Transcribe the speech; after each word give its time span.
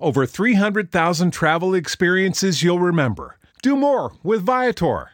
over 0.00 0.26
300,000 0.26 1.30
travel 1.30 1.74
experiences 1.74 2.62
you'll 2.62 2.80
remember. 2.80 3.38
Do 3.62 3.76
more 3.76 4.12
with 4.22 4.42
Viator. 4.42 5.10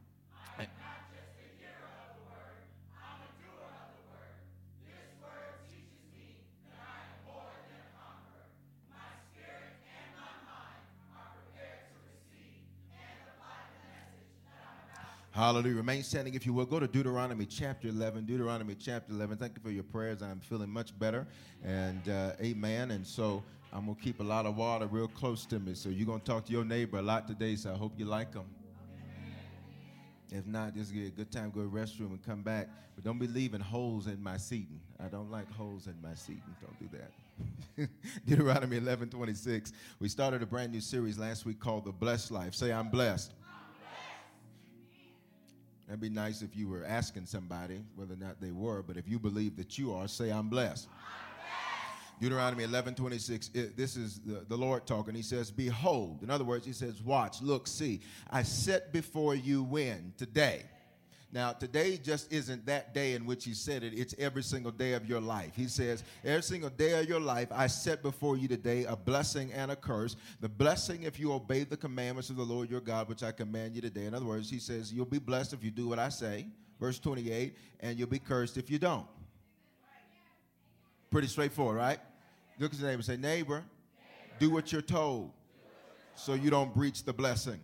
Hallelujah. 15.36 15.76
Remain 15.76 16.02
standing 16.02 16.34
if 16.34 16.46
you 16.46 16.54
will. 16.54 16.66
Go 16.66 16.80
to 16.80 16.88
Deuteronomy 16.88 17.46
chapter 17.46 17.90
11. 17.90 18.24
Deuteronomy 18.24 18.74
chapter 18.74 19.12
11. 19.12 19.36
Thank 19.36 19.58
you 19.58 19.62
for 19.62 19.70
your 19.70 19.84
prayers. 19.84 20.22
I'm 20.22 20.40
feeling 20.40 20.70
much 20.70 20.98
better. 20.98 21.28
And 21.62 22.08
uh, 22.08 22.32
amen. 22.40 22.92
And 22.92 23.06
so 23.06 23.44
I'm 23.74 23.84
going 23.84 23.98
to 23.98 24.02
keep 24.02 24.22
a 24.22 24.24
lot 24.24 24.46
of 24.46 24.56
water 24.56 24.88
real 24.88 25.10
close 25.10 25.46
to 25.48 25.60
me. 25.60 25.74
So 25.74 25.90
you're 25.90 26.06
going 26.06 26.22
to 26.22 26.26
talk 26.26 26.46
to 26.46 26.54
your 26.54 26.64
neighbor 26.64 27.00
a 27.00 27.02
lot 27.02 27.28
today. 27.28 27.58
So 27.58 27.74
I 27.74 27.76
hope 27.76 27.92
you 27.98 28.06
like 28.06 28.32
them. 28.32 28.46
If 30.32 30.48
not, 30.48 30.74
just 30.74 30.94
get 30.94 31.06
a 31.06 31.10
good 31.10 31.32
time, 31.34 31.52
go 31.54 31.64
to 31.64 31.70
the 31.70 31.78
restroom 31.78 32.12
and 32.12 32.26
come 32.26 32.42
back. 32.42 32.70
But 32.96 33.04
don't 33.04 33.20
be 33.20 33.28
leaving 33.28 33.60
holes 33.60 34.08
in 34.08 34.24
my 34.24 34.38
seating. 34.38 34.80
I 35.04 35.10
don't 35.10 35.30
like 35.30 35.52
holes 35.52 35.88
in 35.88 35.96
my 36.02 36.14
seating. 36.14 36.44
Don't 36.62 36.80
do 36.80 36.98
that. 36.98 37.90
Deuteronomy 38.26 38.78
11 38.78 39.10
26. 39.10 39.74
We 40.00 40.08
started 40.08 40.42
a 40.44 40.46
brand 40.46 40.72
new 40.72 40.80
series 40.80 41.20
last 41.20 41.46
week 41.46 41.60
called 41.60 41.84
The 41.84 41.92
Blessed 41.92 42.32
Life. 42.32 42.56
Say, 42.56 42.72
I'm 42.72 42.88
blessed. 42.88 43.34
That'd 45.88 46.02
be 46.02 46.10
nice 46.10 46.42
if 46.42 46.56
you 46.56 46.68
were 46.68 46.84
asking 46.84 47.28
somebody 47.28 47.82
whether 47.96 48.14
or 48.14 48.18
not 48.18 48.42
they 48.42 48.52
were, 48.52 48.82
but 48.82 48.98
if 48.98 49.08
you 49.08 49.20
believe 49.20 49.56
that 49.58 49.78
you 49.78 49.94
are, 49.94 50.08
say, 50.08 50.32
I'm 50.32 50.50
blessed. 50.50 50.88
Deuteronomy 52.20 52.64
11 52.64 52.96
26, 52.96 53.52
it, 53.54 53.78
this 53.78 53.98
is 53.98 54.20
the, 54.20 54.46
the 54.48 54.56
Lord 54.56 54.88
talking. 54.88 55.14
He 55.14 55.22
says, 55.22 55.52
Behold. 55.52 56.24
In 56.24 56.30
other 56.30 56.46
words, 56.46 56.66
he 56.66 56.72
says, 56.72 57.02
Watch, 57.04 57.42
look, 57.42 57.68
see. 57.68 58.02
I 58.32 58.44
set 58.44 58.94
before 58.94 59.36
you 59.36 59.64
when? 59.64 60.14
Today. 60.18 60.64
Now, 61.36 61.52
today 61.52 61.98
just 61.98 62.32
isn't 62.32 62.66
that 62.68 62.94
day 62.94 63.14
in 63.14 63.26
which 63.26 63.44
he 63.44 63.54
said 63.54 63.84
it, 63.84 63.92
it's 63.94 64.16
every 64.18 64.42
single 64.42 64.72
day 64.72 64.94
of 64.94 65.06
your 65.06 65.20
life. 65.20 65.52
He 65.54 65.68
says, 65.68 66.02
Every 66.24 66.42
single 66.42 66.70
day 66.70 66.98
of 66.98 67.10
your 67.10 67.20
life, 67.20 67.50
I 67.52 67.68
set 67.68 68.02
before 68.02 68.38
you 68.38 68.48
today 68.48 68.86
a 68.86 68.96
blessing 68.96 69.52
and 69.52 69.70
a 69.70 69.76
curse. 69.76 70.16
The 70.40 70.48
blessing, 70.48 71.04
if 71.04 71.20
you 71.20 71.34
obey 71.34 71.66
the 71.66 71.76
commandments 71.76 72.30
of 72.30 72.38
the 72.38 72.44
Lord 72.46 72.72
your 72.72 72.80
God, 72.80 73.10
which 73.10 73.22
I 73.22 73.34
command 73.34 73.76
you 73.76 73.82
today. 73.82 74.06
In 74.06 74.14
other 74.14 74.26
words, 74.26 74.50
he 74.50 74.60
says, 74.60 74.94
You'll 74.94 75.04
be 75.04 75.20
blessed 75.20 75.52
if 75.52 75.62
you 75.62 75.72
do 75.72 75.90
what 75.90 76.00
I 76.00 76.08
say, 76.08 76.48
verse 76.80 77.00
28, 77.00 77.58
and 77.82 78.00
you'll 78.00 78.08
be 78.08 78.20
cursed 78.20 78.56
if 78.56 78.72
you 78.72 78.80
don't. 78.80 79.06
Pretty 81.12 81.28
straightforward, 81.28 81.76
right? 81.76 82.00
Look 82.60 82.74
at 82.74 82.80
your 82.80 82.90
neighbor 82.90 83.02
say, 83.02 83.18
Neighbor, 83.18 83.62
do 84.40 84.52
what 84.52 84.72
you're 84.72 84.82
told 84.82 85.34
so 86.16 86.34
you 86.34 86.50
don't 86.50 86.74
breach 86.74 87.04
the 87.04 87.12
blessing. 87.12 87.60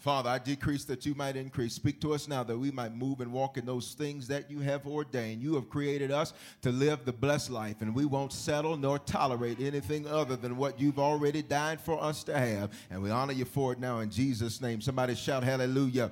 Father, 0.00 0.30
I 0.30 0.38
decrease 0.38 0.84
that 0.84 1.04
you 1.04 1.14
might 1.14 1.36
increase. 1.36 1.74
Speak 1.74 2.00
to 2.00 2.14
us 2.14 2.26
now 2.26 2.42
that 2.44 2.56
we 2.56 2.70
might 2.70 2.94
move 2.94 3.20
and 3.20 3.30
walk 3.30 3.58
in 3.58 3.66
those 3.66 3.92
things 3.92 4.26
that 4.28 4.50
you 4.50 4.60
have 4.60 4.86
ordained. 4.86 5.42
You 5.42 5.54
have 5.56 5.68
created 5.68 6.10
us 6.10 6.32
to 6.62 6.72
live 6.72 7.04
the 7.04 7.12
blessed 7.12 7.50
life, 7.50 7.82
and 7.82 7.94
we 7.94 8.06
won't 8.06 8.32
settle 8.32 8.78
nor 8.78 8.98
tolerate 8.98 9.60
anything 9.60 10.08
other 10.08 10.36
than 10.36 10.56
what 10.56 10.80
you've 10.80 10.98
already 10.98 11.42
died 11.42 11.82
for 11.82 12.02
us 12.02 12.24
to 12.24 12.36
have. 12.36 12.70
And 12.90 13.02
we 13.02 13.10
honor 13.10 13.34
you 13.34 13.44
for 13.44 13.74
it 13.74 13.78
now 13.78 13.98
in 13.98 14.10
Jesus' 14.10 14.62
name. 14.62 14.80
Somebody 14.80 15.14
shout 15.14 15.44
hallelujah. 15.44 16.10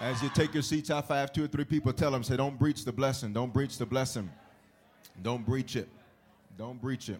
As 0.00 0.22
you 0.22 0.30
take 0.32 0.54
your 0.54 0.62
seats, 0.62 0.88
I 0.88 1.00
five, 1.00 1.32
two 1.32 1.42
or 1.42 1.48
three 1.48 1.64
people 1.64 1.92
tell 1.92 2.12
them, 2.12 2.22
say, 2.22 2.36
don't 2.36 2.56
breach 2.56 2.84
the 2.84 2.92
blessing. 2.92 3.32
Don't 3.32 3.52
breach 3.52 3.78
the 3.78 3.86
blessing. 3.86 4.30
Don't 5.22 5.44
breach 5.44 5.74
it. 5.74 5.88
Don't 6.56 6.80
breach 6.80 7.08
it. 7.08 7.18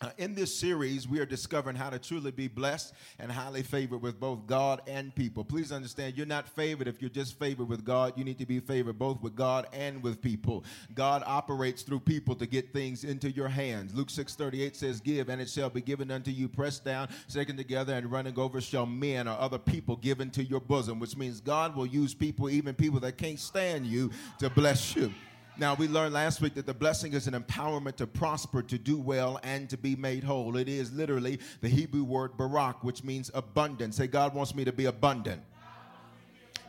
Uh, 0.00 0.10
in 0.18 0.34
this 0.34 0.52
series, 0.52 1.06
we 1.06 1.20
are 1.20 1.24
discovering 1.24 1.76
how 1.76 1.88
to 1.88 2.00
truly 2.00 2.32
be 2.32 2.48
blessed 2.48 2.92
and 3.20 3.30
highly 3.30 3.62
favored 3.62 4.02
with 4.02 4.18
both 4.18 4.44
God 4.44 4.82
and 4.88 5.14
people. 5.14 5.44
Please 5.44 5.70
understand, 5.70 6.16
you're 6.16 6.26
not 6.26 6.48
favored 6.48 6.88
if 6.88 7.00
you're 7.00 7.08
just 7.08 7.38
favored 7.38 7.68
with 7.68 7.84
God. 7.84 8.12
You 8.16 8.24
need 8.24 8.38
to 8.38 8.46
be 8.46 8.58
favored 8.58 8.98
both 8.98 9.22
with 9.22 9.36
God 9.36 9.68
and 9.72 10.02
with 10.02 10.20
people. 10.20 10.64
God 10.94 11.22
operates 11.24 11.82
through 11.82 12.00
people 12.00 12.34
to 12.34 12.46
get 12.46 12.72
things 12.72 13.04
into 13.04 13.30
your 13.30 13.46
hands. 13.46 13.94
Luke 13.94 14.10
6:38 14.10 14.74
says, 14.74 15.00
"Give, 15.00 15.28
and 15.28 15.40
it 15.40 15.48
shall 15.48 15.70
be 15.70 15.80
given 15.80 16.10
unto 16.10 16.32
you, 16.32 16.48
pressed 16.48 16.84
down, 16.84 17.08
shaken 17.28 17.56
together, 17.56 17.94
and 17.94 18.10
running 18.10 18.36
over, 18.36 18.60
shall 18.60 18.86
men 18.86 19.28
or 19.28 19.38
other 19.38 19.58
people 19.58 19.94
give 19.94 20.20
into 20.20 20.42
your 20.42 20.60
bosom." 20.60 20.98
Which 20.98 21.16
means 21.16 21.40
God 21.40 21.76
will 21.76 21.86
use 21.86 22.14
people, 22.14 22.50
even 22.50 22.74
people 22.74 22.98
that 23.00 23.16
can't 23.16 23.38
stand 23.38 23.86
you, 23.86 24.10
to 24.40 24.50
bless 24.50 24.96
you. 24.96 25.14
Now, 25.56 25.74
we 25.74 25.86
learned 25.86 26.14
last 26.14 26.40
week 26.40 26.54
that 26.54 26.66
the 26.66 26.74
blessing 26.74 27.12
is 27.12 27.28
an 27.28 27.34
empowerment 27.34 27.94
to 27.96 28.08
prosper, 28.08 28.60
to 28.62 28.76
do 28.76 28.98
well, 28.98 29.38
and 29.44 29.70
to 29.70 29.76
be 29.76 29.94
made 29.94 30.24
whole. 30.24 30.56
It 30.56 30.68
is 30.68 30.92
literally 30.92 31.38
the 31.60 31.68
Hebrew 31.68 32.02
word 32.02 32.36
barak, 32.36 32.82
which 32.82 33.04
means 33.04 33.30
abundant. 33.34 33.94
Say, 33.94 34.08
God 34.08 34.34
wants 34.34 34.52
me 34.52 34.64
to 34.64 34.72
be 34.72 34.86
abundant. 34.86 35.42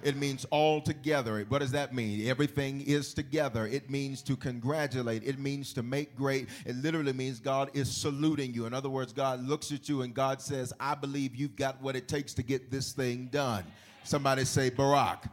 It 0.03 0.17
means 0.17 0.45
all 0.51 0.81
together. 0.81 1.43
What 1.49 1.59
does 1.59 1.71
that 1.71 1.95
mean? 1.95 2.27
Everything 2.27 2.81
is 2.81 3.15
together. 3.15 3.65
It 3.65 3.89
means 3.89 4.21
to 4.23 4.35
congratulate. 4.35 5.23
It 5.23 5.39
means 5.39 5.73
to 5.73 5.81
make 5.81 6.15
great. 6.15 6.47
It 6.63 6.75
literally 6.75 7.13
means 7.13 7.39
God 7.39 7.71
is 7.73 7.89
saluting 7.89 8.53
you. 8.53 8.67
In 8.67 8.73
other 8.75 8.89
words, 8.89 9.13
God 9.13 9.43
looks 9.43 9.71
at 9.71 9.89
you 9.89 10.03
and 10.03 10.13
God 10.13 10.43
says, 10.43 10.71
I 10.79 10.93
believe 10.93 11.35
you've 11.35 11.55
got 11.55 11.81
what 11.81 11.95
it 11.95 12.07
takes 12.07 12.35
to 12.35 12.43
get 12.43 12.69
this 12.69 12.91
thing 12.91 13.29
done. 13.31 13.63
Somebody 14.03 14.45
say, 14.45 14.69
Barak. 14.69 15.25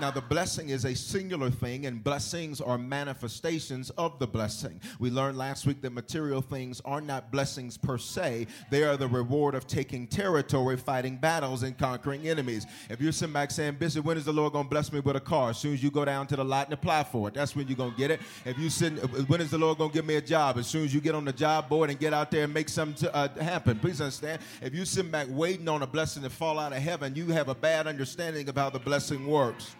Now, 0.00 0.12
the 0.12 0.20
blessing 0.20 0.68
is 0.68 0.84
a 0.84 0.94
singular 0.94 1.50
thing, 1.50 1.86
and 1.86 2.04
blessings 2.04 2.60
are 2.60 2.78
manifestations 2.78 3.90
of 3.90 4.16
the 4.20 4.28
blessing. 4.28 4.80
We 5.00 5.10
learned 5.10 5.36
last 5.36 5.66
week 5.66 5.80
that 5.82 5.92
material 5.92 6.40
things 6.40 6.80
are 6.84 7.00
not 7.00 7.32
blessings 7.32 7.76
per 7.76 7.98
se, 7.98 8.46
they 8.70 8.84
are 8.84 8.96
the 8.96 9.08
reward 9.08 9.56
of 9.56 9.66
taking 9.66 10.06
territory, 10.06 10.76
fighting 10.76 11.16
battles, 11.16 11.64
and 11.64 11.76
conquering 11.76 12.28
enemies. 12.28 12.64
If 12.88 13.00
you're 13.00 13.10
sitting 13.10 13.32
back 13.32 13.50
saying, 13.50 13.74
Bishop, 13.80 14.04
when 14.04 14.16
is 14.16 14.24
the 14.24 14.32
Lord 14.32 14.52
going 14.52 14.66
to 14.66 14.70
bless 14.70 14.92
me 14.92 15.00
with 15.00 15.16
a 15.16 15.20
car? 15.20 15.50
As 15.50 15.58
soon 15.58 15.74
as 15.74 15.82
you 15.82 15.90
go 15.90 16.04
down 16.04 16.28
to 16.28 16.36
the 16.36 16.44
lot 16.44 16.66
and 16.66 16.74
apply 16.74 17.02
for 17.02 17.26
it, 17.26 17.34
that's 17.34 17.56
when 17.56 17.66
you're 17.66 17.76
going 17.76 17.92
to 17.92 17.98
get 17.98 18.12
it. 18.12 18.20
If 18.44 18.56
you 18.56 18.70
sitting, 18.70 18.98
when 19.26 19.40
is 19.40 19.50
the 19.50 19.58
Lord 19.58 19.78
going 19.78 19.90
to 19.90 19.94
give 19.94 20.06
me 20.06 20.14
a 20.14 20.22
job? 20.22 20.58
As 20.58 20.68
soon 20.68 20.84
as 20.84 20.94
you 20.94 21.00
get 21.00 21.16
on 21.16 21.24
the 21.24 21.32
job 21.32 21.68
board 21.68 21.90
and 21.90 21.98
get 21.98 22.14
out 22.14 22.30
there 22.30 22.44
and 22.44 22.54
make 22.54 22.68
something 22.68 22.94
to, 23.06 23.14
uh, 23.14 23.28
happen. 23.42 23.80
Please 23.80 24.00
understand, 24.00 24.40
if 24.62 24.72
you're 24.74 24.84
sitting 24.84 25.10
back 25.10 25.26
waiting 25.28 25.68
on 25.68 25.82
a 25.82 25.86
blessing 25.88 26.22
to 26.22 26.30
fall 26.30 26.60
out 26.60 26.72
of 26.72 26.78
heaven, 26.78 27.16
you 27.16 27.26
have 27.28 27.48
a 27.48 27.54
bad 27.54 27.88
understanding 27.88 28.48
of 28.48 28.56
how 28.56 28.70
the 28.70 28.78
blessing 28.78 29.26
works. 29.26 29.74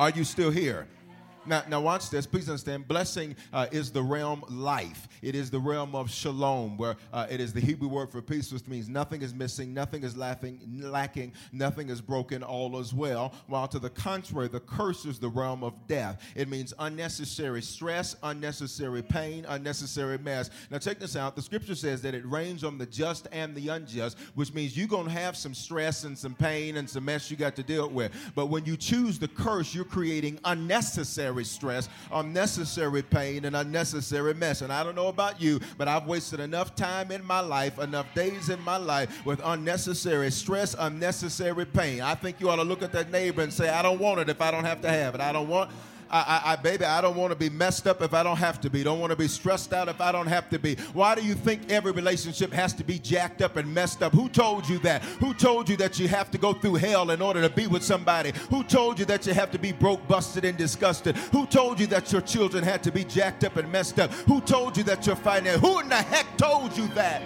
Are 0.00 0.08
you 0.08 0.24
still 0.24 0.50
here? 0.50 0.86
Now, 1.46 1.62
now 1.68 1.80
watch 1.80 2.10
this. 2.10 2.26
Please 2.26 2.48
understand. 2.48 2.86
Blessing 2.86 3.34
uh, 3.52 3.66
is 3.72 3.90
the 3.90 4.02
realm 4.02 4.44
life. 4.48 5.08
It 5.22 5.34
is 5.34 5.50
the 5.50 5.58
realm 5.58 5.94
of 5.94 6.10
shalom, 6.10 6.76
where 6.76 6.96
uh, 7.12 7.26
it 7.30 7.40
is 7.40 7.52
the 7.52 7.60
Hebrew 7.60 7.88
word 7.88 8.10
for 8.10 8.20
peace, 8.20 8.52
which 8.52 8.66
means 8.66 8.88
nothing 8.88 9.22
is 9.22 9.32
missing, 9.32 9.72
nothing 9.72 10.02
is 10.02 10.16
laughing, 10.16 10.60
lacking, 10.80 11.32
nothing 11.52 11.88
is 11.88 12.00
broken, 12.00 12.42
all 12.42 12.78
is 12.78 12.92
well. 12.92 13.32
While 13.46 13.68
to 13.68 13.78
the 13.78 13.88
contrary, 13.90 14.48
the 14.48 14.60
curse 14.60 15.06
is 15.06 15.18
the 15.18 15.28
realm 15.28 15.64
of 15.64 15.74
death. 15.86 16.22
It 16.34 16.48
means 16.48 16.74
unnecessary 16.78 17.62
stress, 17.62 18.16
unnecessary 18.22 19.02
pain, 19.02 19.46
unnecessary 19.48 20.18
mess. 20.18 20.50
Now 20.70 20.78
check 20.78 20.98
this 20.98 21.16
out. 21.16 21.36
The 21.36 21.42
scripture 21.42 21.74
says 21.74 22.02
that 22.02 22.14
it 22.14 22.26
rains 22.26 22.64
on 22.64 22.76
the 22.76 22.86
just 22.86 23.28
and 23.32 23.54
the 23.54 23.68
unjust, 23.68 24.18
which 24.34 24.52
means 24.52 24.76
you're 24.76 24.88
going 24.88 25.06
to 25.06 25.12
have 25.12 25.36
some 25.36 25.54
stress 25.54 26.04
and 26.04 26.16
some 26.18 26.34
pain 26.34 26.76
and 26.76 26.88
some 26.88 27.04
mess 27.04 27.30
you 27.30 27.36
got 27.36 27.56
to 27.56 27.62
deal 27.62 27.88
with. 27.88 28.12
But 28.34 28.46
when 28.46 28.66
you 28.66 28.76
choose 28.76 29.18
the 29.18 29.28
curse, 29.28 29.74
you're 29.74 29.84
creating 29.84 30.38
unnecessary 30.44 31.29
unnecessary 31.30 31.44
stress, 31.44 31.88
unnecessary 32.12 33.02
pain, 33.02 33.44
and 33.44 33.54
unnecessary 33.54 34.34
mess. 34.34 34.62
And 34.62 34.72
I 34.72 34.82
don't 34.82 34.94
know 34.94 35.08
about 35.08 35.40
you, 35.40 35.60
but 35.78 35.88
I've 35.88 36.06
wasted 36.06 36.40
enough 36.40 36.74
time 36.74 37.10
in 37.12 37.24
my 37.24 37.40
life, 37.40 37.78
enough 37.78 38.06
days 38.14 38.48
in 38.48 38.60
my 38.62 38.76
life 38.76 39.24
with 39.24 39.40
unnecessary 39.44 40.30
stress, 40.30 40.74
unnecessary 40.78 41.66
pain. 41.66 42.00
I 42.00 42.14
think 42.14 42.40
you 42.40 42.50
ought 42.50 42.56
to 42.56 42.64
look 42.64 42.82
at 42.82 42.92
that 42.92 43.10
neighbor 43.10 43.42
and 43.42 43.52
say, 43.52 43.68
I 43.68 43.82
don't 43.82 44.00
want 44.00 44.20
it 44.20 44.28
if 44.28 44.40
I 44.40 44.50
don't 44.50 44.64
have 44.64 44.82
to 44.82 44.88
have 44.88 45.14
it. 45.14 45.20
I 45.20 45.32
don't 45.32 45.48
want 45.48 45.70
I, 46.10 46.42
I, 46.44 46.56
baby, 46.56 46.84
I 46.84 47.00
don't 47.00 47.16
want 47.16 47.30
to 47.30 47.36
be 47.36 47.48
messed 47.48 47.86
up 47.86 48.02
if 48.02 48.14
I 48.14 48.22
don't 48.22 48.36
have 48.36 48.60
to 48.62 48.70
be. 48.70 48.82
Don't 48.82 48.98
want 48.98 49.10
to 49.10 49.16
be 49.16 49.28
stressed 49.28 49.72
out 49.72 49.88
if 49.88 50.00
I 50.00 50.10
don't 50.10 50.26
have 50.26 50.50
to 50.50 50.58
be. 50.58 50.74
Why 50.92 51.14
do 51.14 51.24
you 51.24 51.34
think 51.34 51.70
every 51.70 51.92
relationship 51.92 52.52
has 52.52 52.72
to 52.74 52.84
be 52.84 52.98
jacked 52.98 53.42
up 53.42 53.56
and 53.56 53.72
messed 53.72 54.02
up? 54.02 54.12
Who 54.12 54.28
told 54.28 54.68
you 54.68 54.78
that? 54.80 55.02
Who 55.02 55.32
told 55.34 55.68
you 55.68 55.76
that 55.76 55.98
you 55.98 56.08
have 56.08 56.30
to 56.32 56.38
go 56.38 56.52
through 56.52 56.74
hell 56.74 57.10
in 57.10 57.22
order 57.22 57.40
to 57.42 57.50
be 57.50 57.66
with 57.66 57.84
somebody? 57.84 58.32
Who 58.50 58.64
told 58.64 58.98
you 58.98 59.04
that 59.06 59.26
you 59.26 59.34
have 59.34 59.50
to 59.52 59.58
be 59.58 59.72
broke, 59.72 60.06
busted, 60.08 60.44
and 60.44 60.58
disgusted? 60.58 61.16
Who 61.16 61.46
told 61.46 61.78
you 61.78 61.86
that 61.88 62.10
your 62.10 62.22
children 62.22 62.64
had 62.64 62.82
to 62.82 62.90
be 62.90 63.04
jacked 63.04 63.44
up 63.44 63.56
and 63.56 63.70
messed 63.70 64.00
up? 64.00 64.10
Who 64.12 64.40
told 64.40 64.76
you 64.76 64.82
that 64.84 65.06
your 65.06 65.16
finance? 65.16 65.60
Who 65.60 65.78
in 65.80 65.88
the 65.88 65.96
heck 65.96 66.36
told 66.36 66.76
you 66.76 66.88
that? 66.88 67.22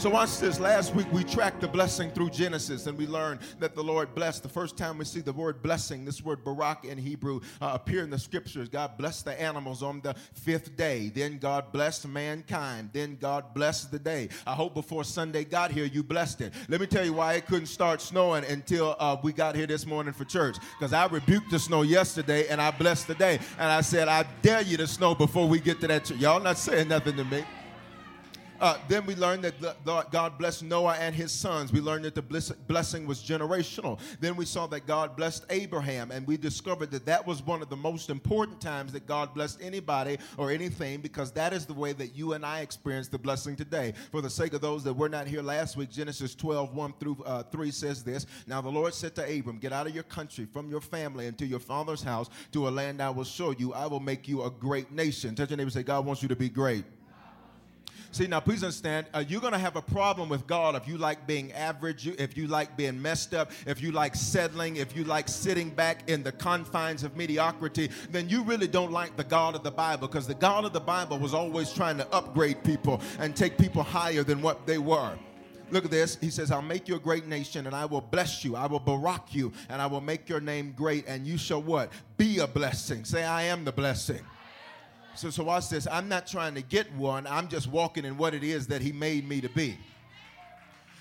So 0.00 0.08
watch 0.08 0.38
this. 0.38 0.58
Last 0.58 0.94
week 0.94 1.12
we 1.12 1.24
tracked 1.24 1.60
the 1.60 1.68
blessing 1.68 2.10
through 2.10 2.30
Genesis 2.30 2.86
and 2.86 2.96
we 2.96 3.06
learned 3.06 3.40
that 3.58 3.74
the 3.74 3.84
Lord 3.84 4.14
blessed. 4.14 4.42
The 4.42 4.48
first 4.48 4.78
time 4.78 4.96
we 4.96 5.04
see 5.04 5.20
the 5.20 5.34
word 5.34 5.62
blessing, 5.62 6.06
this 6.06 6.24
word 6.24 6.42
barak 6.42 6.86
in 6.86 6.96
Hebrew, 6.96 7.40
uh, 7.60 7.72
appear 7.74 8.02
in 8.02 8.08
the 8.08 8.18
scriptures. 8.18 8.70
God 8.70 8.96
blessed 8.96 9.26
the 9.26 9.38
animals 9.38 9.82
on 9.82 10.00
the 10.00 10.14
fifth 10.32 10.74
day. 10.74 11.12
Then 11.14 11.36
God 11.36 11.70
blessed 11.70 12.08
mankind. 12.08 12.88
Then 12.94 13.18
God 13.20 13.52
blessed 13.52 13.90
the 13.90 13.98
day. 13.98 14.30
I 14.46 14.54
hope 14.54 14.72
before 14.72 15.04
Sunday 15.04 15.44
got 15.44 15.70
here 15.70 15.84
you 15.84 16.02
blessed 16.02 16.40
it. 16.40 16.54
Let 16.70 16.80
me 16.80 16.86
tell 16.86 17.04
you 17.04 17.12
why 17.12 17.34
it 17.34 17.46
couldn't 17.46 17.66
start 17.66 18.00
snowing 18.00 18.44
until 18.46 18.96
uh, 18.98 19.18
we 19.22 19.34
got 19.34 19.54
here 19.54 19.66
this 19.66 19.84
morning 19.84 20.14
for 20.14 20.24
church. 20.24 20.56
Because 20.78 20.94
I 20.94 21.08
rebuked 21.08 21.50
the 21.50 21.58
snow 21.58 21.82
yesterday 21.82 22.48
and 22.48 22.58
I 22.58 22.70
blessed 22.70 23.06
the 23.06 23.16
day. 23.16 23.38
And 23.58 23.70
I 23.70 23.82
said, 23.82 24.08
I 24.08 24.24
dare 24.40 24.62
you 24.62 24.78
to 24.78 24.86
snow 24.86 25.14
before 25.14 25.46
we 25.46 25.60
get 25.60 25.78
to 25.82 25.88
that 25.88 26.06
church. 26.06 26.20
Y'all 26.20 26.40
not 26.40 26.56
saying 26.56 26.88
nothing 26.88 27.16
to 27.16 27.24
me. 27.24 27.44
Uh, 28.60 28.76
then 28.88 29.06
we 29.06 29.14
learned 29.14 29.44
that 29.44 30.10
God 30.10 30.38
blessed 30.38 30.64
Noah 30.64 30.96
and 31.00 31.14
his 31.14 31.32
sons. 31.32 31.72
We 31.72 31.80
learned 31.80 32.04
that 32.04 32.14
the 32.14 32.54
blessing 32.68 33.06
was 33.06 33.20
generational. 33.22 33.98
Then 34.20 34.36
we 34.36 34.44
saw 34.44 34.66
that 34.68 34.86
God 34.86 35.16
blessed 35.16 35.46
Abraham, 35.50 36.10
and 36.10 36.26
we 36.26 36.36
discovered 36.36 36.90
that 36.90 37.06
that 37.06 37.26
was 37.26 37.42
one 37.42 37.62
of 37.62 37.70
the 37.70 37.76
most 37.76 38.10
important 38.10 38.60
times 38.60 38.92
that 38.92 39.06
God 39.06 39.32
blessed 39.34 39.60
anybody 39.62 40.18
or 40.36 40.50
anything 40.50 41.00
because 41.00 41.32
that 41.32 41.52
is 41.52 41.64
the 41.64 41.74
way 41.74 41.92
that 41.94 42.14
you 42.14 42.34
and 42.34 42.44
I 42.44 42.60
experience 42.60 43.08
the 43.08 43.18
blessing 43.18 43.56
today. 43.56 43.94
For 44.10 44.20
the 44.20 44.30
sake 44.30 44.52
of 44.52 44.60
those 44.60 44.84
that 44.84 44.94
were 44.94 45.08
not 45.08 45.26
here 45.26 45.42
last 45.42 45.76
week, 45.76 45.90
Genesis 45.90 46.34
12, 46.34 46.74
1 46.74 46.94
through 47.00 47.22
uh, 47.24 47.44
3 47.44 47.70
says 47.70 48.02
this 48.04 48.26
Now 48.46 48.60
the 48.60 48.68
Lord 48.68 48.92
said 48.92 49.14
to 49.16 49.38
Abram, 49.38 49.58
Get 49.58 49.72
out 49.72 49.86
of 49.86 49.94
your 49.94 50.04
country, 50.04 50.44
from 50.44 50.68
your 50.68 50.80
family, 50.80 51.26
and 51.26 51.38
to 51.38 51.46
your 51.46 51.60
father's 51.60 52.02
house, 52.02 52.28
to 52.52 52.68
a 52.68 52.70
land 52.70 53.00
I 53.00 53.10
will 53.10 53.24
show 53.24 53.52
you. 53.52 53.72
I 53.72 53.86
will 53.86 54.00
make 54.00 54.28
you 54.28 54.42
a 54.42 54.50
great 54.50 54.90
nation. 54.92 55.34
Touch 55.34 55.50
your 55.50 55.56
neighbor 55.56 55.70
say, 55.70 55.82
God 55.82 56.04
wants 56.04 56.22
you 56.22 56.28
to 56.28 56.36
be 56.36 56.48
great. 56.48 56.84
See, 58.12 58.26
now 58.26 58.40
please 58.40 58.64
understand, 58.64 59.06
uh, 59.14 59.22
you're 59.26 59.40
going 59.40 59.52
to 59.52 59.58
have 59.58 59.76
a 59.76 59.82
problem 59.82 60.28
with 60.28 60.44
God 60.48 60.74
if 60.74 60.88
you 60.88 60.98
like 60.98 61.28
being 61.28 61.52
average, 61.52 62.08
if 62.08 62.36
you 62.36 62.48
like 62.48 62.76
being 62.76 63.00
messed 63.00 63.34
up, 63.34 63.52
if 63.66 63.80
you 63.80 63.92
like 63.92 64.16
settling, 64.16 64.76
if 64.76 64.96
you 64.96 65.04
like 65.04 65.28
sitting 65.28 65.70
back 65.70 66.08
in 66.08 66.24
the 66.24 66.32
confines 66.32 67.04
of 67.04 67.16
mediocrity, 67.16 67.88
then 68.10 68.28
you 68.28 68.42
really 68.42 68.66
don't 68.66 68.90
like 68.90 69.16
the 69.16 69.22
God 69.22 69.54
of 69.54 69.62
the 69.62 69.70
Bible 69.70 70.08
because 70.08 70.26
the 70.26 70.34
God 70.34 70.64
of 70.64 70.72
the 70.72 70.80
Bible 70.80 71.20
was 71.20 71.34
always 71.34 71.72
trying 71.72 71.98
to 71.98 72.08
upgrade 72.12 72.64
people 72.64 73.00
and 73.20 73.36
take 73.36 73.56
people 73.56 73.84
higher 73.84 74.24
than 74.24 74.42
what 74.42 74.66
they 74.66 74.78
were. 74.78 75.16
Look 75.70 75.84
at 75.84 75.92
this. 75.92 76.18
He 76.20 76.30
says, 76.30 76.50
I'll 76.50 76.62
make 76.62 76.88
you 76.88 76.96
a 76.96 77.00
great 77.00 77.28
nation 77.28 77.68
and 77.68 77.76
I 77.76 77.84
will 77.84 78.00
bless 78.00 78.44
you. 78.44 78.56
I 78.56 78.66
will 78.66 78.80
barak 78.80 79.32
you 79.32 79.52
and 79.68 79.80
I 79.80 79.86
will 79.86 80.00
make 80.00 80.28
your 80.28 80.40
name 80.40 80.72
great 80.76 81.06
and 81.06 81.24
you 81.24 81.38
shall 81.38 81.62
what? 81.62 81.92
Be 82.16 82.40
a 82.40 82.46
blessing. 82.48 83.04
Say, 83.04 83.22
I 83.22 83.42
am 83.42 83.64
the 83.64 83.70
blessing. 83.70 84.20
So, 85.20 85.28
so 85.28 85.44
watch 85.44 85.68
this. 85.68 85.86
I'm 85.86 86.08
not 86.08 86.26
trying 86.26 86.54
to 86.54 86.62
get 86.62 86.90
one. 86.94 87.26
I'm 87.26 87.46
just 87.46 87.66
walking 87.66 88.06
in 88.06 88.16
what 88.16 88.32
it 88.32 88.42
is 88.42 88.66
that 88.68 88.80
he 88.80 88.90
made 88.90 89.28
me 89.28 89.42
to 89.42 89.50
be. 89.50 89.76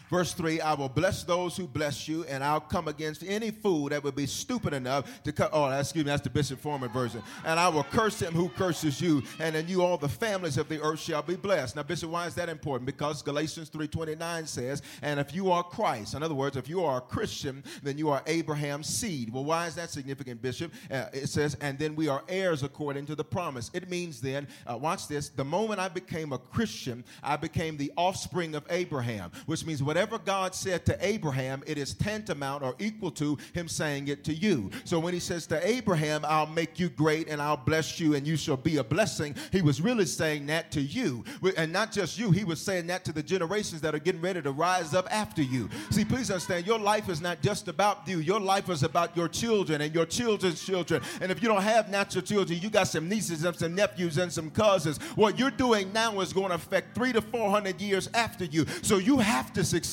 Verse 0.10 0.34
3 0.34 0.60
I 0.62 0.74
will 0.74 0.90
bless 0.90 1.24
those 1.24 1.56
who 1.56 1.68
bless 1.68 2.08
you, 2.08 2.24
and 2.26 2.44
I'll 2.44 2.60
come 2.60 2.88
against 2.88 3.24
any 3.24 3.52
fool 3.52 3.90
that 3.90 4.04
would 4.04 4.16
be 4.16 4.26
stupid 4.26 4.74
enough 4.74 5.24
to 5.24 5.32
cut. 5.32 5.52
Oh, 5.54 5.70
excuse 5.70 6.04
me, 6.04 6.10
that's 6.10 6.24
the 6.24 6.30
Bishop 6.30 6.60
Foreman 6.60 6.90
version. 6.90 7.22
And 7.46 7.60
I 7.60 7.70
will 7.70 7.84
curse 7.84 8.20
him 8.20 8.34
who 8.34 8.50
curses 8.50 9.00
you, 9.00 9.22
and 9.40 9.56
in 9.56 9.68
you 9.68 9.84
all 9.84 9.98
the 9.98 10.10
families 10.10 10.58
of 10.58 10.68
the 10.68 10.82
earth 10.82 11.00
shall 11.00 11.22
be 11.22 11.36
blessed. 11.36 11.76
Now, 11.76 11.84
Bishop, 11.84 12.10
why 12.10 12.26
is 12.26 12.36
that 12.36 12.50
important? 12.50 12.88
Because 12.88 13.22
Galatians 13.22 13.70
3.29 13.70 14.48
says, 14.48 14.82
And 15.02 15.20
if 15.20 15.34
you 15.34 15.52
are 15.52 15.64
Christ, 15.64 16.16
in 16.16 16.24
other 16.24 16.34
words, 16.34 16.58
if 16.58 16.68
you 16.68 16.84
are 16.84 16.98
a 16.98 17.02
Christian, 17.02 17.64
then 17.84 17.98
you 17.98 18.10
are 18.10 18.24
Abraham's 18.26 18.88
seed. 18.88 19.32
Well, 19.32 19.46
why 19.46 19.68
is 19.68 19.76
that 19.76 19.92
significant, 19.92 20.42
Bishop? 20.42 20.74
Uh, 20.90 21.06
it 21.14 21.28
says, 21.28 21.56
And 21.62 21.78
then 21.78 21.96
we 21.96 22.08
are 22.08 22.24
heirs 22.28 22.64
according 22.64 23.06
to 23.08 23.16
the 23.16 23.24
promise. 23.24 23.70
It 23.74 23.90
means 23.90 24.22
then, 24.22 24.48
uh, 24.66 24.76
watch 24.78 25.08
this, 25.08 25.30
the 25.30 25.46
moment 25.46 25.80
I 25.80 25.88
became 25.88 26.34
a 26.34 26.40
Christian, 26.40 27.04
I 27.22 27.38
became 27.38 27.78
the 27.78 27.92
offspring 27.96 28.56
of 28.56 28.66
Abraham, 28.72 29.32
which 29.46 29.66
means 29.66 29.84
whatever 29.84 29.99
whatever 30.00 30.18
God 30.18 30.56
said 30.56 30.86
to 30.86 30.98
Abraham, 31.06 31.62
it 31.68 31.78
is 31.78 31.94
tantamount 31.94 32.64
or 32.64 32.74
equal 32.80 33.12
to 33.12 33.38
him 33.54 33.68
saying 33.68 34.08
it 34.08 34.24
to 34.24 34.34
you. 34.34 34.70
So 34.86 34.98
when 34.98 35.14
he 35.14 35.20
says 35.20 35.46
to 35.48 35.68
Abraham, 35.68 36.24
I'll 36.24 36.48
make 36.48 36.80
you 36.80 36.88
great 36.88 37.28
and 37.28 37.42
I'll 37.42 37.58
bless 37.58 38.00
you 38.00 38.16
and 38.16 38.26
you 38.26 38.38
shall 38.38 38.56
be 38.56 38.78
a 38.78 38.84
blessing, 38.84 39.36
he 39.52 39.62
was 39.62 39.82
really 39.82 40.06
saying 40.06 40.46
that 40.46 40.72
to 40.72 40.80
you. 40.80 41.26
And 41.58 41.74
not 41.74 41.92
just 41.92 42.18
you, 42.18 42.32
he 42.32 42.46
was 42.46 42.62
saying 42.62 42.88
that 42.88 43.04
to 43.06 43.12
the 43.12 43.22
generations 43.22 43.82
that 43.82 43.94
are 43.94 44.00
getting 44.00 44.22
ready 44.22 44.42
to 44.42 44.54
rise 44.54 44.94
up 44.94 45.06
after 45.14 45.42
you. 45.42 45.68
See, 45.90 46.06
please 46.06 46.32
understand, 46.32 46.66
your 46.66 46.80
life 46.80 47.10
is 47.10 47.20
not 47.20 47.42
just 47.42 47.68
about 47.68 48.08
you, 48.08 48.20
your 48.20 48.40
life 48.40 48.70
is 48.70 48.84
about 48.84 49.18
your 49.18 49.28
children 49.28 49.82
and 49.82 49.94
your 49.94 50.06
children's 50.06 50.64
children. 50.64 51.02
And 51.20 51.30
if 51.30 51.42
you 51.42 51.50
don't 51.50 51.62
have 51.62 51.90
natural 51.90 52.22
children, 52.22 52.58
you 52.62 52.70
got 52.70 52.88
some 52.88 53.10
nieces 53.10 53.44
and 53.44 53.54
some 53.58 53.76
nephews 53.76 54.18
and 54.18 54.32
some 54.32 54.50
cousins. 54.50 54.98
What 55.18 55.38
you're 55.38 55.52
doing 55.52 55.92
now 55.92 56.22
is 56.22 56.32
going 56.32 56.50
to 56.50 56.56
affect 56.56 56.96
three 56.96 57.12
to 57.12 57.22
four 57.22 57.50
hundred 57.52 57.82
years 57.82 58.10
after 58.14 58.46
you. 58.46 58.66
So 58.82 58.98
you 58.98 59.18
have 59.18 59.52
to 59.52 59.66
succeed 59.66 59.89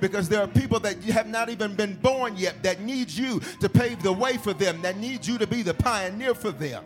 because 0.00 0.28
there 0.28 0.40
are 0.40 0.46
people 0.46 0.80
that 0.80 1.02
have 1.04 1.26
not 1.26 1.48
even 1.48 1.74
been 1.74 1.94
born 1.96 2.36
yet 2.36 2.62
that 2.62 2.80
need 2.80 3.10
you 3.10 3.40
to 3.60 3.68
pave 3.68 4.02
the 4.02 4.12
way 4.12 4.36
for 4.36 4.52
them, 4.52 4.82
that 4.82 4.96
need 4.96 5.26
you 5.26 5.38
to 5.38 5.46
be 5.46 5.62
the 5.62 5.74
pioneer 5.74 6.34
for 6.34 6.50
them. 6.50 6.84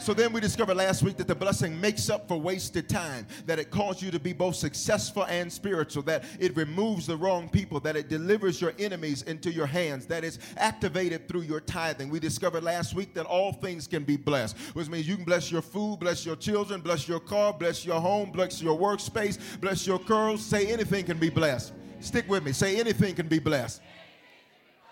So 0.00 0.14
then 0.14 0.32
we 0.32 0.40
discovered 0.40 0.76
last 0.76 1.02
week 1.02 1.18
that 1.18 1.28
the 1.28 1.34
blessing 1.34 1.78
makes 1.78 2.08
up 2.08 2.26
for 2.26 2.40
wasted 2.40 2.88
time, 2.88 3.26
that 3.44 3.58
it 3.58 3.70
calls 3.70 4.02
you 4.02 4.10
to 4.10 4.18
be 4.18 4.32
both 4.32 4.56
successful 4.56 5.24
and 5.24 5.52
spiritual, 5.52 6.02
that 6.04 6.24
it 6.38 6.56
removes 6.56 7.06
the 7.06 7.16
wrong 7.16 7.50
people, 7.50 7.80
that 7.80 7.96
it 7.96 8.08
delivers 8.08 8.62
your 8.62 8.72
enemies 8.78 9.22
into 9.22 9.52
your 9.52 9.66
hands, 9.66 10.06
that 10.06 10.24
it's 10.24 10.38
activated 10.56 11.28
through 11.28 11.42
your 11.42 11.60
tithing. 11.60 12.08
We 12.08 12.18
discovered 12.18 12.64
last 12.64 12.94
week 12.94 13.12
that 13.12 13.26
all 13.26 13.52
things 13.52 13.86
can 13.86 14.04
be 14.04 14.16
blessed, 14.16 14.56
which 14.72 14.88
means 14.88 15.06
you 15.06 15.16
can 15.16 15.26
bless 15.26 15.52
your 15.52 15.62
food, 15.62 15.98
bless 16.00 16.24
your 16.24 16.36
children, 16.36 16.80
bless 16.80 17.06
your 17.06 17.20
car, 17.20 17.52
bless 17.52 17.84
your 17.84 18.00
home, 18.00 18.30
bless 18.30 18.62
your 18.62 18.78
workspace, 18.78 19.38
bless 19.60 19.86
your 19.86 19.98
curls. 19.98 20.42
Say 20.42 20.72
anything 20.72 21.04
can 21.04 21.18
be 21.18 21.28
blessed. 21.28 21.74
Stick 22.00 22.26
with 22.26 22.42
me. 22.42 22.52
Say 22.52 22.80
anything 22.80 23.14
can 23.14 23.28
be 23.28 23.38
blessed. 23.38 23.82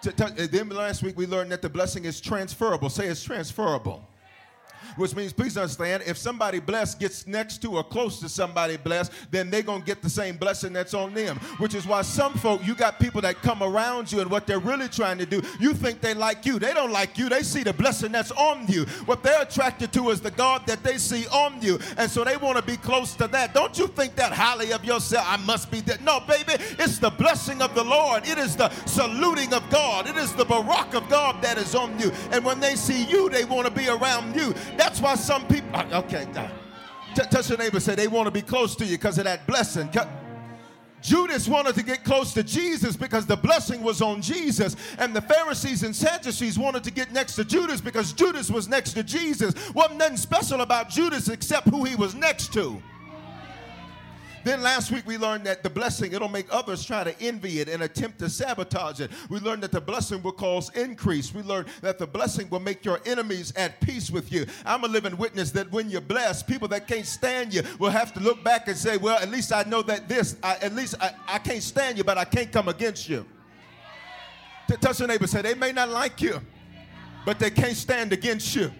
Uh, 0.07 0.31
then 0.37 0.69
last 0.69 1.03
week 1.03 1.17
we 1.17 1.27
learned 1.27 1.51
that 1.51 1.63
the 1.63 1.69
blessing 1.71 2.05
is 2.05 2.21
transferable. 2.21 2.91
Say 2.91 3.07
it's 3.07 3.25
transferable. 3.25 4.07
Which 4.99 5.15
means 5.15 5.33
please 5.33 5.57
understand 5.57 6.03
if 6.07 6.19
somebody 6.19 6.59
blessed 6.59 6.99
gets 6.99 7.27
next 7.27 7.59
to 7.63 7.77
or 7.77 7.85
close 7.85 8.21
to 8.21 8.29
somebody 8.29 8.77
blessed 8.77 9.13
then 9.31 9.51
they're 9.51 9.63
going 9.63 9.81
to 9.81 9.87
get 9.87 10.03
the 10.03 10.11
same 10.11 10.37
blessing 10.37 10.73
that's 10.73 10.95
on 10.95 11.15
them. 11.15 11.37
Which 11.59 11.75
is 11.75 11.87
why 11.87 12.03
some 12.03 12.35
folk 12.35 12.67
you 12.67 12.75
got 12.75 12.99
people 12.99 13.21
that 13.23 13.37
come 13.37 13.63
around 13.63 14.11
you 14.11 14.21
and 14.21 14.31
what 14.31 14.47
they're 14.47 14.59
really 14.59 14.89
trying 14.89 15.19
to 15.19 15.27
do 15.27 15.43
you 15.61 15.75
think 15.75 16.01
they 16.01 16.15
like 16.15 16.45
you. 16.45 16.59
They 16.59 16.75
don't 16.75 16.93
like 16.93 17.17
you. 17.17 17.29
They 17.29 17.43
see 17.43 17.63
the 17.63 17.73
blessing 17.73 18.13
that's 18.13 18.33
on 18.33 18.67
you. 18.67 18.85
What 19.07 19.23
they're 19.23 19.43
attracted 19.43 19.93
to 19.93 20.11
is 20.11 20.21
the 20.21 20.31
god 20.31 20.67
that 20.67 20.83
they 20.83 20.99
see 20.99 21.27
on 21.29 21.61
you. 21.63 21.79
And 21.97 22.11
so 22.11 22.25
they 22.25 22.37
want 22.37 22.57
to 22.59 22.63
be 22.63 22.77
close 22.77 23.15
to 23.15 23.29
that. 23.29 23.55
Don't 23.55 23.79
you 23.79 23.87
think 23.87 24.17
that 24.17 24.33
highly 24.33 24.73
of 24.73 24.85
yourself 24.85 25.25
i 25.29 25.37
must 25.37 25.71
be 25.71 25.81
that. 25.83 26.03
No 26.03 26.21
baby 26.21 26.55
it's 26.79 26.99
the 26.99 27.11
blessing 27.11 27.63
of 27.63 27.75
the 27.75 27.85
lord. 27.85 28.27
It 28.27 28.39
is 28.39 28.57
the 28.57 28.71
saluting 28.87 29.53
of 29.55 29.69
god. 29.71 30.09
It 30.09 30.17
is 30.17 30.33
the 30.33 30.45
barak 30.45 30.95
of 30.95 31.09
god 31.09 31.43
that 31.43 31.59
is 31.59 31.75
on 31.75 31.99
you. 31.99 32.13
And 32.33 32.45
when 32.45 32.61
they 32.61 32.75
see 32.75 33.05
you 33.05 33.29
they 33.29 33.45
want 33.45 33.67
to 33.67 33.73
be 33.73 33.89
around 33.89 34.35
you 34.35 34.55
that's 34.89 35.03
why 35.03 35.15
some 35.17 35.47
people, 35.47 35.69
uh, 35.75 36.01
okay, 36.03 36.27
touch 37.15 37.51
your 37.51 37.59
neighbor, 37.59 37.79
say 37.79 37.95
they 37.95 38.09
want 38.09 38.25
to 38.25 38.31
be 38.31 38.41
close 38.41 38.75
to 38.75 38.87
you 38.87 38.97
because 38.97 39.19
of 39.19 39.25
that 39.25 39.47
blessing. 39.47 39.91
Judas 41.03 41.47
wanted 41.47 41.75
to 41.75 41.83
get 41.83 42.05
close 42.05 42.33
to 42.33 42.43
Jesus 42.43 42.97
because 42.97 43.27
the 43.27 43.37
blessing 43.37 43.83
was 43.83 44.01
on 44.01 44.23
Jesus. 44.23 44.77
And 44.99 45.15
the 45.15 45.21
Pharisees 45.21 45.83
and 45.83 45.95
Sadducees 45.95 46.59
wanted 46.59 46.85
to 46.85 46.91
get 46.91 47.13
next 47.13 47.35
to 47.35 47.45
Judas 47.45 47.83
because 47.83 48.15
Judas 48.15 48.51
was 48.51 48.67
next 48.67 48.95
to 48.95 49.03
Jesus. 49.03 49.53
Wasn't 49.75 49.99
nothing 49.99 50.17
special 50.17 50.63
about 50.63 50.89
Judas 50.89 51.29
except 51.29 51.69
who 51.69 51.85
he 51.85 51.95
was 51.95 52.15
next 52.15 52.55
to. 52.55 52.83
Then 54.49 54.63
last 54.63 54.91
week 54.91 55.07
we 55.07 55.19
learned 55.19 55.45
that 55.45 55.63
the 55.63 55.69
blessing, 55.69 56.15
it'll 56.15 56.27
make 56.27 56.47
others 56.51 56.83
try 56.83 57.05
to 57.05 57.15
envy 57.21 57.61
it 57.61 57.69
and 57.69 57.83
attempt 57.83 58.19
to 58.21 58.31
sabotage 58.31 58.99
it. 58.99 59.11
We 59.29 59.41
learned 59.41 59.63
that 59.63 59.73
the 59.73 59.81
blessing 59.83 60.23
will 60.23 60.33
cause 60.33 60.71
increase. 60.71 61.35
We 61.35 61.43
learned 61.43 61.69
that 61.83 61.99
the 61.99 62.07
blessing 62.07 62.49
will 62.49 62.61
make 62.61 62.83
your 62.83 62.99
enemies 63.05 63.53
at 63.57 63.79
peace 63.83 64.11
with 64.11 64.33
you. 64.33 64.47
I'm 64.65 64.85
a 64.85 64.89
living 64.89 65.19
witness 65.19 65.51
that 65.51 65.71
when 65.71 65.91
you're 65.91 66.01
blessed, 66.01 66.47
people 66.47 66.67
that 66.69 66.89
can't 66.89 67.05
stand 67.05 67.53
you 67.53 67.61
will 67.79 67.91
have 67.91 68.15
to 68.15 68.21
look 68.21 68.43
back 68.43 68.69
and 68.69 68.75
say, 68.75 68.97
well, 68.97 69.19
at 69.19 69.29
least 69.29 69.53
I 69.53 69.65
know 69.65 69.83
that 69.83 70.09
this, 70.09 70.37
I, 70.43 70.57
at 70.63 70.75
least 70.75 70.95
I, 70.99 71.11
I 71.27 71.39
can't 71.41 71.63
stand 71.63 71.99
you, 71.99 72.05
but 72.05 72.17
I 72.17 72.25
can't 72.25 72.51
come 72.51 72.69
against 72.69 73.07
you. 73.07 73.27
Touch 74.81 74.99
your 74.99 75.09
neighbor, 75.09 75.27
say, 75.27 75.43
they 75.43 75.57
may 75.57 75.73
not 75.73 75.91
like 75.91 76.23
you, 76.23 76.41
but 77.27 77.39
they 77.39 77.51
can't 77.51 77.77
stand 77.77 78.15
against 78.15 78.57
you. 78.57 78.73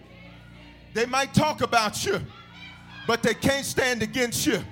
They 0.95 1.05
might 1.05 1.31
talk 1.35 1.61
about 1.61 2.03
you, 2.07 2.19
but 3.05 3.21
they 3.21 3.35
can't 3.35 3.67
stand 3.67 4.01
against 4.01 4.47
you. 4.47 4.63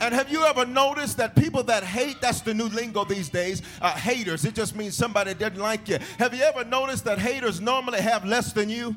And 0.00 0.14
have 0.14 0.30
you 0.30 0.44
ever 0.44 0.64
noticed 0.64 1.16
that 1.16 1.34
people 1.34 1.62
that 1.64 1.82
hate, 1.82 2.20
that's 2.20 2.40
the 2.40 2.54
new 2.54 2.68
lingo 2.68 3.04
these 3.04 3.28
days, 3.28 3.62
uh, 3.80 3.92
haters, 3.92 4.44
it 4.44 4.54
just 4.54 4.76
means 4.76 4.94
somebody 4.94 5.34
doesn't 5.34 5.58
like 5.58 5.88
you. 5.88 5.98
Have 6.18 6.34
you 6.34 6.42
ever 6.42 6.64
noticed 6.64 7.04
that 7.04 7.18
haters 7.18 7.60
normally 7.60 8.00
have 8.00 8.24
less 8.24 8.52
than 8.52 8.68
you? 8.68 8.94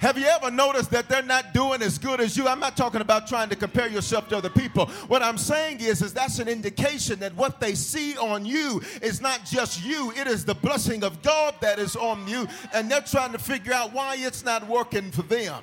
Have 0.00 0.18
you 0.18 0.26
ever 0.26 0.50
noticed 0.50 0.90
that 0.90 1.08
they're 1.08 1.22
not 1.22 1.54
doing 1.54 1.80
as 1.80 1.96
good 1.96 2.20
as 2.20 2.36
you? 2.36 2.46
I'm 2.46 2.60
not 2.60 2.76
talking 2.76 3.00
about 3.00 3.26
trying 3.26 3.48
to 3.48 3.56
compare 3.56 3.88
yourself 3.88 4.28
to 4.28 4.36
other 4.36 4.50
people. 4.50 4.84
What 5.08 5.22
I'm 5.22 5.38
saying 5.38 5.80
is, 5.80 6.02
is 6.02 6.12
that's 6.12 6.40
an 6.40 6.48
indication 6.48 7.18
that 7.20 7.34
what 7.36 7.58
they 7.58 7.74
see 7.74 8.14
on 8.18 8.44
you 8.44 8.82
is 9.00 9.22
not 9.22 9.46
just 9.46 9.82
you, 9.82 10.12
it 10.12 10.26
is 10.26 10.44
the 10.44 10.56
blessing 10.56 11.04
of 11.04 11.22
God 11.22 11.54
that 11.62 11.78
is 11.78 11.96
on 11.96 12.28
you, 12.28 12.46
and 12.74 12.90
they're 12.90 13.00
trying 13.00 13.32
to 13.32 13.38
figure 13.38 13.72
out 13.72 13.94
why 13.94 14.16
it's 14.18 14.44
not 14.44 14.68
working 14.68 15.10
for 15.10 15.22
them. 15.22 15.62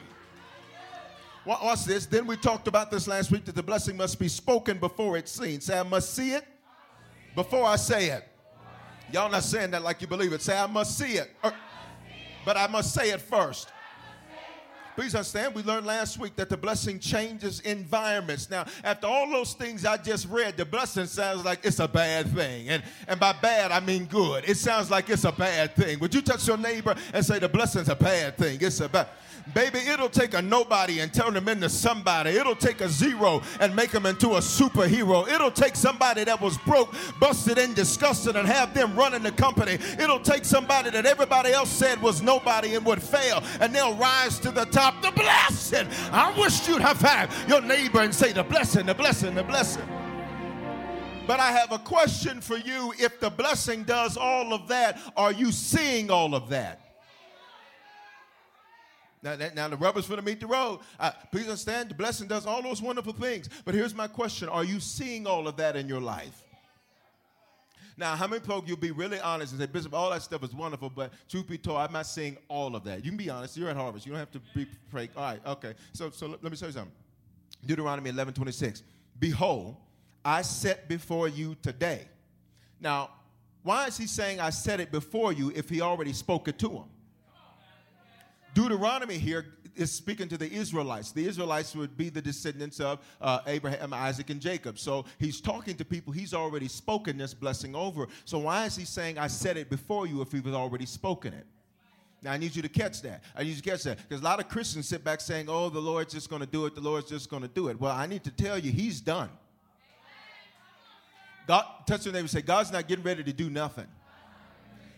Watch 1.45 1.85
this. 1.85 2.05
Then 2.05 2.27
we 2.27 2.37
talked 2.37 2.67
about 2.67 2.91
this 2.91 3.07
last 3.07 3.31
week 3.31 3.45
that 3.45 3.55
the 3.55 3.63
blessing 3.63 3.97
must 3.97 4.19
be 4.19 4.27
spoken 4.27 4.77
before 4.77 5.17
it's 5.17 5.31
seen. 5.31 5.59
Say, 5.59 5.79
I 5.79 5.83
must 5.83 6.13
see 6.13 6.31
it 6.31 6.45
before 7.35 7.65
I 7.65 7.77
say 7.77 8.09
it. 8.09 8.27
Y'all 9.11 9.31
not 9.31 9.43
saying 9.43 9.71
that 9.71 9.81
like 9.81 10.01
you 10.01 10.07
believe 10.07 10.33
it. 10.33 10.41
Say, 10.41 10.57
I 10.57 10.67
must 10.67 10.97
see 10.97 11.13
it. 11.13 11.31
Or, 11.43 11.53
but 12.45 12.57
I 12.57 12.67
must 12.67 12.93
say 12.93 13.09
it 13.09 13.21
first. 13.21 13.69
Please 14.95 15.15
understand, 15.15 15.55
we 15.55 15.63
learned 15.63 15.85
last 15.85 16.19
week 16.19 16.35
that 16.35 16.49
the 16.49 16.57
blessing 16.57 16.99
changes 16.99 17.61
environments. 17.61 18.49
Now, 18.49 18.65
after 18.83 19.07
all 19.07 19.29
those 19.31 19.53
things 19.53 19.85
I 19.85 19.95
just 19.97 20.27
read, 20.27 20.57
the 20.57 20.65
blessing 20.65 21.05
sounds 21.05 21.45
like 21.45 21.59
it's 21.63 21.79
a 21.79 21.87
bad 21.87 22.27
thing. 22.35 22.67
And, 22.69 22.83
and 23.07 23.19
by 23.19 23.33
bad, 23.33 23.71
I 23.71 23.79
mean 23.79 24.05
good. 24.05 24.43
It 24.47 24.57
sounds 24.57 24.91
like 24.91 25.09
it's 25.09 25.23
a 25.23 25.31
bad 25.31 25.75
thing. 25.75 25.97
Would 25.99 26.13
you 26.13 26.21
touch 26.21 26.45
your 26.45 26.57
neighbor 26.57 26.93
and 27.13 27.25
say 27.25 27.39
the 27.39 27.47
blessing's 27.47 27.87
a 27.87 27.95
bad 27.95 28.37
thing? 28.37 28.59
It's 28.61 28.81
a 28.81 28.89
bad 28.89 29.07
Baby, 29.53 29.79
it'll 29.79 30.09
take 30.09 30.33
a 30.33 30.41
nobody 30.41 30.99
and 30.99 31.13
turn 31.13 31.33
them 31.33 31.47
into 31.47 31.69
somebody. 31.69 32.31
It'll 32.31 32.55
take 32.55 32.81
a 32.81 32.89
zero 32.89 33.41
and 33.59 33.75
make 33.75 33.91
them 33.91 34.05
into 34.05 34.31
a 34.31 34.39
superhero. 34.39 35.27
It'll 35.27 35.51
take 35.51 35.75
somebody 35.75 36.23
that 36.23 36.39
was 36.39 36.57
broke, 36.59 36.93
busted, 37.19 37.57
and 37.57 37.75
disgusted 37.75 38.35
and 38.35 38.47
have 38.47 38.73
them 38.73 38.95
running 38.95 39.23
the 39.23 39.31
company. 39.31 39.77
It'll 39.99 40.19
take 40.19 40.45
somebody 40.45 40.89
that 40.91 41.05
everybody 41.05 41.51
else 41.51 41.69
said 41.69 42.01
was 42.01 42.21
nobody 42.21 42.75
and 42.75 42.85
would 42.85 43.01
fail, 43.01 43.43
and 43.59 43.73
they'll 43.73 43.95
rise 43.95 44.39
to 44.39 44.51
the 44.51 44.65
top. 44.65 45.01
The 45.01 45.11
blessing. 45.11 45.87
I 46.11 46.37
wish 46.39 46.67
you'd 46.67 46.81
have 46.81 46.99
had 46.99 47.29
your 47.47 47.61
neighbor 47.61 48.01
and 48.01 48.13
say, 48.13 48.33
The 48.33 48.43
blessing, 48.43 48.85
the 48.85 48.95
blessing, 48.95 49.35
the 49.35 49.43
blessing. 49.43 49.83
But 51.27 51.39
I 51.39 51.51
have 51.51 51.71
a 51.71 51.79
question 51.79 52.41
for 52.41 52.57
you. 52.57 52.93
If 52.99 53.19
the 53.19 53.29
blessing 53.29 53.83
does 53.83 54.17
all 54.17 54.53
of 54.53 54.67
that, 54.67 54.99
are 55.15 55.31
you 55.31 55.51
seeing 55.51 56.09
all 56.09 56.35
of 56.35 56.49
that? 56.49 56.80
Now, 59.23 59.35
now 59.53 59.67
the 59.67 59.77
rubber's 59.77 60.07
going 60.07 60.19
to 60.19 60.25
meet 60.25 60.39
the 60.39 60.47
road. 60.47 60.79
Uh, 60.99 61.11
please 61.31 61.45
understand, 61.45 61.89
the 61.89 61.95
blessing 61.95 62.27
does 62.27 62.45
all 62.45 62.61
those 62.61 62.81
wonderful 62.81 63.13
things. 63.13 63.49
But 63.65 63.75
here's 63.75 63.93
my 63.93 64.07
question 64.07 64.49
Are 64.49 64.63
you 64.63 64.79
seeing 64.79 65.27
all 65.27 65.47
of 65.47 65.57
that 65.57 65.75
in 65.75 65.87
your 65.87 66.01
life? 66.01 66.43
Now, 67.97 68.15
how 68.15 68.25
many 68.25 68.41
folk 68.41 68.67
you'll 68.67 68.77
be 68.77 68.91
really 68.91 69.19
honest 69.19 69.51
and 69.51 69.61
say, 69.61 69.67
Bishop, 69.67 69.93
all 69.93 70.09
that 70.09 70.23
stuff 70.23 70.43
is 70.43 70.55
wonderful, 70.55 70.89
but 70.89 71.11
truth 71.29 71.47
be 71.47 71.57
told, 71.57 71.77
I'm 71.77 71.93
not 71.93 72.07
seeing 72.07 72.37
all 72.47 72.75
of 72.75 72.83
that. 72.85 73.03
You 73.05 73.11
can 73.11 73.17
be 73.17 73.29
honest. 73.29 73.55
You're 73.57 73.69
at 73.69 73.75
Harvest. 73.75 74.05
You 74.05 74.13
don't 74.13 74.19
have 74.19 74.31
to 74.31 74.41
be 74.55 74.65
fake. 74.91 75.11
All 75.15 75.23
right, 75.23 75.45
okay. 75.45 75.73
So, 75.93 76.09
so 76.09 76.27
let 76.27 76.43
me 76.43 76.55
show 76.55 76.65
you 76.67 76.71
something. 76.71 76.93
Deuteronomy 77.65 78.09
11 78.09 78.33
26. 78.33 78.81
Behold, 79.19 79.75
I 80.25 80.41
set 80.41 80.87
before 80.87 81.27
you 81.27 81.55
today. 81.61 82.07
Now, 82.79 83.11
why 83.63 83.85
is 83.85 83.97
he 83.97 84.07
saying 84.07 84.39
I 84.39 84.49
set 84.49 84.79
it 84.79 84.91
before 84.91 85.33
you 85.33 85.51
if 85.55 85.69
he 85.69 85.81
already 85.81 86.13
spoke 86.13 86.47
it 86.47 86.57
to 86.59 86.69
him? 86.69 86.83
Deuteronomy 88.53 89.17
here 89.17 89.45
is 89.75 89.91
speaking 89.91 90.27
to 90.27 90.37
the 90.37 90.51
Israelites. 90.51 91.11
The 91.11 91.25
Israelites 91.25 91.75
would 91.75 91.95
be 91.95 92.09
the 92.09 92.21
descendants 92.21 92.79
of 92.79 92.99
uh, 93.21 93.39
Abraham, 93.47 93.93
Isaac, 93.93 94.29
and 94.29 94.41
Jacob. 94.41 94.77
So 94.77 95.05
he's 95.17 95.39
talking 95.39 95.75
to 95.77 95.85
people 95.85 96.11
he's 96.11 96.33
already 96.33 96.67
spoken 96.67 97.17
this 97.17 97.33
blessing 97.33 97.75
over. 97.75 98.07
So 98.25 98.39
why 98.39 98.65
is 98.65 98.75
he 98.75 98.85
saying, 98.85 99.17
I 99.17 99.27
said 99.27 99.57
it 99.57 99.69
before 99.69 100.07
you 100.07 100.21
if 100.21 100.31
he 100.31 100.39
was 100.39 100.53
already 100.53 100.85
spoken 100.85 101.33
it? 101.33 101.45
Now, 102.23 102.33
I 102.33 102.37
need 102.37 102.55
you 102.55 102.61
to 102.61 102.69
catch 102.69 103.01
that. 103.01 103.23
I 103.35 103.43
need 103.43 103.49
you 103.49 103.61
to 103.61 103.69
catch 103.69 103.83
that. 103.83 103.97
Because 103.97 104.21
a 104.21 104.23
lot 104.23 104.39
of 104.39 104.47
Christians 104.47 104.87
sit 104.87 105.03
back 105.03 105.21
saying, 105.21 105.47
oh, 105.49 105.69
the 105.69 105.79
Lord's 105.79 106.13
just 106.13 106.29
going 106.29 106.41
to 106.41 106.47
do 106.47 106.67
it. 106.67 106.75
The 106.75 106.81
Lord's 106.81 107.09
just 107.09 107.29
going 107.31 107.41
to 107.41 107.47
do 107.47 107.69
it. 107.69 107.79
Well, 107.79 107.91
I 107.91 108.05
need 108.05 108.23
to 108.25 108.31
tell 108.31 108.59
you, 108.59 108.71
he's 108.71 109.01
done. 109.01 109.29
God, 111.47 111.65
touch 111.87 112.05
your 112.05 112.13
neighbor 112.13 112.21
and 112.21 112.29
say, 112.29 112.41
God's 112.41 112.71
not 112.71 112.87
getting 112.87 113.03
ready 113.03 113.23
to 113.23 113.33
do 113.33 113.49
nothing. 113.49 113.87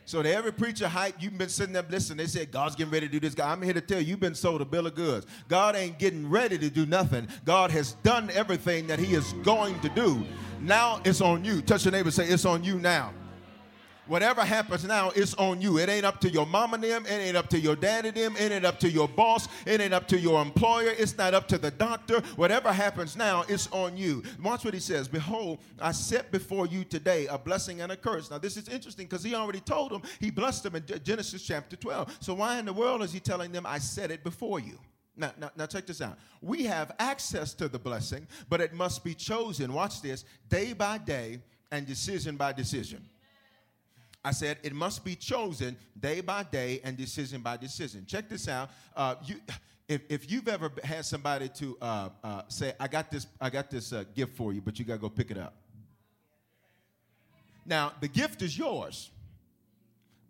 So 0.05 0.22
to 0.22 0.33
every 0.33 0.51
preacher 0.51 0.88
hype, 0.88 1.15
you've 1.19 1.38
been 1.38 1.50
sitting 1.50 1.74
there 1.74 1.86
listening. 1.89 2.17
They 2.17 2.27
said 2.27 2.51
God's 2.51 2.75
getting 2.75 2.91
ready 2.91 3.07
to 3.07 3.12
do 3.12 3.19
this. 3.19 3.33
God, 3.33 3.51
I'm 3.51 3.62
here 3.62 3.74
to 3.74 3.81
tell 3.81 4.00
you, 4.00 4.07
you've 4.07 4.19
been 4.19 4.36
sold 4.36 4.62
a 4.62 4.65
bill 4.65 4.88
of 4.88 4.95
goods. 4.95 5.25
God 5.48 5.75
ain't 5.75 5.98
getting 6.00 6.29
ready 6.29 6.57
to 6.57 6.69
do 6.69 6.86
nothing. 6.86 7.27
God 7.45 7.72
has 7.72 7.93
done 8.03 8.29
everything 8.33 8.88
that 8.88 9.00
He 9.00 9.15
is 9.15 9.33
going 9.43 9.79
to 9.81 9.89
do. 9.89 10.24
Now 10.60 11.01
it's 11.05 11.22
on 11.22 11.45
you. 11.45 11.62
Touch 11.62 11.86
your 11.86 11.91
neighbor. 11.91 12.12
Say 12.12 12.27
it's 12.27 12.45
on 12.45 12.63
you 12.63 12.79
now. 12.79 13.13
Whatever 14.05 14.43
happens 14.43 14.83
now, 14.83 15.12
it's 15.15 15.33
on 15.36 15.62
you. 15.62 15.77
It 15.77 15.88
ain't 15.88 16.05
up 16.05 16.19
to 16.22 16.29
your 16.29 16.45
mom 16.45 16.74
and 16.74 16.83
them. 16.83 17.05
It 17.05 17.12
ain't 17.12 17.38
up 17.38 17.50
to 17.50 17.60
your 17.60 17.75
daddy 17.75 18.12
them. 18.12 18.36
It 18.38 18.51
ain't 18.51 18.65
up 18.65 18.79
to 18.81 18.89
your 18.89 19.07
boss. 19.07 19.48
It 19.65 19.79
ain't 19.79 19.93
up 19.93 20.07
to 20.10 20.19
your 20.19 20.41
employer. 20.41 20.93
It's 20.98 21.17
not 21.17 21.33
up 21.33 21.48
to 21.50 21.57
the 21.57 21.72
doctor. 21.72 22.19
Whatever 22.36 22.74
happens 22.74 23.15
now, 23.15 23.45
it's 23.48 23.67
on 23.72 23.95
you. 23.95 24.24
Watch 24.43 24.65
what 24.65 24.74
he 24.74 24.79
says. 24.81 25.07
Behold, 25.07 25.60
I 25.79 25.93
set 25.93 26.31
before 26.31 26.67
you 26.67 26.83
today 26.83 27.27
a 27.27 27.38
blessing 27.38 27.79
and 27.81 27.91
a 27.91 27.95
curse. 27.95 28.29
Now, 28.29 28.39
this 28.39 28.57
is 28.57 28.67
interesting 28.67 29.05
because 29.05 29.24
he 29.24 29.36
already 29.36 29.62
told 29.62 29.91
them. 29.91 30.01
He 30.19 30.31
blessed 30.31 30.63
them 30.63 30.75
in 30.75 30.83
Genesis 31.03 31.41
chapter 31.41 31.77
12. 31.77 32.17
So 32.19 32.33
why 32.33 32.60
in 32.60 32.65
the 32.65 32.74
world 32.74 33.03
is 33.03 33.13
he 33.13 33.22
telling 33.22 33.53
them, 33.53 33.65
I 33.65 33.79
set 33.79 34.12
it 34.12 34.24
before 34.24 34.60
you? 34.60 34.77
Now, 35.15 35.31
now, 35.39 35.51
now, 35.55 35.65
check 35.67 35.86
this 35.86 36.01
out. 36.01 36.17
We 36.41 36.63
have 36.63 36.91
access 36.98 37.53
to 37.55 37.67
the 37.67 37.77
blessing, 37.77 38.27
but 38.50 38.62
it 38.62 38.74
must 38.74 39.03
be 39.03 39.13
chosen, 39.13 39.72
watch 39.72 40.01
this, 40.01 40.25
day 40.50 40.74
by 40.74 40.98
day 40.98 41.39
and 41.72 41.86
decision 41.86 42.36
by 42.36 42.51
decision. 42.51 43.07
I 44.23 44.31
said 44.31 44.57
it 44.63 44.73
must 44.73 45.03
be 45.03 45.15
chosen 45.15 45.75
day 45.99 46.21
by 46.21 46.43
day 46.43 46.79
and 46.83 46.95
decision 46.95 47.41
by 47.41 47.57
decision. 47.57 48.05
Check 48.05 48.29
this 48.29 48.47
out. 48.47 48.69
Uh, 48.95 49.15
you, 49.25 49.35
if, 49.87 50.01
if 50.09 50.31
you've 50.31 50.47
ever 50.47 50.71
had 50.83 51.03
somebody 51.03 51.49
to 51.49 51.77
uh, 51.81 52.09
uh, 52.23 52.41
say, 52.47 52.73
"I 52.79 52.87
got 52.87 53.11
this, 53.11 53.27
I 53.41 53.49
got 53.49 53.69
this 53.69 53.91
uh, 53.91 54.05
gift 54.15 54.37
for 54.37 54.53
you, 54.53 54.61
but 54.61 54.79
you 54.79 54.85
got 54.85 54.93
to 54.93 54.99
go 54.99 55.09
pick 55.09 55.29
it 55.29 55.37
up." 55.37 55.55
Now 57.65 57.93
the 57.99 58.07
gift 58.07 58.41
is 58.41 58.57
yours, 58.57 59.11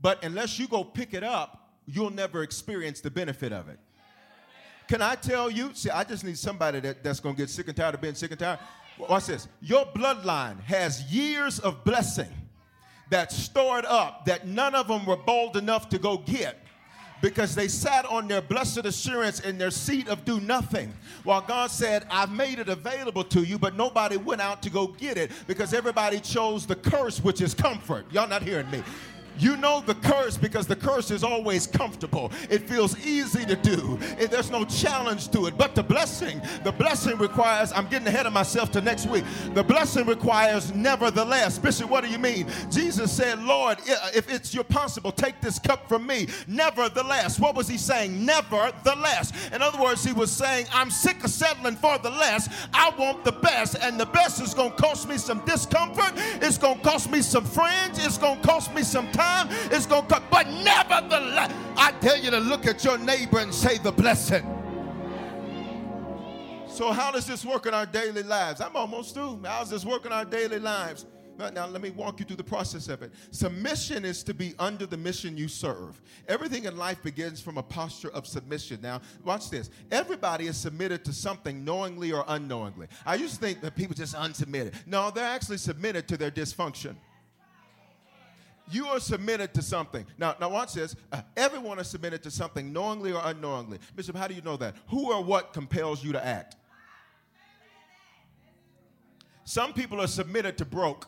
but 0.02 0.24
unless 0.24 0.58
you 0.58 0.68
go 0.68 0.84
pick 0.84 1.14
it 1.14 1.24
up, 1.24 1.70
you'll 1.86 2.10
never 2.10 2.42
experience 2.42 3.00
the 3.00 3.12
benefit 3.12 3.54
of 3.54 3.70
it. 3.70 3.80
Can 4.88 5.02
I 5.02 5.16
tell 5.16 5.50
you? 5.50 5.72
See, 5.74 5.90
I 5.90 6.04
just 6.04 6.24
need 6.24 6.38
somebody 6.38 6.80
that, 6.82 7.04
that's 7.04 7.20
going 7.20 7.36
to 7.36 7.42
get 7.42 7.50
sick 7.50 7.68
and 7.68 7.78
tired 7.78 7.96
of 7.96 8.02
being 8.02 8.16
sick 8.16 8.32
and 8.32 8.40
tired. 8.40 8.60
Watch 8.98 9.28
this. 9.28 9.48
Your 9.62 9.86
bloodline 9.86 10.60
has 10.62 11.02
years 11.04 11.60
of 11.60 11.84
blessing 11.84 12.28
that 13.10 13.32
stored 13.32 13.86
up 13.86 14.26
that 14.26 14.48
none 14.48 14.76
of 14.76 14.88
them 14.88 15.06
were 15.06 15.18
bold 15.18 15.58
enough 15.58 15.90
to 15.90 16.00
go 16.00 16.18
get. 16.18 16.60
Because 17.22 17.56
they 17.56 17.70
sat 17.70 18.06
on 18.06 18.28
their 18.28 18.42
blessed 18.42 18.86
assurance 18.86 19.40
in 19.40 19.58
their 19.58 19.72
seat 19.72 20.10
of 20.10 20.26
do 20.26 20.42
nothing. 20.42 20.92
While 21.24 21.40
God 21.40 21.72
said, 21.72 22.06
I've 22.10 22.32
made 22.32 22.60
it 22.60 22.68
available 22.68 23.24
to 23.26 23.44
you, 23.44 23.58
but 23.58 23.78
nobody 23.78 24.18
went 24.18 24.42
out 24.42 24.62
to 24.64 24.70
go 24.70 24.88
get 24.88 25.18
it 25.18 25.32
because 25.48 25.74
everybody 25.74 26.20
chose 26.20 26.66
the 26.66 26.76
curse, 26.76 27.24
which 27.24 27.40
is 27.40 27.54
comfort. 27.54 28.06
Y'all 28.12 28.28
not 28.28 28.44
hearing 28.44 28.70
me. 28.70 28.84
You 29.40 29.58
know 29.58 29.82
the 29.82 29.96
curse 29.96 30.38
because 30.38 30.68
the 30.68 30.76
curse 30.76 31.12
is 31.12 31.24
always 31.24 31.66
comfortable. 31.66 32.32
It 32.50 32.68
feels 32.70 32.98
easy 33.06 33.46
to 33.46 33.56
do. 33.56 33.98
there's 34.30 34.52
no 34.52 34.66
challenge 34.66 35.30
to 35.30 35.48
it. 35.48 35.58
But 35.58 35.76
the 35.76 35.84
blessing, 35.84 36.42
the 36.64 36.72
blessing 36.72 37.18
requires, 37.18 37.72
I'm 37.72 37.88
getting 37.88 38.08
ahead 38.08 38.26
of 38.26 38.34
myself 38.34 38.72
to 38.74 38.82
next 38.82 39.08
week. 39.08 39.24
The 39.54 39.64
blessing 39.64 40.06
requires 40.06 40.74
nevertheless. 40.74 41.58
Bishop, 41.58 41.90
what 41.90 42.04
do 42.04 42.10
you 42.10 42.20
mean? 42.20 42.48
Jesus 42.72 43.12
said, 43.12 43.42
Lord, 43.44 43.80
if 44.14 44.32
it's 44.32 44.54
your 44.54 44.64
possible, 44.64 45.12
take 45.12 45.42
this 45.42 45.60
cup 45.60 45.88
from 45.88 46.06
me. 46.06 46.28
Nevertheless. 46.48 47.40
What 47.40 47.56
was 47.56 47.68
he 47.68 47.78
saying? 47.78 48.26
Nevertheless. 48.26 49.34
In 49.52 49.62
other 49.62 49.82
words, 49.82 50.04
he 50.04 50.14
was 50.14 50.32
saying, 50.32 50.68
I'm 50.72 50.92
sick 50.92 51.24
of 51.24 51.30
settling 51.30 51.76
for 51.76 51.98
the 51.98 52.10
less. 52.10 52.50
I 52.74 52.92
want 52.98 53.24
the 53.24 53.32
best. 53.32 53.78
And 53.82 54.00
the 54.00 54.06
best 54.06 54.42
is 54.42 54.54
going 54.54 54.72
to 54.72 54.78
cost 54.78 55.10
me 55.10 55.18
some 55.18 55.44
discomfort. 55.46 56.14
It's 56.42 56.58
going 56.58 56.78
to 56.78 56.84
cost 56.84 57.10
me 57.10 57.22
some 57.22 57.46
friends. 57.46 58.04
It's 58.06 58.18
going 58.18 58.40
to 58.40 58.48
cost 58.48 58.74
me 58.74 58.84
some 58.84 59.10
time 59.12 59.23
time 59.24 59.48
it's 59.72 59.86
going 59.86 60.04
to 60.04 60.08
come. 60.08 60.24
But 60.30 60.48
nevertheless, 60.48 61.52
I 61.78 61.92
tell 62.02 62.18
you 62.18 62.32
to 62.32 62.40
look 62.40 62.66
at 62.66 62.84
your 62.84 62.98
neighbor 62.98 63.40
and 63.40 63.54
say 63.54 63.78
the 63.78 63.92
blessing. 63.92 64.44
So, 66.68 66.92
how 66.92 67.12
does 67.12 67.28
this 67.28 67.46
work 67.46 67.68
in 67.68 67.74
our 67.74 67.86
daily 67.86 68.24
lives? 68.24 68.60
I'm 68.60 68.76
almost 68.76 69.14
through. 69.14 69.42
How 69.44 69.60
does 69.60 69.70
this 69.70 69.86
work 69.86 70.06
in 70.06 70.12
our 70.12 70.26
daily 70.26 70.60
lives? 70.60 71.06
Now, 71.38 71.66
let 71.66 71.82
me 71.82 71.90
walk 71.90 72.20
you 72.20 72.26
through 72.26 72.38
the 72.38 72.44
process 72.44 72.88
of 72.90 73.02
it. 73.02 73.12
Submission 73.32 74.06
is 74.06 74.24
to 74.24 74.36
be 74.36 74.54
under 74.60 74.86
the 74.86 74.98
mission 74.98 75.36
you 75.36 75.48
serve. 75.48 76.00
Everything 76.28 76.66
in 76.66 76.78
life 76.78 77.02
begins 77.02 77.42
from 77.42 77.58
a 77.58 77.64
posture 77.64 78.10
of 78.10 78.28
submission. 78.28 78.80
Now, 78.82 79.02
watch 79.24 79.50
this. 79.50 79.72
Everybody 79.92 80.46
is 80.46 80.58
submitted 80.58 81.04
to 81.06 81.14
something 81.14 81.66
knowingly 81.66 82.12
or 82.12 82.24
unknowingly. 82.28 82.88
I 83.04 83.16
used 83.16 83.36
to 83.36 83.40
think 83.40 83.62
that 83.62 83.76
people 83.76 83.96
just 83.96 84.16
unsubmitted. 84.16 84.76
No, 84.86 85.10
they're 85.10 85.26
actually 85.26 85.58
submitted 85.58 86.08
to 86.10 86.18
their 86.18 86.32
dysfunction 86.32 86.96
you 88.72 88.88
are 88.88 89.00
submitted 89.00 89.54
to 89.56 89.62
something. 89.62 90.06
Now, 90.18 90.36
now 90.40 90.50
watch 90.50 90.74
this. 90.74 90.96
Uh, 91.12 91.22
everyone 91.36 91.80
is 91.80 91.88
submitted 91.88 92.24
to 92.24 92.32
something, 92.32 92.72
knowingly 92.72 93.12
or 93.12 93.22
unknowingly. 93.24 93.80
Bishop, 93.96 94.16
how 94.16 94.28
do 94.28 94.34
you 94.34 94.42
know 94.42 94.58
that? 94.58 94.76
Who 94.88 95.12
or 95.12 95.24
what 95.24 95.54
compels 95.54 96.04
you 96.04 96.12
to 96.14 96.26
act? 96.26 96.56
Some 99.44 99.74
people 99.74 100.02
are 100.02 100.08
submitted 100.08 100.58
to 100.60 100.66
broke. 100.66 101.08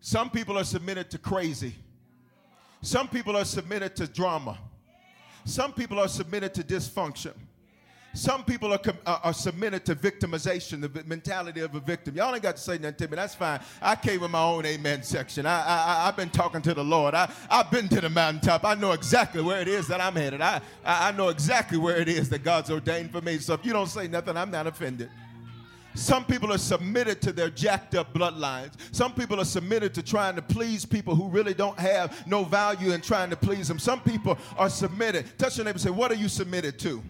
Some 0.00 0.30
people 0.30 0.58
are 0.58 0.64
submitted 0.64 1.10
to 1.10 1.18
crazy. 1.18 1.74
Some 2.82 3.08
people 3.08 3.36
are 3.36 3.44
submitted 3.44 3.96
to 3.96 4.06
drama. 4.06 4.58
Some 5.44 5.72
people 5.72 5.98
are 6.00 6.08
submitted 6.08 6.54
to 6.54 6.62
dysfunction. 6.62 7.32
Some 8.16 8.44
people 8.44 8.72
are, 8.72 8.80
are, 9.04 9.34
submitted 9.34 9.84
to 9.84 9.94
victimization, 9.94 10.80
the 10.80 11.04
mentality 11.04 11.60
of 11.60 11.74
a 11.74 11.80
victim. 11.80 12.16
Y'all 12.16 12.32
ain't 12.32 12.42
got 12.42 12.56
to 12.56 12.62
say 12.62 12.78
nothing 12.78 12.94
to 12.94 13.08
me. 13.08 13.16
That's 13.16 13.34
fine. 13.34 13.60
I 13.82 13.94
came 13.94 14.22
with 14.22 14.30
my 14.30 14.42
own 14.42 14.64
amen 14.64 15.02
section. 15.02 15.44
I, 15.44 15.62
I, 15.62 16.08
I've 16.08 16.16
been 16.16 16.30
talking 16.30 16.62
to 16.62 16.72
the 16.72 16.82
Lord. 16.82 17.14
I, 17.14 17.30
I've 17.50 17.70
been 17.70 17.88
to 17.90 18.00
the 18.00 18.08
mountaintop. 18.08 18.64
I 18.64 18.74
know 18.74 18.92
exactly 18.92 19.42
where 19.42 19.60
it 19.60 19.68
is 19.68 19.86
that 19.88 20.00
I'm 20.00 20.14
headed. 20.14 20.40
I, 20.40 20.62
I 20.82 21.12
know 21.12 21.28
exactly 21.28 21.76
where 21.76 21.96
it 21.96 22.08
is 22.08 22.30
that 22.30 22.42
God's 22.42 22.70
ordained 22.70 23.10
for 23.10 23.20
me. 23.20 23.36
So 23.36 23.52
if 23.52 23.66
you 23.66 23.74
don't 23.74 23.88
say 23.88 24.08
nothing, 24.08 24.34
I'm 24.34 24.50
not 24.50 24.66
offended. 24.66 25.10
Some 25.94 26.24
people 26.24 26.50
are 26.54 26.58
submitted 26.58 27.20
to 27.20 27.32
their 27.32 27.50
jacked 27.50 27.94
up 27.94 28.14
bloodlines. 28.14 28.72
Some 28.92 29.12
people 29.12 29.40
are 29.40 29.46
submitted 29.46 29.92
to 29.92 30.02
trying 30.02 30.36
to 30.36 30.42
please 30.42 30.86
people 30.86 31.14
who 31.14 31.28
really 31.28 31.54
don't 31.54 31.78
have 31.78 32.26
no 32.26 32.44
value 32.44 32.92
in 32.92 33.02
trying 33.02 33.28
to 33.28 33.36
please 33.36 33.68
them. 33.68 33.78
Some 33.78 34.00
people 34.00 34.38
are 34.56 34.70
submitted. 34.70 35.26
Touch 35.38 35.58
your 35.58 35.66
neighbor 35.66 35.74
and 35.74 35.82
say, 35.82 35.90
What 35.90 36.10
are 36.10 36.16
you 36.16 36.28
submitted 36.28 36.78
to? 36.78 37.02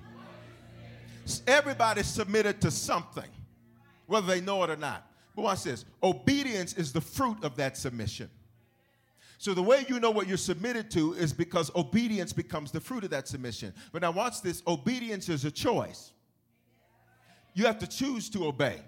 Everybody's 1.47 2.07
submitted 2.07 2.61
to 2.61 2.71
something, 2.71 3.29
whether 4.07 4.27
they 4.27 4.41
know 4.41 4.63
it 4.65 4.71
or 4.71 4.77
not. 4.77 5.11
But 5.35 5.43
watch 5.43 5.65
this 5.65 5.85
obedience 6.03 6.75
is 6.75 6.93
the 6.93 7.01
fruit 7.01 7.43
of 7.43 7.57
that 7.57 7.77
submission. 7.77 8.31
So 9.39 9.53
the 9.53 9.63
way 9.63 9.85
you 9.89 10.01
know 10.01 10.11
what 10.11 10.29
you're 10.29 10.39
submitted 10.39 10.91
to 10.93 11.13
is 11.13 11.33
because 11.33 11.71
obedience 11.77 12.33
becomes 12.33 12.71
the 12.71 12.81
fruit 12.81 13.05
of 13.05 13.11
that 13.11 13.29
submission. 13.29 13.75
But 13.93 14.03
now 14.03 14.13
watch 14.13 14.41
this 14.41 14.63
obedience 14.67 15.29
is 15.29 15.45
a 15.45 15.51
choice. 15.51 16.13
You 17.55 17.67
have 17.67 17.79
to 17.81 17.87
choose 17.87 18.31
to 18.31 18.47
obey. 18.47 18.81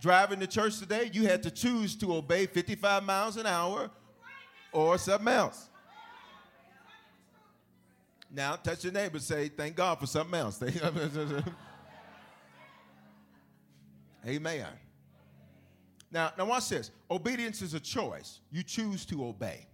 Driving 0.00 0.40
to 0.40 0.46
church 0.46 0.78
today, 0.78 1.10
you 1.12 1.26
had 1.26 1.42
to 1.44 1.50
choose 1.50 1.94
to 1.96 2.14
obey 2.14 2.46
55 2.46 3.04
miles 3.04 3.36
an 3.36 3.46
hour 3.46 3.90
or 4.72 4.98
something 4.98 5.28
else. 5.28 5.68
Now, 8.34 8.56
touch 8.56 8.82
your 8.84 8.94
neighbor 8.94 9.18
say, 9.18 9.48
Thank 9.48 9.76
God 9.76 9.98
for 10.00 10.06
something 10.06 10.38
else. 10.38 10.62
Amen. 14.26 14.66
Now, 16.10 16.32
now 16.38 16.46
watch 16.46 16.68
this. 16.70 16.90
Obedience 17.10 17.60
is 17.60 17.74
a 17.74 17.80
choice. 17.80 18.40
You 18.50 18.62
choose 18.62 19.04
to 19.06 19.26
obey. 19.26 19.66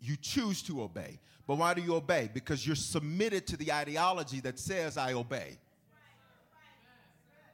You 0.00 0.16
choose 0.16 0.62
to 0.62 0.82
obey. 0.82 1.18
But 1.46 1.56
why 1.56 1.74
do 1.74 1.82
you 1.82 1.94
obey? 1.94 2.30
Because 2.32 2.64
you're 2.66 2.76
submitted 2.76 3.46
to 3.48 3.56
the 3.56 3.72
ideology 3.72 4.40
that 4.40 4.58
says, 4.58 4.96
I 4.96 5.14
obey. 5.14 5.58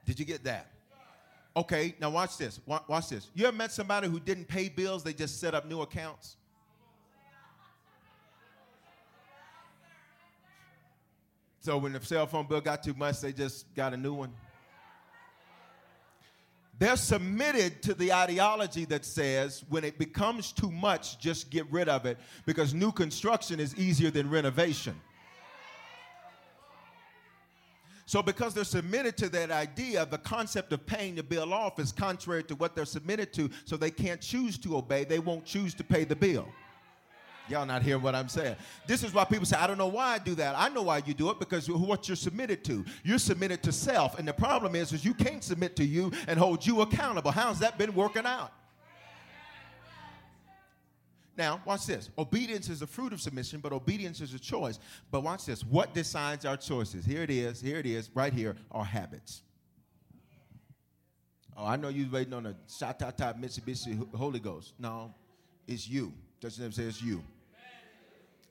Did 0.04 0.18
you 0.18 0.26
get 0.26 0.44
that? 0.44 0.70
Okay, 1.56 1.94
now 2.00 2.10
watch 2.10 2.36
this. 2.36 2.60
Watch 2.66 3.08
this. 3.08 3.30
You 3.34 3.46
ever 3.46 3.56
met 3.56 3.72
somebody 3.72 4.08
who 4.08 4.20
didn't 4.20 4.46
pay 4.46 4.68
bills, 4.68 5.02
they 5.02 5.14
just 5.14 5.40
set 5.40 5.54
up 5.54 5.66
new 5.66 5.80
accounts? 5.80 6.36
So 11.66 11.78
when 11.78 11.94
the 11.94 12.00
cell 12.00 12.28
phone 12.28 12.46
bill 12.46 12.60
got 12.60 12.84
too 12.84 12.94
much, 12.94 13.20
they 13.20 13.32
just 13.32 13.74
got 13.74 13.92
a 13.92 13.96
new 13.96 14.14
one. 14.14 14.32
They're 16.78 16.96
submitted 16.96 17.82
to 17.82 17.94
the 17.94 18.12
ideology 18.12 18.84
that 18.84 19.04
says 19.04 19.64
when 19.68 19.82
it 19.82 19.98
becomes 19.98 20.52
too 20.52 20.70
much, 20.70 21.18
just 21.18 21.50
get 21.50 21.68
rid 21.72 21.88
of 21.88 22.06
it 22.06 22.18
because 22.44 22.72
new 22.72 22.92
construction 22.92 23.58
is 23.58 23.74
easier 23.74 24.12
than 24.12 24.30
renovation. 24.30 24.94
So, 28.04 28.22
because 28.22 28.54
they're 28.54 28.62
submitted 28.62 29.16
to 29.16 29.28
that 29.30 29.50
idea, 29.50 30.06
the 30.06 30.18
concept 30.18 30.72
of 30.72 30.86
paying 30.86 31.16
the 31.16 31.24
bill 31.24 31.52
off 31.52 31.80
is 31.80 31.90
contrary 31.90 32.44
to 32.44 32.54
what 32.54 32.76
they're 32.76 32.84
submitted 32.84 33.32
to, 33.32 33.50
so 33.64 33.76
they 33.76 33.90
can't 33.90 34.20
choose 34.20 34.56
to 34.58 34.76
obey. 34.76 35.02
They 35.02 35.18
won't 35.18 35.44
choose 35.44 35.74
to 35.74 35.82
pay 35.82 36.04
the 36.04 36.14
bill. 36.14 36.46
Y'all 37.48 37.66
not 37.66 37.82
hearing 37.82 38.02
what 38.02 38.14
I'm 38.14 38.28
saying. 38.28 38.56
This 38.86 39.02
is 39.02 39.12
why 39.12 39.24
people 39.24 39.46
say, 39.46 39.56
I 39.56 39.66
don't 39.66 39.78
know 39.78 39.86
why 39.86 40.14
I 40.14 40.18
do 40.18 40.34
that. 40.36 40.54
I 40.56 40.68
know 40.68 40.82
why 40.82 41.02
you 41.04 41.14
do 41.14 41.30
it 41.30 41.38
because 41.38 41.70
what 41.70 42.08
you're 42.08 42.16
submitted 42.16 42.64
to. 42.64 42.84
You're 43.04 43.18
submitted 43.18 43.62
to 43.64 43.72
self. 43.72 44.18
And 44.18 44.26
the 44.26 44.32
problem 44.32 44.74
is, 44.74 44.92
is 44.92 45.04
you 45.04 45.14
can't 45.14 45.42
submit 45.42 45.76
to 45.76 45.84
you 45.84 46.12
and 46.26 46.38
hold 46.38 46.66
you 46.66 46.80
accountable. 46.80 47.30
How's 47.30 47.60
that 47.60 47.78
been 47.78 47.94
working 47.94 48.26
out? 48.26 48.52
Now, 51.36 51.60
watch 51.66 51.86
this. 51.86 52.08
Obedience 52.16 52.70
is 52.70 52.80
a 52.80 52.86
fruit 52.86 53.12
of 53.12 53.20
submission, 53.20 53.60
but 53.60 53.72
obedience 53.72 54.22
is 54.22 54.32
a 54.32 54.38
choice. 54.38 54.78
But 55.10 55.22
watch 55.22 55.44
this. 55.44 55.62
What 55.62 55.92
decides 55.92 56.46
our 56.46 56.56
choices? 56.56 57.04
Here 57.04 57.22
it 57.22 57.30
is. 57.30 57.60
Here 57.60 57.76
it 57.76 57.86
is. 57.86 58.10
Right 58.14 58.32
here. 58.32 58.56
Our 58.72 58.84
habits. 58.84 59.42
Oh, 61.56 61.64
I 61.64 61.76
know 61.76 61.88
you're 61.88 62.10
waiting 62.10 62.34
on 62.34 62.46
a 62.46 62.56
Shatata 62.68 63.38
Mitsubishi 63.38 64.14
Holy 64.14 64.40
Ghost. 64.40 64.74
No, 64.78 65.14
it's 65.66 65.88
you. 65.88 66.12
Name 66.42 66.70
say 66.70 66.84
it's 66.84 67.02
you. 67.02 67.22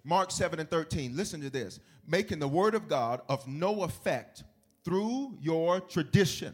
Mark 0.06 0.32
7 0.32 0.60
and 0.60 0.70
13. 0.70 1.18
Listen 1.18 1.42
to 1.42 1.50
this. 1.50 1.80
Making 2.08 2.40
the 2.40 2.48
word 2.48 2.76
of 2.76 2.88
God 2.88 3.22
of 3.28 3.48
no 3.48 3.84
effect 3.84 4.44
through 4.84 5.36
your 5.42 5.82
tradition. 5.82 6.54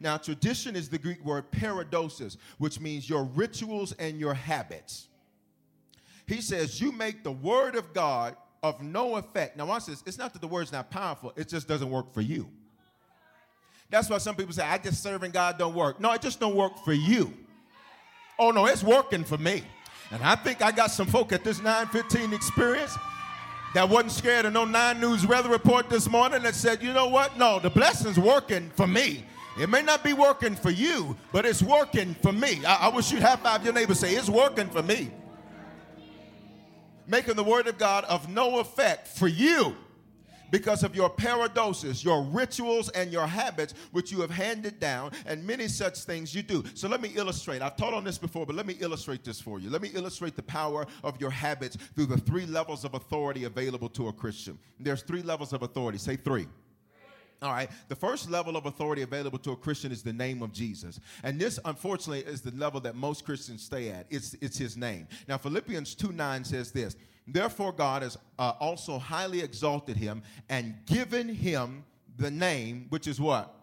Now, 0.00 0.16
tradition 0.16 0.74
is 0.74 0.88
the 0.88 0.98
Greek 0.98 1.24
word 1.24 1.50
paradosis, 1.52 2.36
which 2.58 2.80
means 2.80 3.08
your 3.08 3.24
rituals 3.24 3.92
and 3.92 4.18
your 4.18 4.34
habits. 4.34 5.08
He 6.26 6.40
says, 6.40 6.80
You 6.80 6.90
make 6.90 7.22
the 7.22 7.32
word 7.32 7.76
of 7.76 7.92
God 7.92 8.36
of 8.62 8.82
no 8.82 9.16
effect. 9.16 9.56
Now, 9.56 9.66
watch 9.66 9.86
this. 9.86 10.02
It's 10.06 10.18
not 10.18 10.32
that 10.32 10.40
the 10.40 10.48
word's 10.48 10.72
not 10.72 10.90
powerful, 10.90 11.32
it 11.36 11.48
just 11.48 11.68
doesn't 11.68 11.90
work 11.90 12.12
for 12.12 12.22
you. 12.22 12.48
That's 13.90 14.08
why 14.08 14.18
some 14.18 14.36
people 14.36 14.52
say, 14.52 14.62
I 14.62 14.78
just 14.78 15.02
serving 15.02 15.32
God 15.32 15.58
don't 15.58 15.74
work. 15.74 16.00
No, 16.00 16.12
it 16.12 16.22
just 16.22 16.38
don't 16.38 16.54
work 16.54 16.78
for 16.84 16.92
you. 16.92 17.34
Oh, 18.38 18.52
no, 18.52 18.66
it's 18.66 18.84
working 18.84 19.24
for 19.24 19.36
me. 19.36 19.62
And 20.10 20.22
I 20.22 20.34
think 20.34 20.62
I 20.62 20.72
got 20.72 20.90
some 20.90 21.06
folk 21.06 21.32
at 21.32 21.44
this 21.44 21.58
915 21.62 22.32
experience 22.32 22.96
that 23.74 23.88
wasn't 23.88 24.12
scared 24.12 24.44
of 24.44 24.52
no 24.52 24.64
9 24.64 25.00
News 25.00 25.26
weather 25.26 25.48
report 25.48 25.88
this 25.88 26.08
morning 26.08 26.42
that 26.42 26.54
said, 26.54 26.82
you 26.82 26.92
know 26.92 27.08
what? 27.08 27.38
No, 27.38 27.60
the 27.60 27.70
blessing's 27.70 28.18
working 28.18 28.70
for 28.74 28.86
me. 28.86 29.24
It 29.58 29.68
may 29.68 29.82
not 29.82 30.02
be 30.02 30.12
working 30.12 30.56
for 30.56 30.70
you, 30.70 31.16
but 31.32 31.44
it's 31.44 31.62
working 31.62 32.14
for 32.22 32.32
me. 32.32 32.64
I, 32.64 32.86
I 32.86 32.88
wish 32.88 33.12
you'd 33.12 33.22
have 33.22 33.40
five 33.40 33.64
your 33.64 33.72
neighbors 33.72 34.00
say, 34.00 34.14
it's 34.14 34.28
working 34.28 34.68
for 34.68 34.82
me. 34.82 35.10
Making 37.06 37.36
the 37.36 37.44
word 37.44 37.66
of 37.66 37.78
God 37.78 38.04
of 38.04 38.28
no 38.28 38.58
effect 38.58 39.06
for 39.06 39.28
you 39.28 39.76
because 40.50 40.82
of 40.82 40.94
your 40.94 41.10
paradosis, 41.10 42.04
your 42.04 42.22
rituals, 42.22 42.88
and 42.90 43.12
your 43.12 43.26
habits, 43.26 43.74
which 43.92 44.10
you 44.12 44.20
have 44.20 44.30
handed 44.30 44.80
down, 44.80 45.12
and 45.26 45.46
many 45.46 45.68
such 45.68 45.98
things 46.00 46.34
you 46.34 46.42
do. 46.42 46.64
So 46.74 46.88
let 46.88 47.00
me 47.00 47.12
illustrate. 47.14 47.62
I've 47.62 47.76
taught 47.76 47.94
on 47.94 48.04
this 48.04 48.18
before, 48.18 48.46
but 48.46 48.56
let 48.56 48.66
me 48.66 48.76
illustrate 48.80 49.24
this 49.24 49.40
for 49.40 49.58
you. 49.58 49.70
Let 49.70 49.82
me 49.82 49.90
illustrate 49.94 50.36
the 50.36 50.42
power 50.42 50.86
of 51.02 51.20
your 51.20 51.30
habits 51.30 51.76
through 51.94 52.06
the 52.06 52.18
three 52.18 52.46
levels 52.46 52.84
of 52.84 52.94
authority 52.94 53.44
available 53.44 53.88
to 53.90 54.08
a 54.08 54.12
Christian. 54.12 54.58
There's 54.78 55.02
three 55.02 55.22
levels 55.22 55.52
of 55.52 55.62
authority. 55.62 55.98
Say 55.98 56.16
three. 56.16 56.46
All 57.42 57.52
right. 57.52 57.70
The 57.88 57.96
first 57.96 58.30
level 58.30 58.56
of 58.56 58.66
authority 58.66 59.02
available 59.02 59.38
to 59.40 59.52
a 59.52 59.56
Christian 59.56 59.92
is 59.92 60.02
the 60.02 60.12
name 60.12 60.42
of 60.42 60.52
Jesus. 60.52 61.00
And 61.22 61.40
this, 61.40 61.58
unfortunately, 61.64 62.30
is 62.30 62.42
the 62.42 62.50
level 62.50 62.80
that 62.80 62.96
most 62.96 63.24
Christians 63.24 63.62
stay 63.62 63.88
at. 63.88 64.06
It's, 64.10 64.34
it's 64.42 64.58
his 64.58 64.76
name. 64.76 65.08
Now, 65.26 65.38
Philippians 65.38 65.94
2 65.94 66.12
9 66.12 66.44
says 66.44 66.70
this 66.70 66.96
Therefore, 67.32 67.72
God 67.72 68.02
has 68.02 68.18
uh, 68.38 68.54
also 68.60 68.98
highly 68.98 69.40
exalted 69.40 69.96
him 69.96 70.22
and 70.48 70.74
given 70.86 71.28
him 71.28 71.84
the 72.16 72.30
name, 72.30 72.86
which 72.88 73.06
is 73.06 73.20
what? 73.20 73.54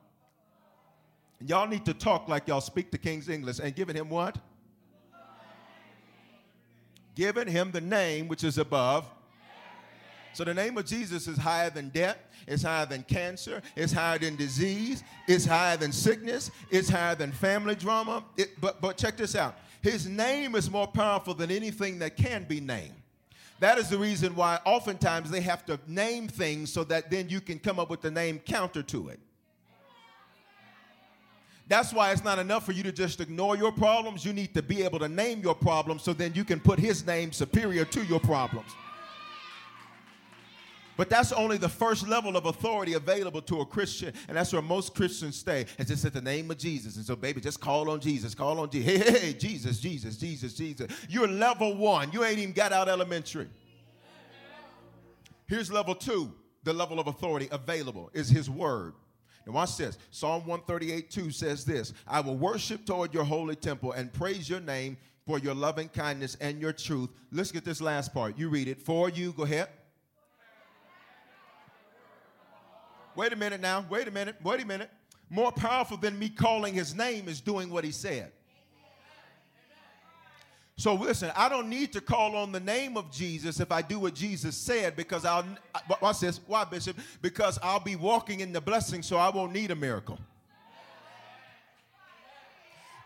Y'all 1.46 1.68
need 1.68 1.86
to 1.86 1.94
talk 1.94 2.28
like 2.28 2.48
y'all 2.48 2.62
speak 2.62 2.92
the 2.92 2.98
King's 2.98 3.30
English 3.30 3.60
and 3.60 3.76
given 3.76 3.96
him 3.96 4.10
what? 4.10 4.38
Given 7.14 7.48
him 7.48 7.72
the 7.72 7.82
name 7.82 8.28
which 8.28 8.44
is 8.44 8.58
above. 8.58 9.10
So 10.34 10.44
the 10.44 10.54
name 10.54 10.78
of 10.78 10.86
Jesus 10.86 11.28
is 11.28 11.38
higher 11.38 11.72
than 11.72 11.90
death, 11.90 12.18
it's 12.48 12.62
higher 12.62 12.86
than 12.86 13.04
cancer, 13.04 13.62
it's 13.76 13.92
higher 13.92 14.20
than 14.20 14.36
disease, 14.36 15.04
it's 15.28 15.46
higher 15.46 15.78
than 15.78 15.92
sickness, 15.92 16.52
it's 16.70 16.90
higher 16.90 17.16
than 17.16 17.32
family 17.32 17.74
drama. 17.74 18.24
It, 18.38 18.62
but, 18.62 18.80
but 18.80 18.98
check 18.98 19.18
this 19.18 19.36
out 19.36 19.58
His 19.82 20.08
name 20.08 20.56
is 20.56 20.70
more 20.70 20.88
powerful 20.88 21.34
than 21.34 21.50
anything 21.50 22.00
that 22.00 22.18
can 22.18 22.44
be 22.44 22.62
named. 22.62 22.97
That 23.60 23.78
is 23.78 23.90
the 23.90 23.98
reason 23.98 24.36
why 24.36 24.60
oftentimes 24.66 25.32
they 25.32 25.42
have 25.42 25.66
to 25.66 25.80
name 25.88 26.28
things 26.28 26.72
so 26.72 26.84
that 26.86 27.10
then 27.10 27.30
you 27.30 27.42
can 27.42 27.58
come 27.58 27.80
up 27.80 27.90
with 27.90 28.02
the 28.02 28.12
name 28.12 28.40
counter 28.40 28.84
to 28.84 29.10
it. 29.10 29.20
That's 31.68 31.92
why 31.92 32.12
it's 32.12 32.24
not 32.24 32.40
enough 32.40 32.66
for 32.66 32.72
you 32.72 32.84
to 32.84 32.92
just 32.92 33.20
ignore 33.20 33.58
your 33.58 33.72
problems. 33.72 34.24
You 34.24 34.32
need 34.32 34.54
to 34.54 34.62
be 34.62 34.84
able 34.84 35.00
to 35.00 35.10
name 35.10 35.42
your 35.42 35.56
problems 35.56 36.04
so 36.04 36.14
then 36.14 36.34
you 36.34 36.46
can 36.46 36.60
put 36.60 36.80
his 36.80 37.06
name 37.06 37.32
superior 37.32 37.84
to 37.86 38.04
your 38.06 38.22
problems. 38.22 38.72
But 40.98 41.10
that's 41.10 41.32
only 41.32 41.58
the 41.58 41.70
first 41.70 42.08
level 42.08 42.36
of 42.36 42.48
authority 42.48 42.94
available 42.94 43.42
to 43.44 43.62
a 43.62 43.66
Christian, 43.66 44.14
and 44.28 44.36
that's 44.36 44.52
where 44.52 44.64
most 44.64 44.96
Christians 44.96 45.38
stay. 45.38 45.68
It's 45.78 45.92
just 45.92 46.04
at 46.04 46.14
the 46.14 46.22
name 46.22 46.50
of 46.50 46.58
Jesus. 46.58 46.96
And 46.96 47.06
so, 47.06 47.16
baby, 47.16 47.40
just 47.40 47.62
call 47.62 47.90
on 47.92 48.00
Jesus. 48.00 48.34
Call 48.34 48.60
on 48.60 48.70
Jesus. 48.70 48.88
Hey, 48.88 48.98
hey, 49.00 49.20
hey, 49.20 49.34
Jesus, 49.34 49.80
Jesus, 49.80 50.18
Jesus, 50.18 50.54
Jesus. 50.54 50.90
You're 51.10 51.28
level 51.28 51.76
one. 51.76 52.12
You 52.12 52.24
ain't 52.24 52.40
even 52.40 52.54
got 52.54 52.72
out 52.72 52.88
elementary. 52.88 53.48
Here's 55.46 55.72
level 55.72 55.94
two. 55.94 56.34
The 56.64 56.74
level 56.74 57.00
of 57.00 57.08
authority 57.08 57.48
available 57.52 58.10
is 58.14 58.30
His 58.30 58.50
Word. 58.50 58.94
Now 59.46 59.54
watch 59.54 59.78
this. 59.78 59.98
Psalm 60.10 60.46
138 60.46 61.12
2 61.12 61.32
says 61.32 61.66
this 61.66 61.94
I 62.08 62.22
will 62.22 62.38
worship 62.38 62.86
toward 62.86 63.14
your 63.14 63.24
holy 63.24 63.56
temple 63.56 63.92
and 63.92 64.12
praise 64.12 64.50
your 64.50 64.62
name 64.62 64.98
for 65.26 65.38
your 65.38 65.54
loving 65.54 65.90
kindness 65.90 66.38
and 66.40 66.60
your 66.60 66.74
truth. 66.74 67.10
Let's 67.32 67.52
get 67.52 67.66
this 67.66 67.82
last 67.82 68.14
part. 68.14 68.38
You 68.38 68.50
read 68.50 68.68
it. 68.68 68.82
For 68.82 69.10
you, 69.10 69.34
go 69.34 69.44
ahead. 69.44 69.68
Wait 73.18 73.34
a 73.34 73.36
minute 73.36 73.60
now. 73.60 73.84
Wait 73.90 74.08
a 74.08 74.12
minute. 74.12 74.36
Wait 74.44 74.62
a 74.62 74.66
minute. 74.66 74.92
More 75.32 75.52
powerful 75.52 75.98
than 75.98 76.20
me 76.20 76.30
calling 76.30 76.76
his 76.76 76.94
name 76.94 77.28
is 77.28 77.42
doing 77.42 77.72
what 77.72 77.84
he 77.84 77.92
said. 77.92 78.32
So 80.78 80.94
listen, 80.94 81.32
I 81.36 81.50
don't 81.50 81.68
need 81.68 81.92
to 81.94 82.02
call 82.02 82.36
on 82.36 82.52
the 82.52 82.60
name 82.60 82.96
of 82.96 83.12
Jesus 83.12 83.60
if 83.60 83.72
I 83.72 83.82
do 83.82 83.98
what 83.98 84.14
Jesus 84.14 84.56
said 84.56 84.96
because 84.96 85.26
I'll 85.26 85.44
watch 86.00 86.20
this. 86.20 86.40
Why, 86.46 86.64
Bishop? 86.64 86.96
Because 87.24 87.58
I'll 87.64 87.80
be 87.80 87.96
walking 87.96 88.42
in 88.42 88.54
the 88.54 88.62
blessing, 88.62 89.02
so 89.02 89.18
I 89.18 89.30
won't 89.30 89.52
need 89.52 89.72
a 89.72 89.76
miracle. 89.76 90.20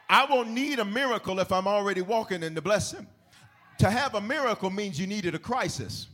I 0.10 0.26
won't 0.26 0.50
need 0.50 0.80
a 0.80 0.86
miracle 0.86 1.40
if 1.40 1.54
I'm 1.54 1.68
already 1.68 2.02
walking 2.02 2.44
in 2.44 2.54
the 2.54 2.62
blessing. 2.62 3.08
To 3.78 3.90
have 3.90 4.16
a 4.16 4.22
miracle 4.22 4.70
means 4.70 5.00
you 5.00 5.08
needed 5.08 5.36
a 5.36 5.40
crisis. 5.40 6.08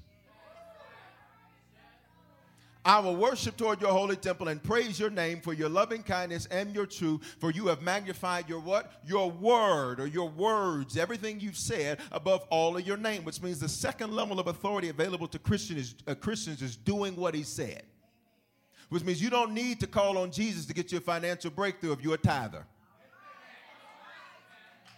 I 2.88 3.00
will 3.00 3.18
worship 3.18 3.58
toward 3.58 3.82
your 3.82 3.92
holy 3.92 4.16
temple 4.16 4.48
and 4.48 4.64
praise 4.64 4.98
your 4.98 5.10
name 5.10 5.42
for 5.42 5.52
your 5.52 5.68
loving 5.68 6.04
kindness 6.04 6.46
and 6.46 6.74
your 6.74 6.86
truth, 6.86 7.36
for 7.38 7.52
you 7.52 7.68
have 7.68 7.82
magnified 7.82 8.48
your 8.48 8.62
what? 8.62 8.94
Your 9.06 9.30
word 9.30 10.00
or 10.00 10.08
your 10.08 10.30
words, 10.30 10.96
everything 10.96 11.42
you've 11.42 11.58
said 11.58 12.00
above 12.14 12.46
all 12.50 12.78
of 12.78 12.88
your 12.88 12.96
name, 12.96 13.26
which 13.26 13.42
means 13.42 13.60
the 13.60 13.68
second 13.68 14.14
level 14.14 14.40
of 14.40 14.48
authority 14.48 14.88
available 14.88 15.28
to 15.28 15.38
Christians, 15.38 15.96
uh, 16.08 16.16
Christians 16.16 16.62
is 16.62 16.78
doing 16.78 17.18
what 17.18 17.36
he 17.36 17.44
said. 17.44 17.84
Which 18.88 19.04
means 19.04 19.22
you 19.22 19.30
don't 19.30 19.52
need 19.52 19.82
to 19.82 19.88
call 19.88 20.18
on 20.18 20.32
Jesus 20.32 20.66
to 20.68 20.74
get 20.74 20.90
your 20.90 21.02
financial 21.02 21.52
breakthrough 21.52 21.92
if 21.92 22.02
you're 22.02 22.14
a 22.14 22.18
tither. 22.18 22.66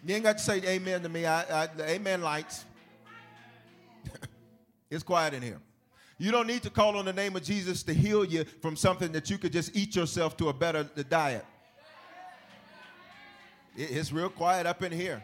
You 0.06 0.14
ain't 0.14 0.26
got 0.26 0.38
to 0.38 0.44
say 0.44 0.62
amen 0.64 1.02
to 1.02 1.10
me. 1.10 1.26
I, 1.26 1.64
I, 1.64 1.70
amen 1.82 2.22
lights. 2.22 2.66
it's 4.92 5.02
quiet 5.02 5.34
in 5.34 5.42
here. 5.42 5.60
You 6.20 6.32
don't 6.32 6.48
need 6.48 6.64
to 6.64 6.70
call 6.70 6.98
on 6.98 7.06
the 7.06 7.14
name 7.14 7.38
of 7.38 7.44
Jesus 7.44 7.82
to 7.84 7.94
heal 7.94 8.26
you 8.26 8.44
from 8.62 8.76
something 8.76 9.14
that 9.14 9.30
you 9.30 9.38
could 9.38 9.54
just 9.54 9.76
eat 9.76 9.96
yourself 9.96 10.36
to 10.38 10.50
a 10.50 10.54
better 10.54 10.84
diet. 11.10 11.46
It's 13.76 14.12
real 14.12 14.30
quiet 14.30 14.66
up 14.66 14.84
in 14.84 14.92
here. 14.92 15.24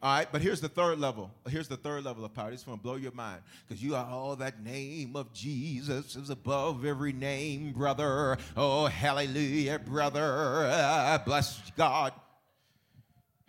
All 0.00 0.16
right, 0.16 0.28
but 0.30 0.40
here's 0.40 0.60
the 0.60 0.68
third 0.68 1.00
level. 1.00 1.32
Here's 1.48 1.66
the 1.66 1.76
third 1.76 2.04
level 2.04 2.24
of 2.24 2.32
power. 2.32 2.52
Is 2.52 2.62
going 2.62 2.78
to 2.78 2.82
blow 2.82 2.94
your 2.94 3.10
mind 3.10 3.42
because 3.66 3.82
you 3.82 3.96
are 3.96 4.06
all 4.06 4.30
oh, 4.30 4.34
that 4.36 4.62
name 4.62 5.16
of 5.16 5.32
Jesus 5.32 6.14
is 6.14 6.30
above 6.30 6.84
every 6.84 7.12
name, 7.12 7.72
brother. 7.72 8.38
Oh, 8.56 8.86
hallelujah, 8.86 9.80
brother. 9.80 10.68
Uh, 10.70 11.18
bless 11.18 11.60
God. 11.76 12.12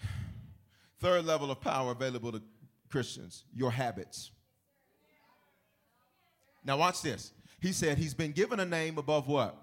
Third 0.99 1.25
level 1.25 1.51
of 1.51 1.61
power 1.61 1.91
available 1.91 2.31
to 2.31 2.41
Christians 2.89 3.43
your 3.55 3.69
habits. 3.69 4.31
Now, 6.63 6.77
watch 6.77 7.01
this. 7.01 7.31
He 7.59 7.71
said 7.71 7.97
he's 7.97 8.13
been 8.13 8.31
given 8.31 8.59
a 8.59 8.65
name 8.65 8.97
above 8.97 9.27
what? 9.27 9.55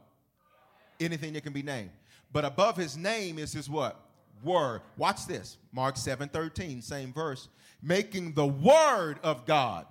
Anything 1.01 1.33
that 1.35 1.43
can 1.43 1.53
be 1.53 1.63
named. 1.63 1.91
But 2.33 2.45
above 2.45 2.77
his 2.77 2.97
name 2.97 3.39
is 3.39 3.53
his 3.53 3.69
what? 3.71 4.01
Word. 4.43 4.83
Watch 4.97 5.27
this. 5.27 5.57
Mark 5.73 5.97
7 5.97 6.29
13, 6.29 6.83
same 6.83 7.13
verse. 7.13 7.49
Making 7.83 8.33
the 8.33 8.47
word 8.47 9.19
of 9.23 9.47
God 9.47 9.87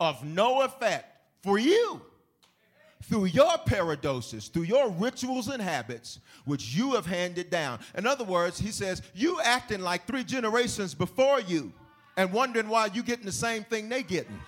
of 0.00 0.24
no 0.24 0.62
effect 0.62 1.06
for 1.42 1.58
you 1.58 2.02
through 3.04 3.26
your 3.26 3.56
paradosis, 3.58 4.48
through 4.48 4.64
your 4.64 4.90
rituals 4.90 5.48
and 5.48 5.62
habits, 5.62 6.18
which 6.44 6.74
you 6.74 6.94
have 6.94 7.06
handed 7.06 7.50
down. 7.50 7.78
In 7.94 8.06
other 8.06 8.24
words, 8.24 8.58
he 8.58 8.70
says, 8.70 9.02
you 9.14 9.40
acting 9.42 9.80
like 9.80 10.06
three 10.06 10.24
generations 10.24 10.94
before 10.94 11.40
you 11.40 11.72
and 12.16 12.32
wondering 12.32 12.68
why 12.68 12.86
you 12.86 13.02
getting 13.02 13.26
the 13.26 13.32
same 13.32 13.64
thing 13.64 13.88
they 13.88 14.02
getting. 14.02 14.38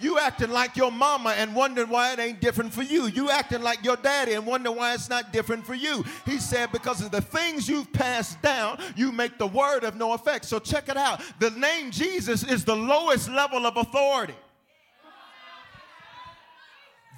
You 0.00 0.18
acting 0.18 0.50
like 0.50 0.76
your 0.76 0.90
mama 0.90 1.30
and 1.30 1.54
wondering 1.54 1.88
why 1.88 2.12
it 2.12 2.18
ain't 2.18 2.40
different 2.40 2.72
for 2.72 2.82
you. 2.82 3.06
You 3.06 3.30
acting 3.30 3.62
like 3.62 3.84
your 3.84 3.96
daddy 3.96 4.32
and 4.32 4.46
wondering 4.46 4.76
why 4.76 4.94
it's 4.94 5.08
not 5.08 5.32
different 5.32 5.66
for 5.66 5.74
you. 5.74 6.04
He 6.26 6.38
said, 6.38 6.72
because 6.72 7.00
of 7.02 7.10
the 7.10 7.20
things 7.20 7.68
you've 7.68 7.92
passed 7.92 8.40
down, 8.42 8.80
you 8.96 9.12
make 9.12 9.38
the 9.38 9.46
word 9.46 9.84
of 9.84 9.96
no 9.96 10.12
effect. 10.12 10.44
So 10.44 10.58
check 10.58 10.88
it 10.88 10.96
out. 10.96 11.20
The 11.38 11.50
name 11.50 11.90
Jesus 11.90 12.44
is 12.44 12.64
the 12.64 12.76
lowest 12.76 13.30
level 13.30 13.66
of 13.66 13.76
authority. 13.76 14.34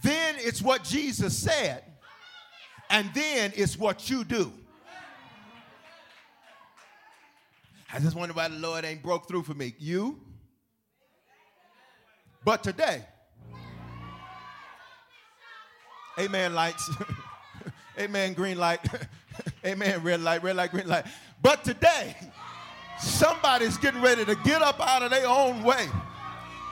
Then 0.02 0.34
it's 0.38 0.60
what 0.60 0.82
Jesus 0.82 1.36
said, 1.38 1.84
and 2.90 3.08
then 3.14 3.52
it's 3.54 3.78
what 3.78 4.10
you 4.10 4.24
do. 4.24 4.52
I 7.92 8.00
just 8.00 8.16
wonder 8.16 8.34
why 8.34 8.48
the 8.48 8.56
Lord 8.56 8.84
ain't 8.84 9.02
broke 9.02 9.28
through 9.28 9.44
for 9.44 9.54
me. 9.54 9.74
You? 9.78 10.18
But 12.44 12.62
today, 12.62 13.02
amen, 16.18 16.54
lights, 16.54 16.90
amen, 17.98 18.32
green 18.32 18.58
light, 18.58 18.80
amen, 19.64 20.02
red 20.02 20.20
light, 20.20 20.42
red 20.42 20.56
light, 20.56 20.72
green 20.72 20.88
light. 20.88 21.06
But 21.40 21.62
today, 21.62 22.16
somebody's 23.00 23.76
getting 23.76 24.02
ready 24.02 24.24
to 24.24 24.34
get 24.36 24.60
up 24.60 24.80
out 24.80 25.02
of 25.02 25.10
their 25.10 25.26
own 25.26 25.62
way 25.62 25.86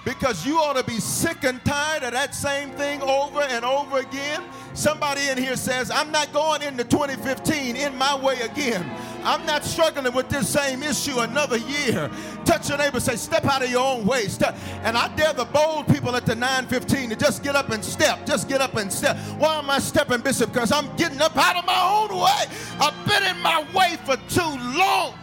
because 0.05 0.47
you 0.47 0.59
ought 0.59 0.77
to 0.77 0.85
be 0.85 0.99
sick 0.99 1.45
and 1.45 1.63
tired 1.65 2.03
of 2.03 2.13
that 2.13 2.35
same 2.35 2.71
thing 2.71 3.03
over 3.03 3.43
and 3.43 3.65
over 3.65 3.99
again. 3.99 4.43
Somebody 4.75 5.29
in 5.29 5.39
here 5.39 5.57
says, 5.57 5.91
I'm 5.91 6.11
not 6.11 6.33
going 6.33 6.63
into 6.63 6.85
2015 6.85 7.77
in 7.77 7.97
my 7.97 8.17
way 8.19 8.41
again. 8.41 8.89
I'm 9.25 9.45
not 9.47 9.65
struggling 9.65 10.13
with 10.15 10.29
this 10.29 10.49
same 10.49 10.83
issue 10.83 11.19
another 11.19 11.59
year. 11.59 12.11
Touch 12.45 12.69
your 12.69 12.79
neighbor, 12.79 13.01
say, 13.01 13.17
step 13.17 13.45
out 13.45 13.63
of 13.63 13.71
your 13.71 13.85
own 13.85 14.07
way. 14.07 14.29
Step. 14.29 14.57
And 14.83 14.97
I 14.97 15.15
dare 15.17 15.33
the 15.33 15.45
bold 15.45 15.87
people 15.89 16.17
at 16.17 16.27
the 16.27 16.35
915 16.35 17.11
to 17.11 17.17
just 17.17 17.43
get 17.43 17.57
up 17.57 17.71
and 17.71 17.85
step. 17.85 18.27
Just 18.27 18.49
get 18.49 18.61
up 18.61 18.77
and 18.77 18.93
step. 18.93 19.17
Why 19.39 19.59
am 19.59 19.71
I 19.71 19.79
stepping, 19.79 20.21
Bishop? 20.21 20.53
Because 20.53 20.73
I'm 20.73 20.95
getting 20.97 21.21
up 21.21 21.37
out 21.37 21.57
of 21.57 21.67
my 21.67 22.09
own 22.11 22.19
way. 22.19 22.57
I've 22.81 23.07
been 23.07 23.37
in 23.37 23.43
my 23.43 23.67
way 23.75 23.97
for 24.05 24.17
too 24.29 24.79
long. 24.79 25.15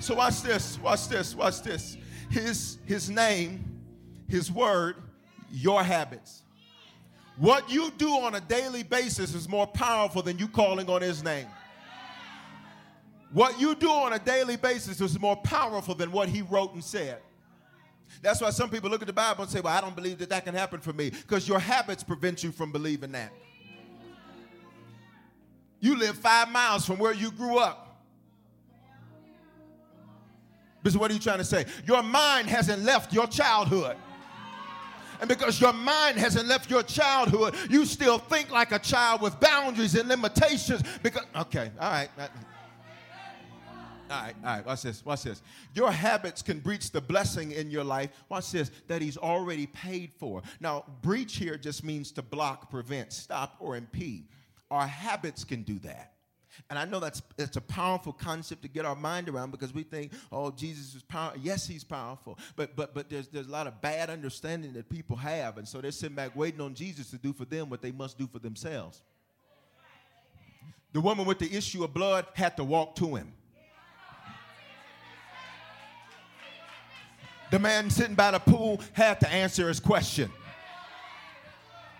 So 0.00 0.14
watch 0.16 0.42
this, 0.42 0.80
watch 0.80 1.08
this, 1.08 1.34
watch 1.34 1.62
this. 1.62 1.96
His, 2.28 2.78
his 2.86 3.08
name, 3.08 3.80
his 4.28 4.50
word, 4.50 4.96
your 5.52 5.84
habits. 5.84 6.42
What 7.36 7.70
you 7.70 7.90
do 7.96 8.08
on 8.08 8.34
a 8.34 8.40
daily 8.40 8.82
basis 8.82 9.34
is 9.34 9.48
more 9.48 9.66
powerful 9.66 10.22
than 10.22 10.38
you 10.38 10.48
calling 10.48 10.88
on 10.88 11.02
his 11.02 11.22
name. 11.22 11.46
What 13.32 13.58
you 13.58 13.74
do 13.74 13.90
on 13.90 14.12
a 14.12 14.18
daily 14.18 14.56
basis 14.56 15.00
is 15.00 15.18
more 15.18 15.36
powerful 15.36 15.94
than 15.94 16.12
what 16.12 16.28
he 16.28 16.42
wrote 16.42 16.74
and 16.74 16.84
said. 16.84 17.18
That's 18.20 18.40
why 18.42 18.50
some 18.50 18.68
people 18.68 18.90
look 18.90 19.00
at 19.00 19.06
the 19.06 19.12
Bible 19.12 19.42
and 19.42 19.50
say, 19.50 19.60
Well, 19.60 19.74
I 19.74 19.80
don't 19.80 19.96
believe 19.96 20.18
that 20.18 20.28
that 20.28 20.44
can 20.44 20.54
happen 20.54 20.80
for 20.80 20.92
me. 20.92 21.10
Because 21.10 21.48
your 21.48 21.58
habits 21.58 22.02
prevent 22.02 22.44
you 22.44 22.52
from 22.52 22.70
believing 22.70 23.12
that. 23.12 23.32
You 25.80 25.98
live 25.98 26.16
five 26.16 26.50
miles 26.50 26.84
from 26.84 26.98
where 26.98 27.14
you 27.14 27.32
grew 27.32 27.58
up. 27.58 27.88
Is 30.84 30.98
what 30.98 31.10
are 31.10 31.14
you 31.14 31.20
trying 31.20 31.38
to 31.38 31.44
say? 31.44 31.64
Your 31.86 32.02
mind 32.02 32.48
hasn't 32.48 32.82
left 32.82 33.12
your 33.12 33.26
childhood. 33.26 33.96
And 35.20 35.28
because 35.28 35.60
your 35.60 35.72
mind 35.72 36.18
hasn't 36.18 36.48
left 36.48 36.68
your 36.68 36.82
childhood, 36.82 37.54
you 37.70 37.86
still 37.86 38.18
think 38.18 38.50
like 38.50 38.72
a 38.72 38.78
child 38.80 39.22
with 39.22 39.38
boundaries 39.38 39.94
and 39.94 40.08
limitations. 40.08 40.82
Because, 41.02 41.22
okay, 41.36 41.70
all 41.80 41.90
right. 41.90 42.08
All 44.12 44.20
right, 44.20 44.34
all 44.44 44.56
right, 44.56 44.66
watch 44.66 44.82
this, 44.82 45.04
watch 45.04 45.22
this. 45.22 45.40
Your 45.74 45.90
habits 45.90 46.42
can 46.42 46.60
breach 46.60 46.90
the 46.90 47.00
blessing 47.00 47.52
in 47.52 47.70
your 47.70 47.82
life, 47.82 48.10
watch 48.28 48.52
this, 48.52 48.70
that 48.88 49.00
He's 49.00 49.16
already 49.16 49.66
paid 49.66 50.12
for. 50.12 50.42
Now, 50.60 50.84
breach 51.00 51.36
here 51.36 51.56
just 51.56 51.82
means 51.82 52.12
to 52.12 52.22
block, 52.22 52.70
prevent, 52.70 53.14
stop, 53.14 53.56
or 53.58 53.74
impede. 53.74 54.26
Our 54.70 54.86
habits 54.86 55.44
can 55.44 55.62
do 55.62 55.78
that. 55.78 56.12
And 56.68 56.78
I 56.78 56.84
know 56.84 57.00
that's 57.00 57.22
it's 57.38 57.56
a 57.56 57.62
powerful 57.62 58.12
concept 58.12 58.60
to 58.62 58.68
get 58.68 58.84
our 58.84 58.94
mind 58.94 59.30
around 59.30 59.50
because 59.50 59.72
we 59.72 59.82
think, 59.82 60.12
oh, 60.30 60.50
Jesus 60.50 60.94
is 60.94 61.02
powerful. 61.02 61.40
Yes, 61.42 61.66
he's 61.66 61.82
powerful. 61.82 62.38
But 62.54 62.76
but 62.76 62.92
but 62.92 63.08
there's 63.08 63.28
there's 63.28 63.46
a 63.46 63.50
lot 63.50 63.66
of 63.66 63.80
bad 63.80 64.10
understanding 64.10 64.74
that 64.74 64.90
people 64.90 65.16
have. 65.16 65.56
And 65.56 65.66
so 65.66 65.80
they're 65.80 65.90
sitting 65.90 66.16
back 66.16 66.36
waiting 66.36 66.60
on 66.60 66.74
Jesus 66.74 67.08
to 67.10 67.16
do 67.16 67.32
for 67.32 67.46
them 67.46 67.70
what 67.70 67.80
they 67.80 67.92
must 67.92 68.18
do 68.18 68.26
for 68.26 68.38
themselves. 68.38 69.00
The 70.92 71.00
woman 71.00 71.24
with 71.24 71.38
the 71.38 71.50
issue 71.50 71.84
of 71.84 71.94
blood 71.94 72.26
had 72.34 72.58
to 72.58 72.64
walk 72.64 72.96
to 72.96 73.16
him. 73.16 73.32
The 77.52 77.58
man 77.58 77.90
sitting 77.90 78.14
by 78.14 78.30
the 78.30 78.38
pool 78.38 78.80
had 78.94 79.20
to 79.20 79.30
answer 79.30 79.68
his 79.68 79.78
question. 79.78 80.32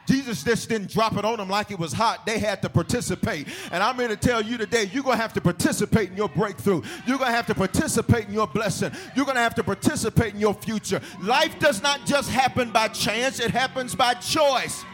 Jesus 0.08 0.42
just 0.42 0.66
didn't 0.66 0.90
drop 0.90 1.14
it 1.18 1.26
on 1.26 1.36
them 1.36 1.50
like 1.50 1.70
it 1.70 1.78
was 1.78 1.92
hot. 1.92 2.24
They 2.24 2.38
had 2.38 2.62
to 2.62 2.70
participate. 2.70 3.46
And 3.70 3.82
I'm 3.82 3.96
here 3.96 4.08
to 4.08 4.16
tell 4.16 4.40
you 4.40 4.56
today, 4.56 4.88
you're 4.94 5.02
going 5.02 5.18
to 5.18 5.22
have 5.22 5.34
to 5.34 5.42
participate 5.42 6.08
in 6.08 6.16
your 6.16 6.30
breakthrough. 6.30 6.80
You're 7.06 7.18
going 7.18 7.30
to 7.30 7.36
have 7.36 7.46
to 7.48 7.54
participate 7.54 8.28
in 8.28 8.32
your 8.32 8.46
blessing. 8.46 8.92
You're 9.14 9.26
going 9.26 9.36
to 9.36 9.42
have 9.42 9.54
to 9.56 9.62
participate 9.62 10.32
in 10.32 10.40
your 10.40 10.54
future. 10.54 11.02
Life 11.20 11.58
does 11.58 11.82
not 11.82 12.06
just 12.06 12.30
happen 12.30 12.72
by 12.72 12.88
chance, 12.88 13.38
it 13.38 13.50
happens 13.50 13.94
by 13.94 14.14
choice. 14.14 14.84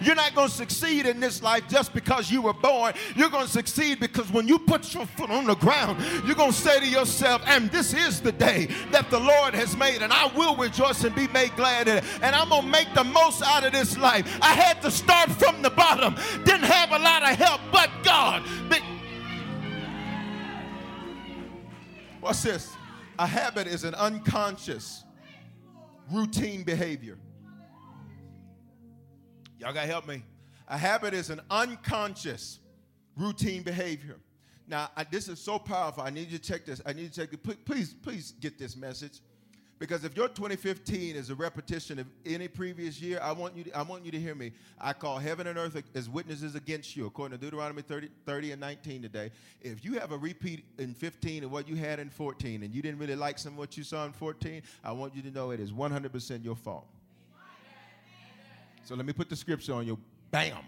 You're 0.00 0.14
not 0.14 0.34
going 0.34 0.48
to 0.48 0.54
succeed 0.54 1.06
in 1.06 1.20
this 1.20 1.42
life 1.42 1.64
just 1.68 1.92
because 1.92 2.30
you 2.30 2.42
were 2.42 2.52
born. 2.52 2.94
You're 3.14 3.30
going 3.30 3.46
to 3.46 3.52
succeed 3.52 4.00
because 4.00 4.30
when 4.32 4.48
you 4.48 4.58
put 4.58 4.94
your 4.94 5.06
foot 5.06 5.30
on 5.30 5.44
the 5.44 5.54
ground, 5.54 6.02
you're 6.26 6.34
going 6.34 6.52
to 6.52 6.56
say 6.56 6.80
to 6.80 6.86
yourself, 6.86 7.42
and 7.46 7.70
this 7.70 7.94
is 7.94 8.20
the 8.20 8.32
day 8.32 8.68
that 8.90 9.10
the 9.10 9.20
Lord 9.20 9.54
has 9.54 9.76
made, 9.76 10.02
and 10.02 10.12
I 10.12 10.26
will 10.36 10.56
rejoice 10.56 11.04
and 11.04 11.14
be 11.14 11.28
made 11.28 11.54
glad 11.56 11.88
in 11.88 11.98
it. 11.98 12.04
And 12.22 12.34
I'm 12.34 12.48
going 12.48 12.62
to 12.62 12.68
make 12.68 12.92
the 12.94 13.04
most 13.04 13.42
out 13.42 13.64
of 13.64 13.72
this 13.72 13.96
life. 13.98 14.38
I 14.42 14.52
had 14.54 14.80
to 14.82 14.90
start 14.90 15.30
from 15.30 15.62
the 15.62 15.70
bottom, 15.70 16.14
didn't 16.44 16.64
have 16.64 16.92
a 16.92 16.98
lot 16.98 17.22
of 17.22 17.36
help, 17.36 17.60
but 17.72 17.90
God. 18.02 18.42
What's 22.20 22.42
this? 22.42 22.76
A 23.18 23.26
habit 23.26 23.66
is 23.66 23.84
an 23.84 23.94
unconscious 23.94 25.04
routine 26.10 26.62
behavior. 26.62 27.18
Y'all 29.60 29.74
got 29.74 29.82
to 29.82 29.88
help 29.88 30.08
me. 30.08 30.22
A 30.68 30.78
habit 30.78 31.12
is 31.12 31.28
an 31.28 31.40
unconscious 31.50 32.60
routine 33.16 33.62
behavior. 33.62 34.16
Now, 34.66 34.88
I, 34.96 35.04
this 35.04 35.28
is 35.28 35.38
so 35.38 35.58
powerful. 35.58 36.02
I 36.02 36.10
need 36.10 36.30
you 36.30 36.38
to 36.38 36.42
check 36.42 36.64
this. 36.64 36.80
I 36.86 36.94
need 36.94 37.02
you 37.02 37.08
to 37.08 37.14
check 37.14 37.32
it. 37.32 37.64
Please, 37.66 37.92
please 37.92 38.32
get 38.40 38.58
this 38.58 38.74
message. 38.74 39.20
Because 39.78 40.04
if 40.04 40.16
your 40.16 40.28
2015 40.28 41.16
is 41.16 41.30
a 41.30 41.34
repetition 41.34 41.98
of 41.98 42.06
any 42.24 42.48
previous 42.48 43.00
year, 43.00 43.18
I 43.22 43.32
want 43.32 43.56
you 43.56 43.64
to, 43.64 43.76
I 43.76 43.82
want 43.82 44.04
you 44.04 44.10
to 44.12 44.20
hear 44.20 44.34
me. 44.34 44.52
I 44.78 44.92
call 44.92 45.18
heaven 45.18 45.46
and 45.46 45.58
earth 45.58 45.82
as 45.94 46.08
witnesses 46.08 46.54
against 46.54 46.96
you, 46.96 47.06
according 47.06 47.38
to 47.38 47.44
Deuteronomy 47.44 47.82
30, 47.82 48.10
30 48.26 48.52
and 48.52 48.60
19 48.60 49.02
today. 49.02 49.30
If 49.62 49.84
you 49.84 49.98
have 49.98 50.12
a 50.12 50.18
repeat 50.18 50.64
in 50.78 50.94
15 50.94 51.44
of 51.44 51.52
what 51.52 51.66
you 51.66 51.76
had 51.76 51.98
in 51.98 52.10
14 52.10 52.62
and 52.62 52.74
you 52.74 52.82
didn't 52.82 53.00
really 53.00 53.16
like 53.16 53.38
some 53.38 53.54
of 53.54 53.58
what 53.58 53.76
you 53.76 53.82
saw 53.82 54.04
in 54.04 54.12
14, 54.12 54.62
I 54.84 54.92
want 54.92 55.14
you 55.16 55.22
to 55.22 55.30
know 55.30 55.50
it 55.50 55.60
is 55.60 55.72
100% 55.72 56.44
your 56.44 56.56
fault. 56.56 56.86
So 58.82 58.94
let 58.94 59.06
me 59.06 59.12
put 59.12 59.28
the 59.28 59.36
scripture 59.36 59.74
on 59.74 59.86
you. 59.86 59.98
Bam. 60.30 60.58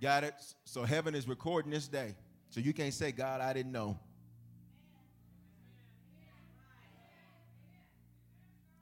Got 0.00 0.24
it? 0.24 0.34
So 0.64 0.82
heaven 0.82 1.14
is 1.14 1.28
recording 1.28 1.70
this 1.70 1.86
day. 1.86 2.16
So 2.50 2.60
you 2.60 2.72
can't 2.72 2.92
say, 2.92 3.12
God, 3.12 3.40
I 3.40 3.52
didn't 3.52 3.72
know. 3.72 3.98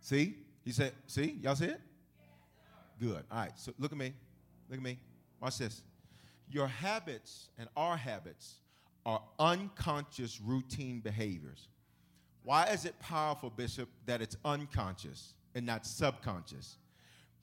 See? 0.01 0.37
He 0.65 0.73
said, 0.73 0.93
see? 1.07 1.39
Y'all 1.43 1.55
see 1.55 1.67
it? 1.67 1.81
Good. 2.99 3.23
All 3.31 3.39
right. 3.39 3.53
So 3.57 3.73
look 3.79 3.93
at 3.93 3.99
me. 3.99 4.15
Look 4.69 4.79
at 4.79 4.83
me. 4.83 4.99
Watch 5.41 5.59
this. 5.59 5.83
Your 6.51 6.67
habits 6.67 7.49
and 7.59 7.69
our 7.77 7.97
habits 7.97 8.57
are 9.07 9.23
unconscious 9.39 10.41
routine 10.41 11.01
behaviors. 11.01 11.69
Why 12.43 12.65
is 12.67 12.87
it 12.87 12.99
powerful, 12.99 13.51
Bishop, 13.51 13.89
that 14.07 14.21
it's 14.21 14.37
unconscious? 14.45 15.35
And 15.55 15.67
not 15.67 15.87
subconscious. 15.87 16.77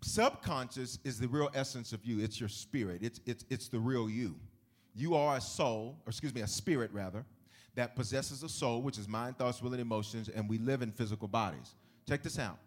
Subconscious 0.01 0.99
is 1.03 1.19
the 1.19 1.27
real 1.27 1.49
essence 1.53 1.93
of 1.93 2.05
you. 2.05 2.19
It's 2.23 2.39
your 2.39 2.49
spirit. 2.49 3.01
It's, 3.01 3.19
it's, 3.25 3.45
it's 3.49 3.67
the 3.67 3.79
real 3.79 4.09
you. 4.09 4.35
You 4.95 5.15
are 5.15 5.37
a 5.37 5.41
soul, 5.41 5.97
or 6.05 6.09
excuse 6.09 6.33
me, 6.33 6.41
a 6.41 6.47
spirit 6.47 6.91
rather, 6.93 7.25
that 7.75 7.95
possesses 7.95 8.43
a 8.43 8.49
soul, 8.49 8.81
which 8.81 8.97
is 8.97 9.07
mind, 9.07 9.37
thoughts, 9.37 9.61
will, 9.61 9.71
and 9.71 9.81
emotions, 9.81 10.29
and 10.29 10.49
we 10.49 10.57
live 10.57 10.81
in 10.81 10.91
physical 10.91 11.27
bodies. 11.27 11.75
Check 12.07 12.23
this 12.23 12.39
out. 12.39 12.57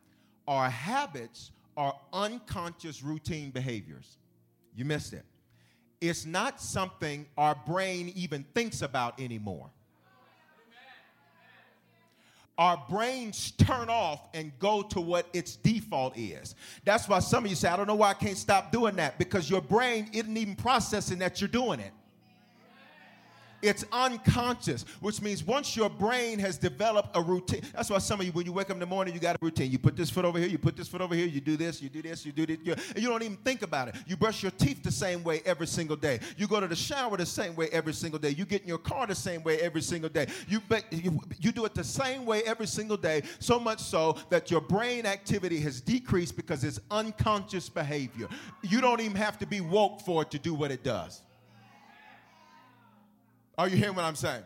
Our 0.46 0.70
habits 0.70 1.50
are 1.76 1.94
unconscious 2.12 3.03
routine 3.03 3.50
behaviors. 3.50 4.18
You 4.74 4.85
missed 4.85 5.12
it. 5.12 5.24
It's 6.00 6.24
not 6.24 6.61
something 6.61 7.26
our 7.37 7.55
brain 7.66 8.12
even 8.14 8.44
thinks 8.55 8.83
about 8.83 9.20
anymore 9.20 9.70
our 12.61 12.81
brains 12.90 13.53
turn 13.53 13.88
off 13.88 14.29
and 14.35 14.53
go 14.59 14.83
to 14.83 15.01
what 15.01 15.27
its 15.33 15.57
default 15.57 16.16
is. 16.18 16.55
That's 16.85 17.09
why 17.09 17.18
some 17.20 17.46
of 17.46 17.51
you 17.51 17.57
say, 17.57 17.70
I 17.70 17.77
don't 17.77 17.87
know 17.87 17.94
why 17.94 18.11
I 18.11 18.14
can't 18.14 18.37
stop 18.37 18.70
doing 18.70 18.96
that 18.96 19.18
because 19.18 19.49
your 19.49 19.62
brain 19.62 20.11
isn't 20.12 20.37
even 20.37 20.55
processing 20.55 21.18
that 21.20 21.40
you're 21.40 21.49
doing 21.49 21.81
it. 21.81 21.92
It's 23.62 23.85
unconscious, 23.92 24.85
which 25.01 25.20
means 25.20 25.44
once 25.44 25.77
your 25.77 25.90
brain 25.90 26.38
has 26.38 26.57
developed 26.57 27.11
a 27.14 27.23
routine, 27.23 27.62
that's 27.75 27.90
why 27.90 27.99
some 27.99 28.20
of 28.20 28.27
you, 28.27 28.33
when 28.33 28.46
you 28.46 28.53
wake 28.53 28.70
up 28.70 28.77
in 28.77 28.81
the 28.81 28.87
morning, 28.87 29.14
you 29.14 29.20
got 29.20 29.37
a 29.37 29.38
routine. 29.40 29.70
You 29.70 29.79
put 29.79 29.96
this 29.96 30.11
foot 30.11 30.25
over 30.25 30.38
here, 30.38 30.49
you 30.49 30.59
put 30.59 30.77
this 30.77 30.88
foot 30.88 31.01
over 31.01 31.14
here, 31.14 31.27
you 31.27 31.40
do 31.40 31.57
this, 31.57 31.83
you 31.83 31.88
do 31.88 32.03
this, 32.03 32.25
you 32.25 32.33
do 32.33 32.46
this, 32.46 32.59
you, 32.62 32.73
and 32.73 32.99
you 32.99 33.09
don't 33.09 33.23
even 33.23 33.37
think 33.38 33.62
about 33.62 33.88
it. 33.88 33.96
You 34.07 34.16
brush 34.16 34.42
your 34.42 34.53
teeth 34.53 34.83
the 34.83 34.92
same 34.92 35.23
way 35.23 35.42
every 35.44 35.66
single 35.66 35.96
day. 35.96 36.20
You 36.37 36.46
go 36.46 36.61
to 36.61 36.68
the 36.68 36.77
shower 36.77 37.16
the 37.16 37.27
same 37.27 37.55
way 37.57 37.68
every 37.70 37.92
single 37.92 38.18
day. 38.18 38.31
You 38.31 38.44
get 38.44 38.62
in 38.62 38.68
your 38.68 38.79
car 38.79 39.07
the 39.07 39.14
same 39.14 39.42
way 39.42 39.61
every 39.61 39.83
single 39.83 40.11
day. 40.11 40.27
You, 40.49 40.61
you, 40.90 41.20
you 41.38 41.53
do 41.53 41.64
it 41.64 41.75
the 41.75 41.85
same 41.85 42.25
way 42.25 42.42
every 42.44 42.66
single 42.66 42.96
day, 42.96 43.23
so 43.38 43.61
much 43.61 43.81
so 43.81 44.16
that 44.31 44.51
your 44.51 44.61
brain 44.61 45.07
activity 45.07 45.61
has 45.61 45.81
decreased 45.81 46.37
because 46.37 46.64
it's 46.64 46.81
unconscious 46.90 47.68
behavior. 47.68 48.29
You 48.62 48.81
don't 48.81 49.01
even 49.01 49.16
have 49.16 49.38
to 49.38 49.46
be 49.46 49.61
woke 49.61 50.01
for 50.01 50.23
it 50.23 50.31
to 50.31 50.38
do 50.38 50.55
what 50.55 50.70
it 50.70 50.83
does. 50.85 51.23
Are 53.61 53.68
you 53.68 53.77
hearing 53.77 53.94
what 53.94 54.07
I'm 54.07 54.16
saying? 54.16 54.42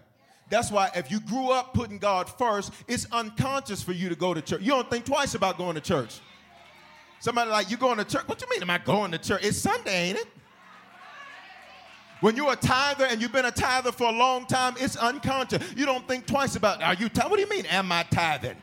That's 0.50 0.72
why 0.72 0.90
if 0.96 1.08
you 1.08 1.20
grew 1.20 1.52
up 1.52 1.72
putting 1.72 1.98
God 1.98 2.28
first, 2.28 2.72
it's 2.88 3.06
unconscious 3.12 3.80
for 3.80 3.92
you 3.92 4.08
to 4.08 4.16
go 4.16 4.34
to 4.34 4.42
church. 4.42 4.60
You 4.60 4.70
don't 4.70 4.90
think 4.90 5.04
twice 5.04 5.36
about 5.36 5.56
going 5.56 5.76
to 5.76 5.80
church. 5.80 6.18
Somebody 7.20 7.48
like, 7.48 7.70
you 7.70 7.76
going 7.76 7.98
to 7.98 8.04
church? 8.04 8.26
What 8.26 8.42
you 8.42 8.48
mean 8.50 8.60
am 8.60 8.70
I 8.70 8.78
going 8.78 9.12
to 9.12 9.18
church? 9.18 9.44
It's 9.44 9.56
Sunday, 9.56 10.08
ain't 10.08 10.18
it? 10.18 10.26
When 12.22 12.34
you're 12.34 12.54
a 12.54 12.56
tither 12.56 13.04
and 13.04 13.22
you've 13.22 13.30
been 13.30 13.44
a 13.44 13.52
tither 13.52 13.92
for 13.92 14.08
a 14.08 14.12
long 14.12 14.46
time, 14.46 14.74
it's 14.80 14.96
unconscious. 14.96 15.62
You 15.76 15.86
don't 15.86 16.08
think 16.08 16.26
twice 16.26 16.56
about, 16.56 16.82
are 16.82 16.94
you, 16.94 17.08
tithing? 17.08 17.30
what 17.30 17.36
do 17.36 17.42
you 17.42 17.48
mean, 17.48 17.66
am 17.66 17.92
I 17.92 18.02
tithing? 18.10 18.56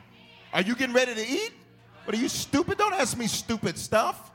Are 0.51 0.63
you 0.63 0.75
getting 0.75 0.93
ready 0.93 1.15
to 1.15 1.25
eat? 1.25 1.53
What 2.03 2.13
are 2.13 2.19
you 2.19 2.27
stupid? 2.27 2.77
Don't 2.77 2.93
ask 2.93 3.17
me 3.17 3.27
stupid 3.27 3.77
stuff. 3.77 4.31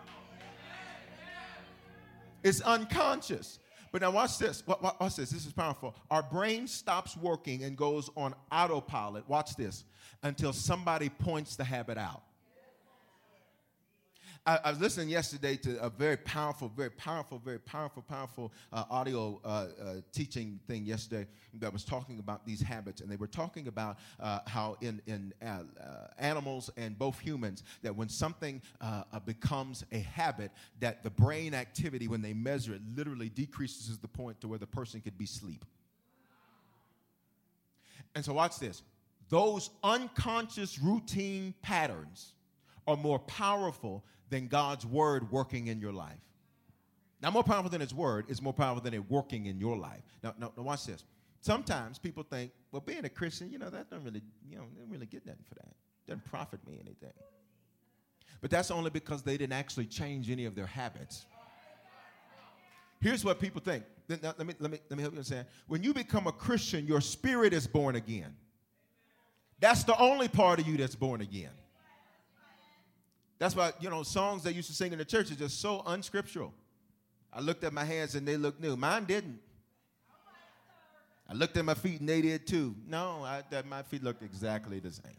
It's 2.43 2.63
unconscious. 2.63 3.59
But 3.97 4.03
now 4.03 4.11
watch 4.11 4.37
this. 4.37 4.63
Watch 4.67 5.17
this. 5.17 5.31
This 5.31 5.47
is 5.47 5.55
powerful. 5.55 5.97
Our 6.11 6.23
brain 6.23 6.67
stops 6.67 7.17
working 7.17 7.65
and 7.65 7.79
goes 7.79 8.11
on 8.15 8.35
autopilot. 8.53 9.27
Watch 9.27 9.57
this 9.57 9.85
until 10.23 10.53
somebody 10.53 11.09
points 11.09 11.57
the 11.57 11.65
habit 11.65 11.97
out. 11.97 12.21
I, 14.47 14.61
I 14.65 14.71
was 14.71 14.81
listening 14.81 15.09
yesterday 15.09 15.57
to 15.57 15.83
a 15.83 15.91
very 15.91 16.17
powerful, 16.17 16.69
very 16.69 16.91
powerful, 16.91 17.39
very 17.45 17.59
powerful, 17.59 18.03
powerful 18.03 18.53
uh, 18.73 18.85
audio 18.91 19.41
uh, 19.45 19.49
uh, 19.49 19.95
teaching 20.13 20.61
thing 20.69 20.87
yesterday 20.87 21.27
that 21.55 21.73
was 21.73 21.85
talking 21.85 22.21
about 22.21 22.47
these 22.47 22.61
habits. 22.61 23.01
And 23.01 23.11
they 23.11 23.17
were 23.17 23.27
talking 23.27 23.67
about 23.67 23.99
uh, 24.21 24.41
how 24.47 24.77
in, 24.81 25.03
in 25.07 25.33
uh, 25.43 25.47
uh, 25.47 25.63
animals 26.19 26.71
and 26.77 26.97
both 26.97 27.19
humans, 27.19 27.65
that 27.83 27.95
when 27.95 28.09
something 28.09 28.63
becomes 29.25 29.85
a 29.91 29.99
habit, 29.99 30.53
that 30.79 31.03
the 31.03 31.11
brain 31.11 31.53
activity, 31.53 32.07
when 32.07 32.23
they 32.23 32.33
measure 32.33 32.75
it, 32.75 32.83
literally 32.95 33.29
decreases 33.29 33.97
to 33.97 34.01
the 34.01 34.09
point 34.09 34.41
to 34.41 34.49
where 34.49 34.59
the 34.59 34.67
person 34.67 35.01
could 35.01 35.19
be 35.19 35.25
asleep. 35.25 35.65
And 38.15 38.25
so 38.25 38.33
watch 38.33 38.59
this. 38.61 38.83
Those 39.29 39.71
unconscious 39.83 40.79
routine 40.79 41.53
patterns 41.63 42.33
are 42.87 42.97
more 42.97 43.19
powerful 43.19 44.05
than 44.31 44.49
God's 44.49 44.85
word 44.85 45.31
working 45.31 45.69
in 45.69 45.81
your 45.81 45.93
life. 45.93 46.19
Now, 47.23 47.31
more 47.31 47.45
powerful 47.45 47.71
than 47.71 47.81
his 47.81 47.95
word 47.95 48.27
is 48.29 48.43
more 48.43 48.53
powerful 48.53 48.83
than 48.83 48.95
it 48.95 49.11
working 49.11 49.47
in 49.47 49.59
your 49.59 49.77
life. 49.77 50.03
Now, 50.23 50.35
now, 50.39 50.53
now 50.57 50.63
watch 50.63 50.87
this. 50.87 51.05
Sometimes 51.41 51.99
people 51.99 52.23
think, 52.23 52.51
well, 52.73 52.83
being 52.85 53.05
a 53.05 53.09
Christian, 53.09 53.51
you 53.51 53.59
know, 53.59 53.71
that 53.71 53.91
don't 53.91 54.03
really, 54.03 54.23
you 54.49 54.57
know, 54.57 54.65
they 54.75 54.83
don't 54.83 54.91
really 54.91 55.07
get 55.07 55.25
nothing 55.25 55.45
for 55.49 55.55
that. 55.55 55.75
Doesn't 56.07 56.25
profit 56.25 56.61
me 56.67 56.75
anything. 56.75 57.13
But 58.41 58.51
that's 58.51 58.71
only 58.71 58.91
because 58.91 59.23
they 59.23 59.37
didn't 59.37 59.55
actually 59.55 59.87
change 59.87 60.31
any 60.31 60.45
of 60.45 60.55
their 60.55 60.67
habits. 60.67 61.25
Here's 63.01 63.25
what 63.25 63.41
people 63.41 63.61
think. 63.61 63.85
Let 64.09 64.23
me, 64.39 64.55
let 64.59 64.71
me, 64.71 64.79
let 64.89 64.97
me 64.97 65.03
help 65.03 65.13
you 65.13 65.19
understand. 65.19 65.47
When 65.67 65.83
you 65.83 65.95
become 65.95 66.27
a 66.27 66.33
Christian, 66.33 66.87
your 66.87 67.01
spirit 67.01 67.53
is 67.53 67.67
born 67.67 67.97
again. 67.97 68.35
That's 69.59 69.85
the 69.85 69.99
only 69.99 70.29
part 70.29 70.61
of 70.61 70.67
you 70.67 70.77
that's 70.77 70.95
born 70.95 71.21
again. 71.21 71.51
That's 73.39 73.55
why, 73.55 73.73
you 73.81 73.91
know, 73.91 74.03
songs 74.03 74.43
they 74.43 74.53
used 74.53 74.69
to 74.69 74.75
sing 74.75 74.93
in 74.93 74.99
the 74.99 75.05
church 75.05 75.31
are 75.31 75.35
just 75.35 75.61
so 75.61 75.83
unscriptural. 75.87 76.55
I 77.33 77.41
looked 77.41 77.65
at 77.65 77.73
my 77.73 77.85
hands 77.85 78.15
and 78.15 78.27
they 78.27 78.37
looked 78.37 78.61
new. 78.61 78.77
Mine 78.77 79.05
didn't. 79.05 79.41
I 81.29 81.35
looked 81.35 81.57
at 81.57 81.65
my 81.65 81.75
feet 81.75 82.01
and 82.01 82.09
they 82.09 82.23
did 82.23 82.47
too. 82.47 82.75
No, 82.89 83.23
I, 83.25 83.43
that, 83.51 83.67
my 83.67 83.83
feet 83.83 84.03
looked 84.03 84.23
exactly 84.23 84.79
the 84.79 84.93
same. 84.93 85.13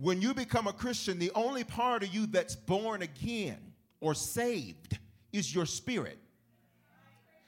When 0.00 0.22
you 0.22 0.32
become 0.32 0.68
a 0.68 0.72
Christian, 0.72 1.18
the 1.18 1.32
only 1.34 1.64
part 1.64 2.04
of 2.04 2.14
you 2.14 2.26
that's 2.26 2.54
born 2.54 3.02
again 3.02 3.58
or 4.00 4.14
saved 4.14 4.96
is 5.32 5.52
your 5.52 5.66
spirit. 5.66 6.18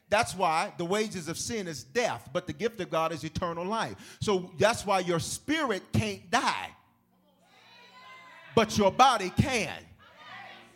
That's 0.09 0.35
why 0.35 0.73
the 0.77 0.85
wages 0.85 1.29
of 1.29 1.39
sin 1.39 1.69
is 1.69 1.85
death, 1.85 2.29
but 2.33 2.49
the 2.49 2.53
gift 2.53 2.81
of 2.81 2.91
God 2.91 3.13
is 3.13 3.23
eternal 3.23 3.65
life. 3.65 4.19
So 4.21 4.51
that's 4.59 4.85
why 4.85 4.99
your 4.99 5.21
spirit 5.21 5.85
can't 5.93 6.29
die 6.29 6.71
but 8.55 8.77
your 8.77 8.91
body 8.91 9.31
can. 9.31 9.73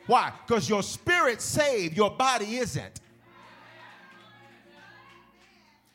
Why? 0.06 0.32
Because 0.46 0.68
your 0.68 0.82
spirit 0.82 1.40
saved, 1.40 1.96
your 1.96 2.10
body 2.10 2.56
isn't. 2.56 3.00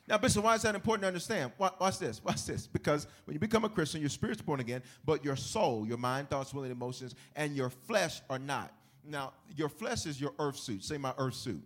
Now, 0.07 0.17
Bishop, 0.17 0.43
why 0.43 0.55
is 0.55 0.63
that 0.63 0.73
important 0.73 1.03
to 1.03 1.07
understand? 1.07 1.51
Watch 1.59 1.99
this, 1.99 2.23
watch 2.23 2.43
this. 2.43 2.65
Because 2.65 3.05
when 3.25 3.35
you 3.35 3.39
become 3.39 3.63
a 3.63 3.69
Christian, 3.69 4.01
your 4.01 4.09
spirit's 4.09 4.41
born 4.41 4.59
again, 4.59 4.81
but 5.05 5.23
your 5.23 5.35
soul, 5.35 5.85
your 5.87 5.99
mind, 5.99 6.31
thoughts, 6.31 6.51
will, 6.51 6.63
and 6.63 6.71
emotions, 6.71 7.13
and 7.35 7.55
your 7.55 7.69
flesh 7.69 8.21
are 8.27 8.39
not. 8.39 8.73
Now, 9.05 9.33
your 9.55 9.69
flesh 9.69 10.07
is 10.07 10.19
your 10.19 10.33
earth 10.39 10.57
suit. 10.57 10.83
Say 10.83 10.97
my 10.97 11.13
earth 11.19 11.35
suit. 11.35 11.61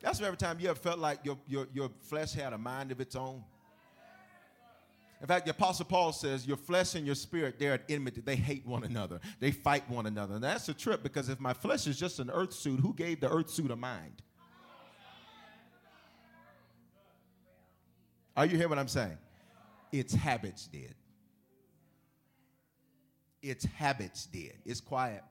That's 0.00 0.20
every 0.20 0.36
time 0.36 0.60
you 0.60 0.70
ever 0.70 0.78
felt 0.78 1.00
like 1.00 1.18
your, 1.24 1.36
your, 1.48 1.66
your 1.74 1.90
flesh 2.02 2.32
had 2.32 2.52
a 2.52 2.58
mind 2.58 2.92
of 2.92 3.00
its 3.00 3.16
own. 3.16 3.42
In 5.20 5.26
fact, 5.26 5.46
the 5.46 5.50
Apostle 5.50 5.84
Paul 5.84 6.12
says, 6.12 6.46
Your 6.46 6.56
flesh 6.56 6.94
and 6.94 7.04
your 7.04 7.16
spirit, 7.16 7.58
they're 7.58 7.74
at 7.74 7.82
enmity. 7.88 8.20
They 8.20 8.36
hate 8.36 8.66
one 8.66 8.84
another. 8.84 9.20
They 9.40 9.50
fight 9.50 9.88
one 9.90 10.06
another. 10.06 10.34
And 10.34 10.44
that's 10.44 10.68
a 10.68 10.74
trip 10.74 11.02
because 11.02 11.28
if 11.28 11.40
my 11.40 11.52
flesh 11.52 11.86
is 11.86 11.98
just 11.98 12.20
an 12.20 12.30
earth 12.30 12.52
suit, 12.52 12.80
who 12.80 12.94
gave 12.94 13.20
the 13.20 13.30
earth 13.30 13.50
suit 13.50 13.70
a 13.70 13.76
mind? 13.76 14.22
Are 18.36 18.46
you 18.46 18.56
hearing 18.56 18.68
what 18.70 18.78
I'm 18.78 18.86
saying? 18.86 19.18
Its 19.90 20.14
habits 20.14 20.68
did. 20.68 20.94
Its 23.42 23.64
habits 23.64 24.26
did. 24.26 24.54
It's 24.64 24.80
quiet. 24.80 25.24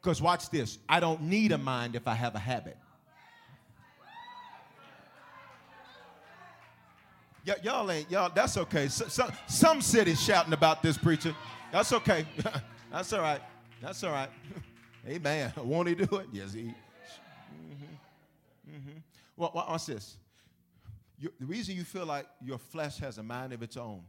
Because 0.00 0.22
watch 0.22 0.50
this 0.50 0.78
I 0.88 1.00
don't 1.00 1.22
need 1.22 1.50
a 1.50 1.58
mind 1.58 1.96
if 1.96 2.06
I 2.06 2.14
have 2.14 2.36
a 2.36 2.38
habit. 2.38 2.76
Y- 7.46 7.54
y'all 7.62 7.90
ain't, 7.90 8.10
y'all, 8.10 8.30
that's 8.34 8.56
okay. 8.56 8.88
So, 8.88 9.06
so, 9.08 9.28
some 9.46 9.80
cities 9.80 10.20
shouting 10.20 10.52
about 10.52 10.82
this 10.82 10.98
preacher. 10.98 11.34
That's 11.70 11.92
okay. 11.92 12.26
that's 12.92 13.12
all 13.12 13.20
right. 13.20 13.40
That's 13.80 14.02
all 14.02 14.12
right. 14.12 14.30
Amen. 15.08 15.52
Won't 15.56 15.88
he 15.88 15.94
do 15.94 16.16
it? 16.16 16.26
Yes, 16.32 16.52
he. 16.52 16.62
Mm-hmm. 16.62 18.70
Mm-hmm. 18.70 18.98
Well, 19.36 19.52
watch 19.54 19.86
this. 19.86 20.16
The 21.20 21.46
reason 21.46 21.76
you 21.76 21.84
feel 21.84 22.04
like 22.04 22.26
your 22.44 22.58
flesh 22.58 22.98
has 22.98 23.18
a 23.18 23.22
mind 23.22 23.52
of 23.52 23.62
its 23.62 23.76
own 23.76 23.92
Amen. 23.92 24.02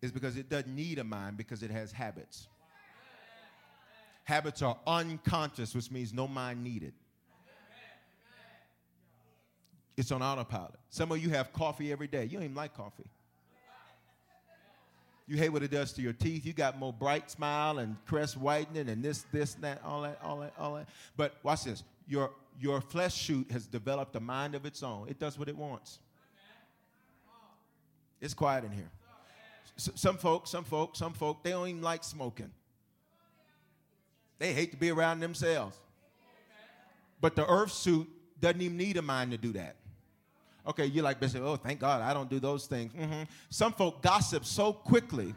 is 0.00 0.12
because 0.12 0.36
it 0.36 0.48
doesn't 0.48 0.74
need 0.74 0.98
a 0.98 1.04
mind 1.04 1.36
because 1.36 1.62
it 1.62 1.70
has 1.70 1.92
habits. 1.92 2.46
Habits 4.24 4.62
are 4.62 4.78
unconscious, 4.86 5.74
which 5.74 5.90
means 5.90 6.14
no 6.14 6.26
mind 6.26 6.64
needed. 6.64 6.94
It's 9.96 10.12
on 10.12 10.22
autopilot. 10.22 10.78
Some 10.90 11.10
of 11.10 11.18
you 11.18 11.30
have 11.30 11.52
coffee 11.52 11.90
every 11.90 12.06
day. 12.06 12.24
You 12.24 12.32
don't 12.32 12.44
even 12.44 12.54
like 12.54 12.74
coffee. 12.74 13.06
You 15.28 15.36
hate 15.36 15.48
what 15.48 15.62
it 15.62 15.70
does 15.70 15.92
to 15.94 16.02
your 16.02 16.12
teeth. 16.12 16.46
You 16.46 16.52
got 16.52 16.78
more 16.78 16.92
bright 16.92 17.30
smile 17.30 17.78
and 17.78 17.96
crest 18.06 18.36
whitening 18.36 18.88
and 18.88 19.02
this, 19.02 19.24
this, 19.32 19.54
that, 19.54 19.82
all 19.84 20.02
that, 20.02 20.20
all 20.22 20.38
that, 20.38 20.52
all 20.58 20.74
that. 20.74 20.88
But 21.16 21.34
watch 21.42 21.64
this. 21.64 21.82
Your, 22.06 22.30
your 22.60 22.80
flesh 22.80 23.14
shoot 23.16 23.50
has 23.50 23.66
developed 23.66 24.14
a 24.14 24.20
mind 24.20 24.54
of 24.54 24.64
its 24.64 24.82
own. 24.84 25.08
It 25.08 25.18
does 25.18 25.36
what 25.38 25.48
it 25.48 25.56
wants. 25.56 25.98
It's 28.20 28.34
quiet 28.34 28.64
in 28.64 28.70
here. 28.70 28.90
S- 29.76 29.90
some 29.96 30.16
folks, 30.16 30.50
some 30.50 30.64
folks, 30.64 30.98
some 30.98 31.12
folk, 31.12 31.42
they 31.42 31.50
don't 31.50 31.68
even 31.68 31.82
like 31.82 32.04
smoking. 32.04 32.50
They 34.38 34.52
hate 34.52 34.70
to 34.70 34.76
be 34.76 34.90
around 34.90 35.20
themselves. 35.20 35.76
But 37.20 37.34
the 37.34 37.46
earth 37.46 37.72
suit 37.72 38.08
doesn't 38.40 38.60
even 38.60 38.76
need 38.76 38.96
a 38.96 39.02
mind 39.02 39.32
to 39.32 39.38
do 39.38 39.52
that. 39.54 39.76
Okay, 40.66 40.86
you're 40.86 41.04
like, 41.04 41.20
Bishop, 41.20 41.42
oh, 41.44 41.56
thank 41.56 41.78
God 41.78 42.02
I 42.02 42.12
don't 42.12 42.28
do 42.28 42.40
those 42.40 42.66
things. 42.66 42.92
Mm-hmm. 42.92 43.22
Some 43.50 43.72
folk 43.72 44.02
gossip 44.02 44.44
so 44.44 44.72
quickly. 44.72 45.34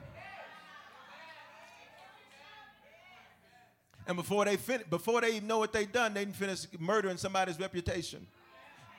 And 4.07 4.17
before 4.17 4.43
they 4.45 4.57
fin- 4.57 4.83
before 4.89 5.21
they 5.21 5.35
even 5.35 5.47
know 5.47 5.59
what 5.59 5.71
they've 5.71 5.91
done, 5.91 6.15
they 6.15 6.25
finish 6.25 6.65
murdering 6.79 7.17
somebody's 7.17 7.59
reputation 7.59 8.25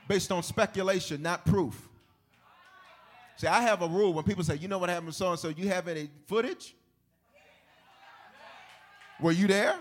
based 0.06 0.30
on 0.30 0.42
speculation, 0.44 1.20
not 1.20 1.44
proof. 1.44 1.88
See, 3.36 3.48
I 3.48 3.62
have 3.62 3.82
a 3.82 3.88
rule 3.88 4.12
when 4.12 4.24
people 4.24 4.44
say, 4.44 4.56
you 4.56 4.68
know 4.68 4.78
what 4.78 4.88
happened 4.88 5.08
to 5.08 5.12
so 5.12 5.30
and 5.30 5.38
so, 5.38 5.48
you 5.48 5.66
have 5.68 5.88
any 5.88 6.10
footage? 6.26 6.76
Were 9.20 9.32
you 9.32 9.48
there? 9.48 9.78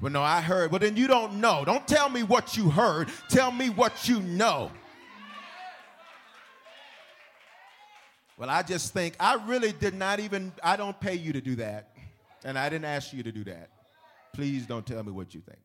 Well, 0.00 0.10
no, 0.10 0.22
I 0.22 0.40
heard. 0.40 0.70
Well, 0.70 0.78
then 0.78 0.96
you 0.96 1.06
don't 1.06 1.34
know. 1.34 1.64
Don't 1.64 1.86
tell 1.86 2.08
me 2.08 2.22
what 2.22 2.56
you 2.56 2.70
heard. 2.70 3.10
Tell 3.28 3.50
me 3.50 3.68
what 3.68 4.08
you 4.08 4.20
know. 4.20 4.70
Well, 8.38 8.48
I 8.48 8.62
just 8.62 8.94
think 8.94 9.14
I 9.20 9.34
really 9.34 9.72
did 9.72 9.94
not 9.94 10.18
even, 10.18 10.52
I 10.64 10.76
don't 10.76 10.98
pay 10.98 11.14
you 11.14 11.34
to 11.34 11.42
do 11.42 11.56
that. 11.56 11.94
And 12.42 12.58
I 12.58 12.70
didn't 12.70 12.86
ask 12.86 13.12
you 13.12 13.22
to 13.22 13.30
do 13.30 13.44
that. 13.44 13.68
Please 14.32 14.64
don't 14.64 14.86
tell 14.86 15.02
me 15.02 15.12
what 15.12 15.34
you 15.34 15.42
think. 15.42 15.58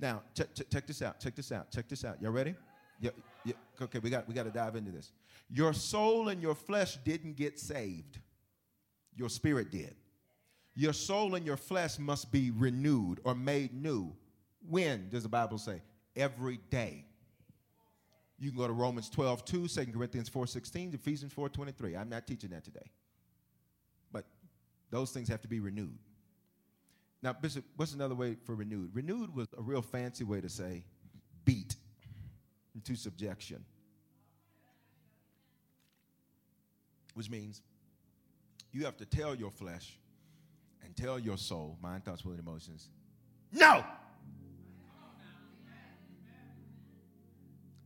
Now, 0.00 0.22
check, 0.34 0.48
check, 0.70 0.86
this 0.86 1.02
out. 1.02 1.20
Check 1.20 1.34
this 1.34 1.52
out. 1.52 1.70
Check 1.70 1.88
this 1.88 2.04
out. 2.04 2.20
Y'all 2.22 2.32
ready? 2.32 2.54
Yeah, 3.00 3.10
yeah, 3.44 3.54
okay, 3.82 3.98
we 3.98 4.08
got, 4.08 4.26
we 4.26 4.34
got 4.34 4.44
to 4.44 4.50
dive 4.50 4.76
into 4.76 4.90
this. 4.90 5.12
Your 5.50 5.74
soul 5.74 6.28
and 6.28 6.40
your 6.40 6.54
flesh 6.54 6.96
didn't 7.04 7.36
get 7.36 7.60
saved, 7.60 8.18
your 9.14 9.28
spirit 9.28 9.70
did. 9.70 9.94
Your 10.74 10.92
soul 10.92 11.34
and 11.34 11.46
your 11.46 11.56
flesh 11.56 11.98
must 11.98 12.32
be 12.32 12.50
renewed 12.50 13.20
or 13.24 13.34
made 13.34 13.72
new. 13.72 14.12
When 14.68 15.08
does 15.08 15.22
the 15.22 15.28
Bible 15.28 15.58
say? 15.58 15.82
Every 16.16 16.58
day. 16.70 17.04
You 18.38 18.50
can 18.50 18.58
go 18.58 18.66
to 18.66 18.72
Romans 18.72 19.08
12, 19.08 19.44
2, 19.44 19.68
2 19.68 19.86
Corinthians 19.92 20.28
4, 20.28 20.46
16, 20.46 20.94
Ephesians 20.94 21.32
4, 21.32 21.48
23. 21.48 21.96
I'm 21.96 22.08
not 22.08 22.26
teaching 22.26 22.50
that 22.50 22.64
today. 22.64 22.90
But 24.12 24.24
those 24.90 25.12
things 25.12 25.28
have 25.28 25.40
to 25.42 25.48
be 25.48 25.60
renewed. 25.60 25.96
Now, 27.22 27.32
Bishop, 27.32 27.64
what's 27.76 27.94
another 27.94 28.14
way 28.14 28.36
for 28.44 28.54
renewed? 28.54 28.90
Renewed 28.94 29.34
was 29.34 29.48
a 29.56 29.62
real 29.62 29.80
fancy 29.80 30.24
way 30.24 30.40
to 30.40 30.48
say 30.48 30.84
beat 31.44 31.76
into 32.74 32.96
subjection. 32.96 33.64
Which 37.14 37.30
means 37.30 37.62
you 38.72 38.84
have 38.84 38.96
to 38.96 39.06
tell 39.06 39.34
your 39.34 39.50
flesh, 39.50 39.96
and 40.96 41.06
tell 41.06 41.18
your 41.18 41.36
soul, 41.36 41.78
mind, 41.82 42.04
thoughts, 42.04 42.24
will, 42.24 42.32
and 42.32 42.40
emotions, 42.40 42.88
no! 43.52 43.84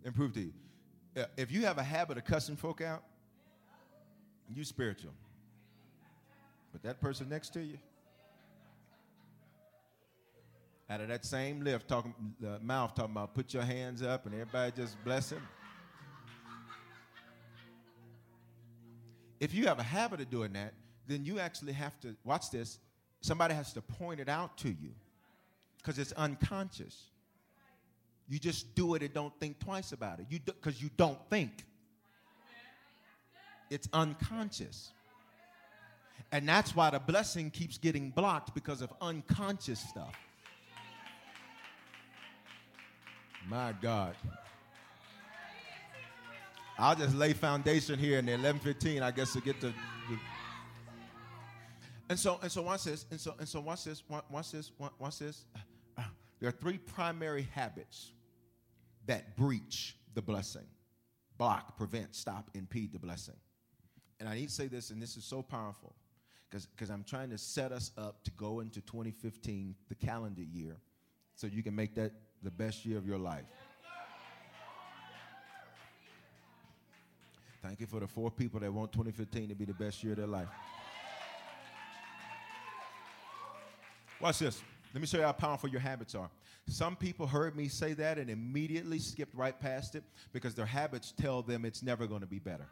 And 0.05 0.14
prove 0.14 0.33
to 0.35 0.40
you. 0.40 0.53
If 1.37 1.51
you 1.51 1.62
have 1.62 1.79
a 1.79 1.83
habit 1.83 2.16
of 2.16 2.25
cussing 2.25 2.57
folk 2.57 2.81
out, 2.81 3.03
you 4.55 4.64
spiritual. 4.64 5.12
But 6.72 6.82
that 6.82 7.01
person 7.01 7.28
next 7.28 7.51
to 7.55 7.61
you, 7.61 7.78
Out 10.91 11.03
of 11.03 11.09
that 11.09 11.26
same 11.26 11.62
lift, 11.62 11.87
talking 11.87 12.14
uh, 12.43 12.57
mouth 12.62 12.95
talking 12.95 13.11
about 13.12 13.35
put 13.35 13.53
your 13.53 13.62
hands 13.62 14.01
up 14.01 14.24
and 14.24 14.35
everybody 14.35 14.72
just 14.74 14.97
bless 15.05 15.30
him. 15.30 15.47
If 19.39 19.53
you 19.53 19.66
have 19.66 19.78
a 19.78 19.82
habit 19.82 20.22
of 20.22 20.30
doing 20.30 20.55
that, 20.55 20.72
then 21.07 21.26
you 21.26 21.41
actually 21.41 21.74
have 21.74 22.01
to 22.01 22.16
watch 22.24 22.51
this. 22.51 22.78
Somebody 23.21 23.55
has 23.55 23.73
to 23.73 23.83
point 23.83 24.21
it 24.21 24.29
out 24.29 24.57
to 24.59 24.69
you 24.69 24.91
because 25.79 25.99
it's 25.99 26.12
unconscious. 26.12 27.05
You 28.29 28.39
just 28.39 28.75
do 28.75 28.95
it 28.95 29.03
and 29.03 29.12
don't 29.12 29.33
think 29.41 29.59
twice 29.59 29.93
about 29.93 30.21
it. 30.21 30.27
You 30.29 30.39
because 30.45 30.83
you 30.83 30.91
don't 30.97 31.19
think. 31.31 31.64
It's 33.71 33.89
unconscious. 33.93 34.91
And 36.31 36.49
that's 36.49 36.77
why 36.77 36.91
the 36.91 36.99
blessing 36.99 37.51
keeps 37.51 37.79
getting 37.79 38.11
blocked 38.11 38.55
because 38.55 38.83
of 38.83 38.93
unconscious 39.01 39.81
stuff. 39.81 40.14
My 43.49 43.73
God. 43.81 44.14
I'll 46.79 46.95
just 46.95 47.14
lay 47.14 47.33
foundation 47.33 47.99
here 47.99 48.19
in 48.19 48.27
the 48.27 48.33
11:15. 48.33 49.03
I 49.03 49.11
guess 49.11 49.33
to 49.33 49.41
get 49.41 49.61
to. 49.62 49.73
And 52.09 52.18
so 52.18 52.38
and 52.42 52.50
so 52.50 52.62
watch 52.62 52.84
this. 52.84 53.06
And 53.11 53.20
so 53.20 53.34
and 53.38 53.48
so 53.48 53.61
watch 53.61 53.84
this. 53.84 54.02
Watch 54.09 54.52
this. 54.52 54.70
Watch 54.98 55.18
this. 55.18 55.44
Uh, 55.96 56.02
there 56.40 56.48
are 56.48 56.52
three 56.52 56.78
primary 56.78 57.48
habits 57.52 58.12
that 59.06 59.36
breach 59.36 59.96
the 60.14 60.22
blessing, 60.22 60.66
block, 61.36 61.76
prevent, 61.76 62.14
stop, 62.14 62.50
impede 62.54 62.92
the 62.92 62.98
blessing. 62.98 63.36
And 64.20 64.28
I 64.28 64.34
need 64.34 64.48
to 64.48 64.54
say 64.54 64.66
this, 64.66 64.90
and 64.90 65.00
this 65.00 65.16
is 65.16 65.24
so 65.24 65.42
powerful 65.42 65.94
because 66.50 66.90
I'm 66.90 67.04
trying 67.04 67.30
to 67.30 67.38
set 67.38 67.72
us 67.72 67.92
up 67.98 68.24
to 68.24 68.30
go 68.32 68.61
into 68.61 68.80
2015, 68.80 69.74
the 69.88 69.94
calendar 69.94 70.42
year, 70.42 70.76
so 71.34 71.46
you 71.46 71.62
can 71.62 71.74
make 71.74 71.94
that 71.94 72.12
the 72.42 72.50
best 72.50 72.84
year 72.84 72.98
of 72.98 73.06
your 73.06 73.18
life. 73.18 73.44
Thank 77.62 77.80
you 77.80 77.86
for 77.86 78.00
the 78.00 78.06
four 78.06 78.30
people 78.30 78.61
that 78.61 78.72
want 78.72 78.92
2015 78.92 79.48
to 79.50 79.54
be 79.54 79.64
the 79.64 79.74
best 79.74 80.02
year 80.02 80.12
of 80.12 80.18
their 80.18 80.26
life. 80.26 80.48
Watch 84.21 84.41
this. 84.41 84.62
Let 84.93 85.01
me 85.01 85.07
show 85.07 85.19
you 85.19 85.25
how 85.25 85.33
powerful 85.33 85.69
your 85.69 85.81
habits 85.81 86.14
are. 86.14 86.31
Some 86.66 86.97
people 86.97 87.27
heard 87.27 87.57
me 87.57 87.69
say 87.69 87.93
that 87.95 88.19
and 88.19 88.29
immediately 88.29 88.99
skipped 88.99 89.35
right 89.35 89.59
past 89.59 89.95
it 89.95 90.03
because 90.33 90.55
their 90.55 90.66
habits 90.66 91.12
tell 91.12 91.41
them 91.43 91.64
it's 91.64 91.83
never 91.83 92.07
going 92.07 92.21
to 92.21 92.27
be 92.27 92.39
better. 92.39 92.66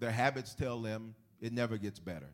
Their 0.00 0.10
habits 0.10 0.54
tell 0.54 0.80
them 0.80 1.14
it 1.40 1.52
never 1.52 1.76
gets 1.76 1.98
better. 1.98 2.28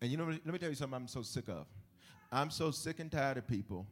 And 0.00 0.10
you 0.10 0.16
know, 0.16 0.26
let 0.26 0.46
me 0.46 0.58
tell 0.58 0.68
you 0.68 0.74
something 0.74 0.94
I'm 0.94 1.08
so 1.08 1.22
sick 1.22 1.48
of. 1.48 1.66
I'm 2.30 2.50
so 2.50 2.70
sick 2.70 3.00
and 3.00 3.10
tired 3.10 3.38
of 3.38 3.46
people 3.46 3.86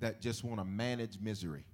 that 0.00 0.20
just 0.20 0.44
want 0.44 0.58
to 0.58 0.64
manage 0.64 1.18
misery. 1.20 1.64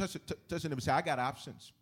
Touch, 0.00 0.14
touch, 0.26 0.38
touch 0.48 0.62
them 0.62 0.72
and 0.72 0.82
say, 0.82 0.92
I 0.92 1.02
got 1.02 1.18
options. 1.18 1.72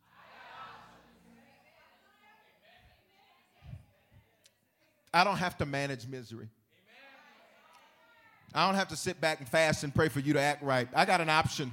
I 5.15 5.25
don't 5.25 5.37
have 5.37 5.57
to 5.59 5.67
manage 5.67 6.07
misery. 6.07 6.49
I 8.55 8.67
don't 8.67 8.75
have 8.77 8.89
to 8.89 8.97
sit 8.97 9.21
back 9.21 9.41
and 9.41 9.49
fast 9.49 9.85
and 9.85 9.95
pray 9.95 10.09
for 10.09 10.21
you 10.21 10.33
to 10.33 10.41
act 10.41 10.63
right. 10.63 10.89
I 10.95 11.05
got 11.05 11.21
an 11.21 11.29
option. 11.29 11.73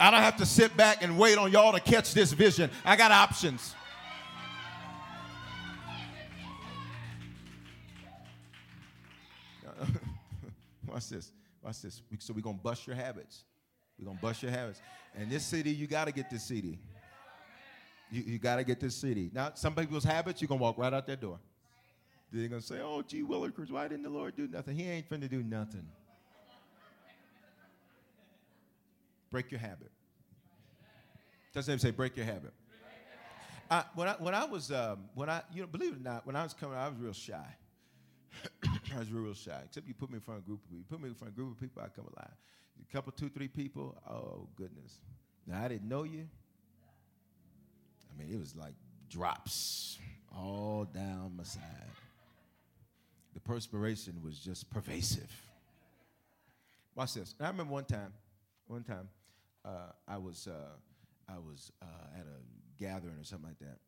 I 0.00 0.12
don't 0.12 0.20
have 0.20 0.36
to 0.36 0.46
sit 0.46 0.76
back 0.76 1.02
and 1.02 1.18
wait 1.18 1.38
on 1.38 1.50
y'all 1.50 1.72
to 1.72 1.80
catch 1.80 2.14
this 2.14 2.32
vision. 2.32 2.70
I 2.84 2.94
got 2.94 3.10
options. 3.10 3.74
Watch 10.86 11.08
this. 11.08 11.32
Watch 11.62 11.82
this. 11.82 12.02
So 12.20 12.32
we're 12.32 12.40
gonna 12.40 12.58
bust 12.58 12.86
your 12.86 12.96
habits. 12.96 13.44
We're 13.98 14.06
gonna 14.06 14.18
bust 14.20 14.42
your 14.42 14.52
habits. 14.52 14.80
And 15.14 15.30
this 15.30 15.44
city, 15.44 15.70
you 15.70 15.86
gotta 15.86 16.12
get 16.12 16.30
this 16.30 16.44
city. 16.44 16.78
You, 18.10 18.22
you 18.22 18.38
gotta 18.38 18.64
get 18.64 18.80
this 18.80 18.94
city. 18.94 19.30
Now, 19.32 19.52
some 19.54 19.74
people's 19.74 20.04
habits, 20.04 20.40
you're 20.40 20.48
gonna 20.48 20.62
walk 20.62 20.78
right 20.78 20.92
out 20.92 21.06
that 21.06 21.20
door. 21.20 21.38
They're 22.30 22.48
to 22.48 22.60
say, 22.60 22.80
oh, 22.82 23.02
gee, 23.02 23.22
Willikers, 23.22 23.70
why 23.70 23.88
didn't 23.88 24.02
the 24.02 24.10
Lord 24.10 24.36
do 24.36 24.46
nothing? 24.48 24.76
He 24.76 24.84
ain't 24.84 25.08
finna 25.08 25.30
do 25.30 25.42
nothing. 25.42 25.86
break 29.30 29.50
your 29.50 29.60
habit. 29.60 29.90
Doesn't 31.54 31.78
say 31.78 31.90
break 31.90 32.16
your 32.16 32.26
habit. 32.26 32.52
I, 33.70 33.84
when, 33.94 34.08
I, 34.08 34.12
when 34.18 34.34
I 34.34 34.44
was, 34.44 34.70
um, 34.72 35.04
when 35.14 35.28
I, 35.28 35.42
you 35.52 35.62
know, 35.62 35.66
believe 35.66 35.92
it 35.92 35.96
or 35.96 36.02
not, 36.02 36.26
when 36.26 36.36
I 36.36 36.42
was 36.42 36.54
coming 36.54 36.76
I 36.76 36.88
was 36.88 36.98
real 36.98 37.12
shy. 37.12 37.56
I 38.94 38.98
was 38.98 39.12
real, 39.12 39.34
shy. 39.34 39.60
Except 39.64 39.86
you 39.86 39.94
put 39.94 40.10
me 40.10 40.16
in 40.16 40.20
front 40.22 40.40
of 40.40 40.44
a 40.44 40.46
group 40.46 40.60
of 40.64 40.68
people. 40.68 40.78
You 40.78 40.84
put 40.88 41.00
me 41.00 41.08
in 41.08 41.14
front 41.14 41.32
of 41.32 41.38
a 41.38 41.40
group 41.40 41.52
of 41.52 41.60
people, 41.60 41.82
I 41.82 41.88
come 41.88 42.06
alive. 42.16 42.34
A 42.80 42.92
couple, 42.92 43.12
two, 43.12 43.28
three 43.28 43.48
people, 43.48 43.96
oh, 44.08 44.48
goodness. 44.56 45.00
Now, 45.46 45.62
I 45.62 45.68
didn't 45.68 45.88
know 45.88 46.04
you. 46.04 46.28
I 48.10 48.22
mean, 48.22 48.32
it 48.32 48.38
was 48.38 48.54
like 48.56 48.74
drops 49.08 49.98
all 50.34 50.84
down 50.84 51.32
my 51.36 51.44
side 51.44 51.62
the 53.38 53.40
perspiration 53.40 54.20
was 54.24 54.36
just 54.36 54.68
pervasive. 54.68 55.30
Watch 56.96 57.14
this. 57.14 57.36
I 57.40 57.46
remember 57.46 57.72
one 57.72 57.84
time, 57.84 58.12
one 58.66 58.82
time, 58.82 59.08
uh, 59.64 59.92
I 60.08 60.18
was 60.18 60.48
uh, 60.48 60.72
I 61.28 61.38
was 61.38 61.70
uh, 61.80 62.18
at 62.18 62.26
a 62.26 62.82
gathering 62.82 63.14
or 63.14 63.22
something 63.22 63.48
like 63.48 63.60
that, 63.60 63.78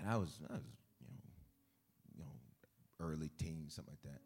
and 0.00 0.10
I 0.10 0.16
was 0.16 0.40
I 0.50 0.54
was 0.54 0.62
you 1.00 1.06
know 1.06 1.20
you 2.12 2.24
know 2.24 2.30
early 3.00 3.30
teens 3.38 3.74
something 3.74 3.92
like 3.92 4.12
that, 4.12 4.20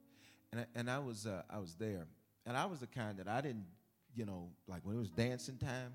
and 0.52 0.60
I, 0.60 0.78
and 0.78 0.90
I 0.90 0.98
was 0.98 1.26
uh, 1.26 1.42
I 1.50 1.58
was 1.58 1.74
there, 1.74 2.06
and 2.46 2.56
I 2.56 2.66
was 2.66 2.80
the 2.80 2.86
kind 2.86 3.18
that 3.18 3.28
I 3.28 3.40
didn't 3.40 3.66
you 4.14 4.26
know 4.26 4.50
like 4.66 4.80
when 4.84 4.96
it 4.96 4.98
was 4.98 5.10
dancing 5.10 5.56
time. 5.56 5.92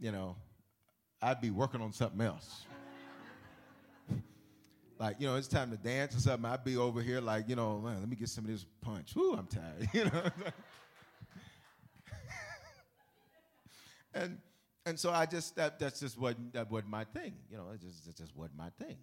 you 0.00 0.12
know, 0.12 0.36
I'd 1.20 1.40
be 1.40 1.50
working 1.50 1.80
on 1.80 1.92
something 1.92 2.20
else. 2.20 2.64
like, 4.98 5.16
you 5.18 5.26
know, 5.26 5.36
it's 5.36 5.48
time 5.48 5.70
to 5.70 5.76
dance 5.76 6.16
or 6.16 6.20
something. 6.20 6.48
I'd 6.48 6.64
be 6.64 6.76
over 6.76 7.02
here 7.02 7.20
like, 7.20 7.48
you 7.48 7.56
know, 7.56 7.80
man, 7.80 7.98
let 8.00 8.08
me 8.08 8.16
get 8.16 8.28
some 8.28 8.44
of 8.44 8.50
this 8.50 8.64
punch. 8.80 9.14
Whoo, 9.16 9.34
I'm 9.34 9.46
tired, 9.46 9.88
you 9.92 10.04
know. 10.04 10.22
and 14.14 14.38
and 14.88 14.98
so 14.98 15.10
I 15.10 15.26
just 15.26 15.56
that 15.56 15.78
that's 15.78 16.00
just 16.00 16.18
what 16.18 16.36
that 16.52 16.70
wasn't 16.70 16.90
my 16.90 17.04
thing. 17.04 17.34
You 17.50 17.58
know, 17.58 17.66
it 17.74 17.80
just 17.80 18.06
it 18.08 18.16
just 18.16 18.34
wasn't 18.36 18.58
my 18.58 18.70
thing. 18.78 18.96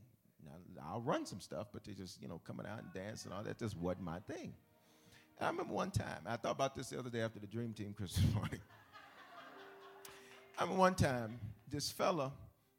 Now, 0.76 0.84
I'll 0.94 1.02
run 1.02 1.26
some 1.26 1.40
stuff, 1.40 1.68
but 1.74 1.84
they 1.84 1.94
just, 1.94 2.22
you 2.22 2.28
know, 2.28 2.40
coming 2.46 2.66
out 2.66 2.80
and 2.80 2.94
dancing 2.94 3.32
and 3.32 3.38
all 3.38 3.44
that 3.44 3.58
just 3.58 3.78
wasn't 3.78 4.06
my 4.06 4.20
thing. 4.20 4.54
And 5.38 5.48
I 5.48 5.50
remember 5.50 5.74
one 5.74 5.92
time, 5.92 6.22
I 6.26 6.38
thought 6.38 6.52
about 6.52 6.76
this 6.76 6.90
the 6.90 7.00
other 7.00 7.10
day 7.10 7.22
after 7.22 7.40
the 7.40 7.48
Dream 7.48 7.74
Team 7.74 7.94
Christmas 7.98 8.34
morning. 8.34 8.60
I 10.58 10.64
remember 10.64 10.80
one 10.80 10.96
time, 10.96 11.40
this 11.70 11.92
fella, 11.92 12.32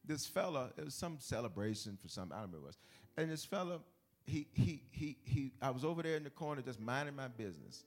this 0.04 0.26
fella, 0.26 0.70
it 0.76 0.84
was 0.84 0.94
some 0.94 1.16
celebration 1.18 1.98
for 2.00 2.08
some, 2.08 2.30
I 2.32 2.36
don't 2.36 2.46
remember 2.46 2.58
what 2.58 2.62
it 2.62 2.66
was. 2.68 2.78
And 3.18 3.30
this 3.30 3.44
fella, 3.44 3.80
he, 4.24 4.46
he, 4.52 4.82
he, 4.90 5.16
he, 5.24 5.52
I 5.60 5.70
was 5.70 5.84
over 5.84 6.02
there 6.02 6.16
in 6.16 6.24
the 6.24 6.30
corner 6.30 6.62
just 6.62 6.80
minding 6.80 7.16
my 7.16 7.28
business. 7.28 7.84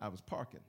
I 0.00 0.08
was 0.08 0.20
parking. 0.20 0.60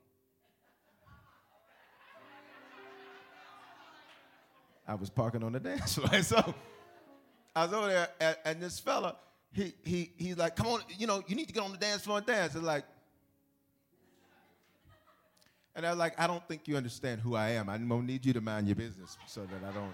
I 4.87 4.95
was 4.95 5.09
parking 5.09 5.43
on 5.43 5.53
the 5.53 5.59
dance 5.71 5.95
floor. 5.95 6.21
So 6.21 6.55
I 7.55 7.65
was 7.65 7.73
over 7.73 7.87
there, 7.87 8.09
and, 8.19 8.37
and, 8.45 8.61
this 8.61 8.79
fella, 8.79 9.15
he, 9.51 9.73
he, 9.83 10.11
he's 10.17 10.37
like, 10.37 10.55
come 10.55 10.67
on, 10.67 10.81
you 10.97 11.07
know, 11.07 11.21
you 11.27 11.35
need 11.35 11.47
to 11.47 11.53
get 11.53 11.63
on 11.63 11.71
the 11.71 11.77
dance 11.77 12.03
floor 12.03 12.17
and 12.17 12.25
dance. 12.25 12.55
It's 12.55 12.63
like, 12.63 12.85
and 15.75 15.85
I 15.85 15.89
was 15.89 15.99
like, 15.99 16.19
I 16.19 16.27
don't 16.27 16.45
think 16.47 16.67
you 16.67 16.75
understand 16.75 17.21
who 17.21 17.35
I 17.35 17.51
am. 17.51 17.69
I'm 17.69 17.87
gonna 17.87 18.03
need 18.03 18.25
you 18.25 18.33
to 18.33 18.41
mind 18.41 18.67
your 18.67 18.75
business 18.75 19.17
so 19.25 19.41
that 19.41 19.67
I 19.67 19.73
don't. 19.73 19.93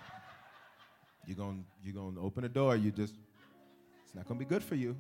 You're 1.27 1.37
gonna 1.37 1.59
you're 1.83 1.93
gonna 1.93 2.19
open 2.19 2.45
a 2.45 2.49
door. 2.49 2.75
You 2.75 2.91
just 2.91 3.13
it's 4.03 4.15
not 4.15 4.27
gonna 4.27 4.39
be 4.39 4.45
good 4.45 4.63
for 4.63 4.75
you. 4.75 4.97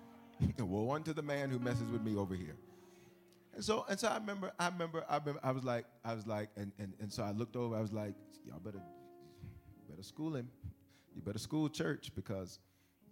Woe 0.58 0.92
unto 0.92 1.12
the 1.12 1.22
man 1.22 1.50
who 1.50 1.58
messes 1.58 1.90
with 1.90 2.02
me 2.02 2.16
over 2.16 2.34
here. 2.34 2.56
And 3.54 3.62
so 3.62 3.84
and 3.88 4.00
so 4.00 4.08
I 4.08 4.16
remember 4.16 4.50
I 4.58 4.68
remember 4.68 5.04
I 5.08 5.18
remember 5.18 5.40
I 5.42 5.50
was 5.52 5.62
like 5.62 5.84
I 6.04 6.14
was 6.14 6.26
like 6.26 6.48
and 6.56 6.72
and, 6.78 6.94
and 7.00 7.12
so 7.12 7.22
I 7.22 7.32
looked 7.32 7.56
over. 7.56 7.76
I 7.76 7.80
was 7.80 7.92
like, 7.92 8.14
y'all 8.46 8.60
better 8.60 8.80
better 9.94 10.02
school 10.02 10.34
him. 10.34 10.48
You 11.14 11.22
better 11.22 11.38
school 11.38 11.68
church 11.68 12.10
because 12.14 12.58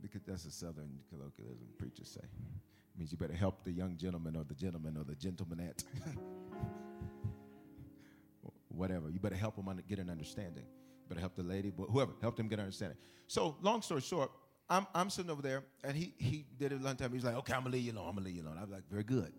because 0.01 0.23
that's 0.27 0.45
a 0.47 0.51
southern 0.51 0.99
colloquialism 1.09 1.69
preachers 1.79 2.09
say. 2.09 2.25
It 2.25 2.99
means 2.99 3.13
you 3.13 3.19
better 3.19 3.35
help 3.35 3.63
the 3.63 3.71
young 3.71 3.97
gentleman 3.97 4.37
or 4.37 4.43
the 4.43 4.55
gentleman 4.55 4.97
or 4.97 5.05
the 5.05 5.15
gentlemanette. 5.15 5.85
whatever. 8.69 9.11
You 9.11 9.21
better 9.21 9.37
help 9.37 9.55
them 9.55 9.81
get 9.89 10.01
an 10.01 10.11
understanding. 10.11 10.65
You 10.65 11.09
better 11.09 11.21
help 11.21 11.37
the 11.37 11.45
lady, 11.45 11.71
but 11.71 11.85
whoever, 11.85 12.13
help 12.21 12.37
them 12.37 12.49
get 12.49 12.59
an 12.59 12.65
understanding. 12.65 12.99
So, 13.29 13.57
long 13.63 13.81
story 13.83 14.01
short, 14.01 14.33
I'm, 14.69 14.87
I'm 14.95 15.09
sitting 15.09 15.31
over 15.31 15.43
there, 15.43 15.63
and 15.85 15.97
he, 15.97 16.15
he 16.19 16.47
did 16.59 16.73
it 16.73 16.81
a 16.81 16.85
one 16.85 16.97
time. 16.97 17.13
He's 17.13 17.25
like, 17.25 17.37
okay, 17.37 17.53
I'm 17.53 17.61
going 17.61 17.73
to 17.73 17.79
leave 17.79 17.87
you 17.87 17.93
alone. 17.93 18.09
I'm 18.09 18.15
going 18.15 18.25
to 18.25 18.31
leave 18.31 18.37
you 18.37 18.43
alone. 18.43 18.59
I 18.59 18.63
was 18.63 18.71
like, 18.71 18.89
very 18.91 19.05
good. 19.05 19.33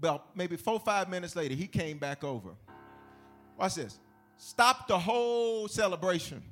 Well, 0.00 0.24
maybe 0.34 0.56
four, 0.56 0.78
five 0.78 1.08
minutes 1.08 1.34
later, 1.34 1.54
he 1.54 1.66
came 1.66 1.98
back 1.98 2.22
over. 2.22 2.50
Watch 3.58 3.74
this. 3.74 3.98
Stopped 4.38 4.88
the 4.88 4.98
whole 4.98 5.68
celebration 5.68 6.42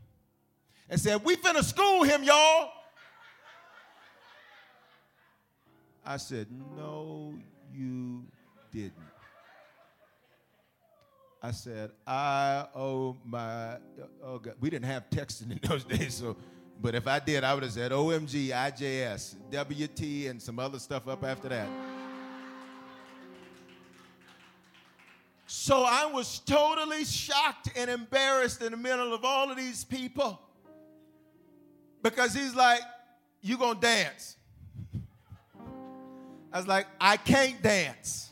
and 0.89 1.01
said, 1.01 1.24
we 1.24 1.37
finna 1.37 1.62
school 1.62 2.03
him, 2.03 2.22
y'all. 2.24 2.70
I 6.05 6.18
said, 6.18 6.49
no, 6.76 7.35
you 7.72 8.24
didn't. 8.70 8.93
I 11.43 11.51
said, 11.51 11.91
I 12.07 12.66
owe 12.74 13.16
my, 13.24 13.76
oh 14.22 14.39
God. 14.39 14.55
we 14.61 14.70
didn't 14.70 14.87
have 14.87 15.09
texting 15.11 15.51
in 15.51 15.61
those 15.62 15.85
days, 15.99 16.14
so, 16.14 16.37
but 16.80 16.95
if 16.95 17.07
I 17.07 17.18
did, 17.18 17.45
I 17.45 17.53
would 17.53 17.62
have 17.62 17.72
said 17.72 17.93
OMG, 17.93 18.49
IJS, 18.49 19.37
WT, 19.51 20.30
and 20.30 20.41
some 20.41 20.59
other 20.59 20.78
stuff 20.78 21.07
up 21.07 21.22
after 21.22 21.51
that. 21.51 21.68
So 25.57 25.85
I 25.85 26.07
was 26.07 26.41
totally 26.41 27.05
shocked 27.05 27.71
and 27.77 27.89
embarrassed 27.89 28.61
in 28.61 28.73
the 28.73 28.77
middle 28.77 29.15
of 29.15 29.25
all 29.25 29.53
of 29.53 29.57
these 29.57 29.85
people 29.85 30.41
because 32.03 32.35
he's 32.35 32.57
like, 32.57 32.81
You 33.41 33.57
gonna 33.57 33.81
dance? 33.81 34.37
I 36.53 36.59
was 36.59 36.67
like, 36.67 36.89
I 37.01 37.17
can't 37.17 37.63
dance. 37.63 38.31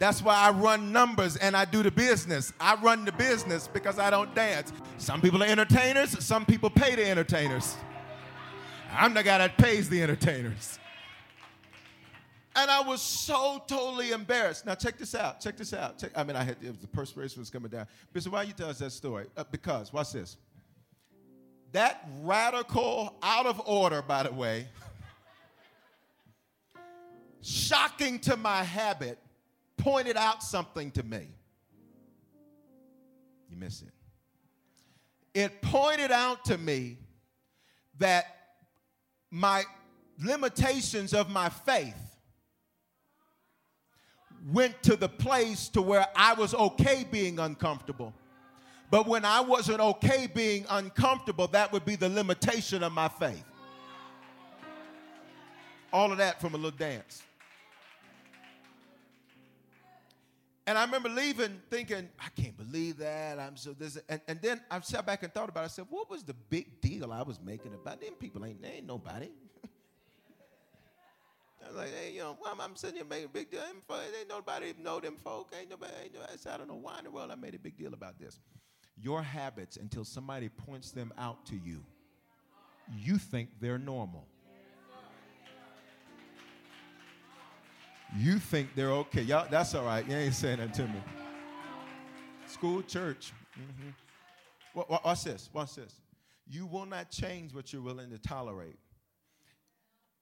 That's 0.00 0.20
why 0.22 0.34
I 0.34 0.50
run 0.50 0.92
numbers 0.92 1.36
and 1.36 1.56
I 1.56 1.64
do 1.64 1.84
the 1.84 1.90
business. 1.92 2.52
I 2.60 2.74
run 2.82 3.04
the 3.04 3.12
business 3.12 3.68
because 3.68 4.00
I 4.00 4.10
don't 4.10 4.34
dance. 4.34 4.72
Some 4.98 5.20
people 5.20 5.44
are 5.44 5.46
entertainers, 5.46 6.22
some 6.22 6.44
people 6.44 6.68
pay 6.68 6.96
the 6.96 7.06
entertainers. 7.08 7.76
I'm 8.92 9.14
the 9.14 9.22
guy 9.22 9.38
that 9.38 9.56
pays 9.56 9.88
the 9.88 10.02
entertainers. 10.02 10.79
And 12.56 12.70
I 12.70 12.80
was 12.80 13.00
so 13.00 13.62
totally 13.66 14.10
embarrassed. 14.10 14.66
Now 14.66 14.74
check 14.74 14.98
this 14.98 15.14
out. 15.14 15.40
Check 15.40 15.56
this 15.56 15.72
out. 15.72 15.98
Check, 15.98 16.10
I 16.16 16.24
mean, 16.24 16.36
I 16.36 16.42
had 16.42 16.60
the 16.60 16.86
perspiration 16.88 17.40
was 17.40 17.50
coming 17.50 17.70
down. 17.70 17.86
Bishop, 18.12 18.32
why 18.32 18.42
you 18.42 18.52
tell 18.52 18.68
us 18.68 18.78
that 18.78 18.90
story? 18.90 19.26
Uh, 19.36 19.44
because 19.50 19.92
watch 19.92 20.12
this. 20.12 20.36
That 21.72 22.08
radical, 22.22 23.14
out 23.22 23.46
of 23.46 23.62
order, 23.64 24.02
by 24.02 24.24
the 24.24 24.32
way, 24.32 24.66
shocking 27.40 28.18
to 28.20 28.36
my 28.36 28.64
habit, 28.64 29.18
pointed 29.76 30.16
out 30.16 30.42
something 30.42 30.90
to 30.92 31.04
me. 31.04 31.28
You 33.48 33.56
miss 33.56 33.82
it. 33.82 33.92
It 35.32 35.62
pointed 35.62 36.10
out 36.10 36.44
to 36.46 36.58
me 36.58 36.98
that 37.98 38.26
my 39.30 39.62
limitations 40.18 41.14
of 41.14 41.30
my 41.30 41.48
faith 41.48 42.09
went 44.52 44.82
to 44.84 44.96
the 44.96 45.08
place 45.08 45.68
to 45.70 45.82
where 45.82 46.06
I 46.16 46.34
was 46.34 46.54
okay 46.54 47.06
being 47.10 47.38
uncomfortable. 47.38 48.14
But 48.90 49.06
when 49.06 49.24
I 49.24 49.40
wasn't 49.40 49.80
okay 49.80 50.26
being 50.26 50.66
uncomfortable, 50.68 51.46
that 51.48 51.72
would 51.72 51.84
be 51.84 51.96
the 51.96 52.08
limitation 52.08 52.82
of 52.82 52.92
my 52.92 53.08
faith. 53.08 53.44
All 55.92 56.10
of 56.10 56.18
that 56.18 56.40
from 56.40 56.54
a 56.54 56.56
little 56.56 56.70
dance. 56.70 57.22
And 60.66 60.78
I 60.78 60.84
remember 60.84 61.08
leaving 61.08 61.60
thinking, 61.68 62.08
I 62.18 62.28
can't 62.40 62.56
believe 62.56 62.98
that. 62.98 63.40
I'm 63.40 63.56
so 63.56 63.72
this. 63.72 63.98
And, 64.08 64.20
and 64.28 64.40
then 64.40 64.60
I 64.70 64.80
sat 64.80 65.04
back 65.04 65.22
and 65.22 65.34
thought 65.34 65.48
about 65.48 65.62
it. 65.62 65.64
I 65.64 65.68
said, 65.68 65.86
what 65.90 66.08
was 66.08 66.22
the 66.22 66.34
big 66.48 66.80
deal 66.80 67.12
I 67.12 67.22
was 67.22 67.40
making 67.44 67.74
about 67.74 68.00
them 68.00 68.12
people? 68.14 68.44
Ain't, 68.44 68.62
they 68.62 68.68
ain't 68.68 68.86
nobody. 68.86 69.30
I 71.62 71.68
was 71.68 71.76
like, 71.76 71.94
hey, 71.94 72.12
you 72.12 72.20
know, 72.20 72.36
I'm 72.46 72.74
sitting 72.74 72.96
here 72.96 73.04
making 73.04 73.26
a 73.26 73.28
big 73.28 73.50
deal. 73.50 73.60
Ain't 73.60 74.28
nobody 74.28 74.72
know 74.82 74.98
them 75.00 75.16
folk. 75.16 75.52
Ain't 75.58 75.70
nobody. 75.70 75.92
Ain't 76.02 76.14
nobody. 76.14 76.32
I, 76.32 76.36
said, 76.36 76.54
I 76.54 76.56
don't 76.58 76.68
know 76.68 76.74
why 76.74 76.98
in 76.98 77.04
the 77.04 77.10
world 77.10 77.30
I 77.30 77.34
made 77.34 77.54
a 77.54 77.58
big 77.58 77.76
deal 77.76 77.92
about 77.92 78.18
this. 78.18 78.38
Your 79.02 79.22
habits, 79.22 79.76
until 79.76 80.04
somebody 80.04 80.48
points 80.48 80.90
them 80.90 81.12
out 81.18 81.46
to 81.46 81.56
you, 81.56 81.82
you 82.98 83.18
think 83.18 83.50
they're 83.60 83.78
normal. 83.78 84.26
You 88.16 88.38
think 88.38 88.74
they're 88.74 88.90
okay. 88.90 89.22
Y'all, 89.22 89.46
that's 89.48 89.74
all 89.74 89.84
right. 89.84 90.06
You 90.08 90.16
ain't 90.16 90.34
saying 90.34 90.58
that 90.58 90.74
to 90.74 90.82
me. 90.82 91.00
School, 92.46 92.82
church. 92.82 93.32
Mm-hmm. 93.56 94.80
Watch 95.04 95.24
this. 95.24 95.48
Watch 95.52 95.76
this. 95.76 96.00
You 96.48 96.66
will 96.66 96.86
not 96.86 97.10
change 97.10 97.54
what 97.54 97.72
you're 97.72 97.82
willing 97.82 98.10
to 98.10 98.18
tolerate. 98.18 98.76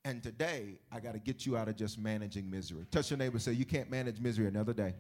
And 0.05 0.23
today, 0.23 0.79
I 0.93 1.01
got 1.01 1.13
to 1.13 1.19
get 1.19 1.45
you 1.45 1.57
out 1.57 1.69
of 1.69 1.77
just 1.77 1.99
managing 1.99 2.51
misery. 2.51 2.87
Touch 2.91 3.11
your 3.11 3.19
neighbor 3.19 3.39
say, 3.39 3.53
You 3.53 3.65
can't 3.65 3.91
manage 3.91 4.21
misery 4.21 4.47
another 4.47 4.73
day. 4.73 4.95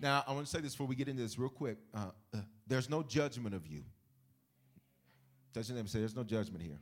Now, 0.00 0.24
I 0.26 0.32
want 0.32 0.46
to 0.46 0.52
say 0.52 0.60
this 0.60 0.72
before 0.72 0.86
we 0.86 0.94
get 0.94 1.08
into 1.08 1.22
this 1.22 1.38
real 1.38 1.48
quick. 1.48 1.78
Uh, 1.94 2.10
uh, 2.34 2.38
there's 2.66 2.90
no 2.90 3.02
judgment 3.02 3.54
of 3.54 3.66
you. 3.66 3.82
Touch 5.54 5.68
your 5.68 5.76
neighbor 5.76 5.88
say, 5.88 6.00
There's 6.00 6.16
no 6.16 6.24
judgment 6.24 6.62
here. 6.62 6.78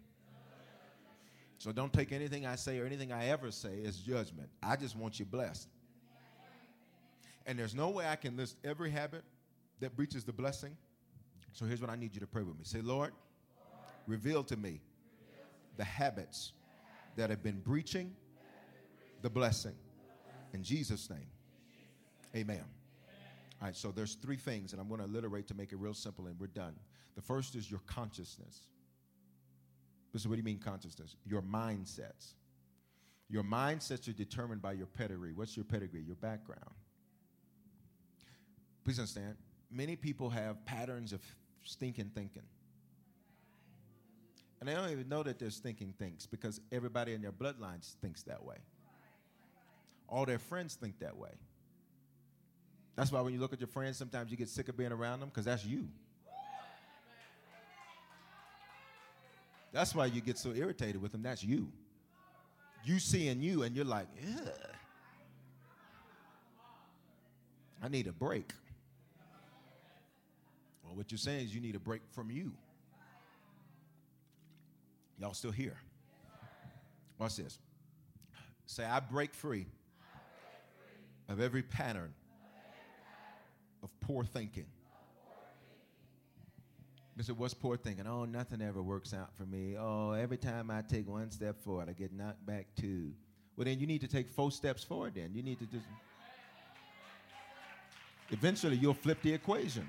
So 1.58 1.72
don't 1.72 1.92
take 1.92 2.12
anything 2.12 2.44
I 2.44 2.56
say 2.56 2.78
or 2.78 2.84
anything 2.84 3.10
I 3.10 3.28
ever 3.28 3.50
say 3.50 3.82
as 3.86 3.96
judgment. 3.96 4.50
I 4.62 4.76
just 4.76 4.96
want 4.96 5.18
you 5.18 5.24
blessed. 5.24 5.68
And 7.46 7.58
there's 7.58 7.74
no 7.74 7.88
way 7.88 8.06
I 8.06 8.16
can 8.16 8.36
list 8.36 8.56
every 8.64 8.90
habit 8.90 9.22
that 9.80 9.96
breaches 9.96 10.24
the 10.24 10.32
blessing. 10.32 10.76
So 11.52 11.64
here's 11.64 11.80
what 11.80 11.90
I 11.90 11.96
need 11.96 12.14
you 12.14 12.20
to 12.20 12.26
pray 12.26 12.42
with 12.42 12.58
me. 12.58 12.64
Say, 12.64 12.80
Lord, 12.80 13.12
reveal 14.06 14.44
to 14.44 14.56
me 14.56 14.80
the 15.76 15.84
habits 15.84 16.52
that 17.16 17.30
have 17.30 17.42
been 17.42 17.60
breaching 17.60 18.14
the 19.22 19.30
blessing. 19.30 19.74
In 20.52 20.62
Jesus' 20.62 21.08
name. 21.10 21.26
Amen. 22.36 22.64
All 23.60 23.68
right, 23.68 23.76
so 23.76 23.90
there's 23.90 24.14
three 24.14 24.36
things, 24.36 24.72
and 24.72 24.80
I'm 24.80 24.88
going 24.88 25.00
to 25.00 25.06
alliterate 25.06 25.46
to 25.48 25.54
make 25.54 25.72
it 25.72 25.76
real 25.76 25.94
simple, 25.94 26.26
and 26.26 26.38
we're 26.38 26.48
done. 26.48 26.74
The 27.14 27.22
first 27.22 27.54
is 27.54 27.70
your 27.70 27.80
consciousness. 27.86 28.60
This 30.12 30.22
is 30.22 30.28
what 30.28 30.34
do 30.34 30.38
you 30.38 30.44
mean 30.44 30.58
consciousness? 30.58 31.16
Your 31.24 31.42
mindsets. 31.42 32.34
Your 33.28 33.42
mindsets 33.42 34.08
are 34.08 34.12
determined 34.12 34.60
by 34.60 34.72
your 34.72 34.86
pedigree. 34.86 35.32
What's 35.32 35.56
your 35.56 35.64
pedigree? 35.64 36.02
Your 36.02 36.16
background. 36.16 36.74
Please 38.84 38.98
understand, 38.98 39.36
many 39.70 39.96
people 39.96 40.28
have 40.28 40.64
patterns 40.66 41.12
of 41.12 41.22
stinking 41.62 42.10
thinking. 42.14 42.42
And 44.64 44.70
they 44.70 44.80
don't 44.80 44.90
even 44.92 45.10
know 45.10 45.22
that 45.22 45.38
they're 45.38 45.50
stinking 45.50 45.92
things 45.98 46.26
because 46.26 46.58
everybody 46.72 47.12
in 47.12 47.20
their 47.20 47.32
bloodlines 47.32 47.96
thinks 48.00 48.22
that 48.22 48.42
way. 48.42 48.56
All 50.08 50.24
their 50.24 50.38
friends 50.38 50.74
think 50.74 51.00
that 51.00 51.18
way. 51.18 51.32
That's 52.96 53.12
why 53.12 53.20
when 53.20 53.34
you 53.34 53.40
look 53.40 53.52
at 53.52 53.60
your 53.60 53.68
friends, 53.68 53.98
sometimes 53.98 54.30
you 54.30 54.38
get 54.38 54.48
sick 54.48 54.70
of 54.70 54.76
being 54.78 54.90
around 54.90 55.20
them 55.20 55.28
because 55.28 55.44
that's 55.44 55.66
you. 55.66 55.86
That's 59.70 59.94
why 59.94 60.06
you 60.06 60.22
get 60.22 60.38
so 60.38 60.54
irritated 60.54 61.02
with 61.02 61.12
them. 61.12 61.22
That's 61.22 61.44
you. 61.44 61.70
You 62.86 62.98
seeing 62.98 63.42
you, 63.42 63.64
and 63.64 63.76
you're 63.76 63.84
like, 63.84 64.06
Ugh. 64.26 64.48
I 67.82 67.88
need 67.88 68.06
a 68.06 68.12
break. 68.12 68.50
Well, 70.82 70.94
what 70.94 71.12
you're 71.12 71.18
saying 71.18 71.44
is 71.44 71.54
you 71.54 71.60
need 71.60 71.74
a 71.74 71.80
break 71.80 72.00
from 72.12 72.30
you. 72.30 72.52
Y'all 75.18 75.34
still 75.34 75.50
here? 75.50 75.76
Watch 77.18 77.36
this. 77.36 77.58
Say, 78.66 78.84
I 78.84 79.00
break 79.00 79.34
free 79.34 79.66
of 81.28 81.40
every 81.40 81.62
pattern 81.62 82.12
of 83.82 84.00
poor 84.00 84.24
thinking. 84.24 84.66
They 87.16 87.22
said, 87.22 87.38
What's 87.38 87.54
poor 87.54 87.76
thinking? 87.76 88.06
Oh, 88.06 88.24
nothing 88.24 88.60
ever 88.60 88.82
works 88.82 89.14
out 89.14 89.36
for 89.36 89.44
me. 89.44 89.76
Oh, 89.78 90.12
every 90.12 90.36
time 90.36 90.70
I 90.70 90.82
take 90.82 91.08
one 91.08 91.30
step 91.30 91.62
forward, 91.62 91.88
I 91.88 91.92
get 91.92 92.12
knocked 92.12 92.44
back 92.44 92.66
two. 92.76 93.12
Well, 93.56 93.66
then 93.66 93.78
you 93.78 93.86
need 93.86 94.00
to 94.00 94.08
take 94.08 94.28
four 94.28 94.50
steps 94.50 94.82
forward, 94.82 95.14
then. 95.14 95.30
You 95.32 95.42
need 95.42 95.60
to 95.60 95.66
just. 95.66 95.84
Eventually, 98.30 98.76
you'll 98.76 98.94
flip 98.94 99.22
the 99.22 99.32
equation. 99.32 99.88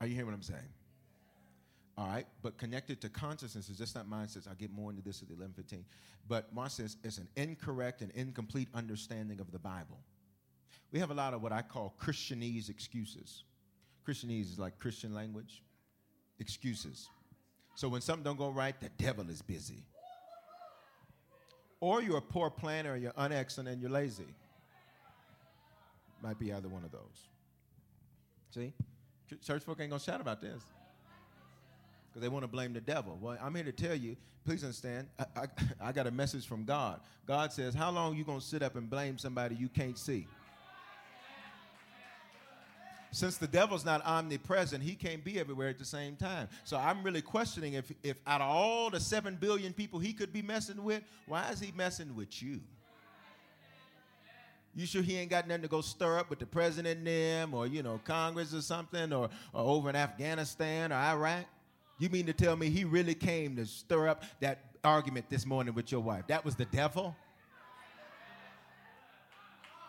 Are 0.00 0.06
you 0.06 0.14
hearing 0.14 0.26
what 0.26 0.34
I'm 0.34 0.42
saying? 0.42 0.60
All 1.98 2.06
right, 2.06 2.26
but 2.42 2.56
connected 2.56 3.00
to 3.02 3.10
consciousness 3.10 3.68
is 3.68 3.76
just 3.76 3.94
not 3.94 4.08
mindsets. 4.08 4.48
I'll 4.48 4.54
get 4.54 4.72
more 4.72 4.90
into 4.90 5.02
this 5.02 5.22
at 5.22 5.28
the 5.28 5.34
11:15. 5.34 5.84
But 6.26 6.52
Mark 6.54 6.70
says 6.70 6.96
it's 7.04 7.18
an 7.18 7.28
incorrect 7.36 8.00
and 8.00 8.10
incomplete 8.12 8.68
understanding 8.74 9.40
of 9.40 9.52
the 9.52 9.58
Bible 9.58 9.98
we 10.92 11.00
have 11.00 11.10
a 11.10 11.14
lot 11.14 11.32
of 11.34 11.42
what 11.42 11.52
I 11.52 11.62
call 11.62 11.94
Christianese 12.00 12.68
excuses. 12.68 13.44
Christianese 14.06 14.52
is 14.52 14.58
like 14.58 14.78
Christian 14.78 15.14
language, 15.14 15.62
excuses. 16.38 17.08
So 17.74 17.88
when 17.88 18.02
something 18.02 18.22
don't 18.22 18.36
go 18.36 18.50
right, 18.50 18.78
the 18.78 18.90
devil 18.98 19.28
is 19.30 19.40
busy. 19.40 19.84
Or 21.80 22.02
you're 22.02 22.18
a 22.18 22.22
poor 22.22 22.50
planner, 22.50 22.94
you're 22.96 23.12
unexcellent, 23.12 23.68
and 23.68 23.80
you're 23.80 23.90
lazy. 23.90 24.26
Might 26.22 26.38
be 26.38 26.52
either 26.52 26.68
one 26.68 26.84
of 26.84 26.92
those. 26.92 27.28
See? 28.50 28.72
Church 29.42 29.64
folk 29.64 29.80
ain't 29.80 29.90
to 29.90 29.98
shout 29.98 30.20
about 30.20 30.42
this 30.42 30.62
because 32.12 32.22
they 32.22 32.28
want 32.28 32.42
to 32.42 32.48
blame 32.48 32.74
the 32.74 32.80
devil. 32.80 33.18
Well, 33.20 33.38
I'm 33.40 33.54
here 33.54 33.64
to 33.64 33.72
tell 33.72 33.94
you, 33.94 34.16
please 34.44 34.62
understand, 34.62 35.08
I, 35.18 35.24
I, 35.36 35.46
I 35.88 35.92
got 35.92 36.06
a 36.06 36.10
message 36.10 36.46
from 36.46 36.64
God. 36.64 37.00
God 37.26 37.52
says, 37.52 37.74
How 37.74 37.90
long 37.90 38.16
you 38.16 38.24
going 38.24 38.40
to 38.40 38.44
sit 38.44 38.62
up 38.62 38.76
and 38.76 38.88
blame 38.90 39.16
somebody 39.16 39.54
you 39.54 39.68
can't 39.68 39.98
see? 39.98 40.26
Since 43.14 43.36
the 43.36 43.46
devil's 43.46 43.84
not 43.84 44.04
omnipresent, 44.06 44.82
he 44.82 44.94
can't 44.94 45.22
be 45.22 45.38
everywhere 45.38 45.68
at 45.68 45.78
the 45.78 45.84
same 45.84 46.16
time. 46.16 46.48
So 46.64 46.78
I'm 46.78 47.02
really 47.02 47.20
questioning 47.20 47.74
if, 47.74 47.92
if 48.02 48.16
out 48.26 48.40
of 48.40 48.48
all 48.48 48.88
the 48.88 49.00
7 49.00 49.36
billion 49.36 49.74
people 49.74 49.98
he 49.98 50.14
could 50.14 50.32
be 50.32 50.40
messing 50.40 50.82
with, 50.82 51.02
why 51.26 51.50
is 51.50 51.60
he 51.60 51.72
messing 51.76 52.16
with 52.16 52.42
you? 52.42 52.60
You 54.74 54.86
sure 54.86 55.02
he 55.02 55.18
ain't 55.18 55.30
got 55.30 55.46
nothing 55.46 55.62
to 55.62 55.68
go 55.68 55.82
stir 55.82 56.18
up 56.18 56.30
with 56.30 56.38
the 56.38 56.46
president 56.46 56.98
and 56.98 57.06
them 57.06 57.52
or, 57.52 57.66
you 57.66 57.82
know, 57.82 58.00
Congress 58.02 58.54
or 58.54 58.62
something 58.62 59.12
or, 59.12 59.28
or 59.52 59.60
over 59.60 59.90
in 59.90 59.96
Afghanistan 59.96 60.90
or 60.90 60.96
Iraq? 60.96 61.44
You 62.02 62.08
mean 62.08 62.26
to 62.26 62.32
tell 62.32 62.56
me 62.56 62.68
he 62.68 62.82
really 62.82 63.14
came 63.14 63.54
to 63.54 63.64
stir 63.64 64.08
up 64.08 64.24
that 64.40 64.58
argument 64.82 65.26
this 65.30 65.46
morning 65.46 65.72
with 65.72 65.92
your 65.92 66.00
wife? 66.00 66.26
That 66.26 66.44
was 66.44 66.56
the 66.56 66.64
devil? 66.64 67.14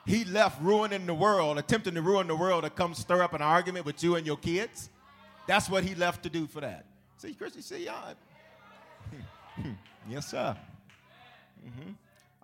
He 0.05 0.23
left 0.25 0.61
ruining 0.61 1.07
the 1.07 1.15
world, 1.15 1.57
attempting 1.57 1.95
to 1.95 2.03
ruin 2.03 2.27
the 2.27 2.35
world 2.35 2.65
to 2.65 2.69
come 2.69 2.93
stir 2.93 3.23
up 3.23 3.33
an 3.33 3.41
argument 3.41 3.87
with 3.87 4.03
you 4.03 4.15
and 4.15 4.27
your 4.27 4.37
kids? 4.37 4.91
That's 5.47 5.67
what 5.67 5.83
he 5.83 5.95
left 5.95 6.21
to 6.21 6.29
do 6.29 6.45
for 6.45 6.61
that. 6.61 6.85
See, 7.17 7.33
Christy, 7.33 7.61
see, 7.61 7.85
y'all. 7.85 8.13
yes, 10.07 10.27
sir. 10.27 10.55
Mm-hmm. 11.65 11.93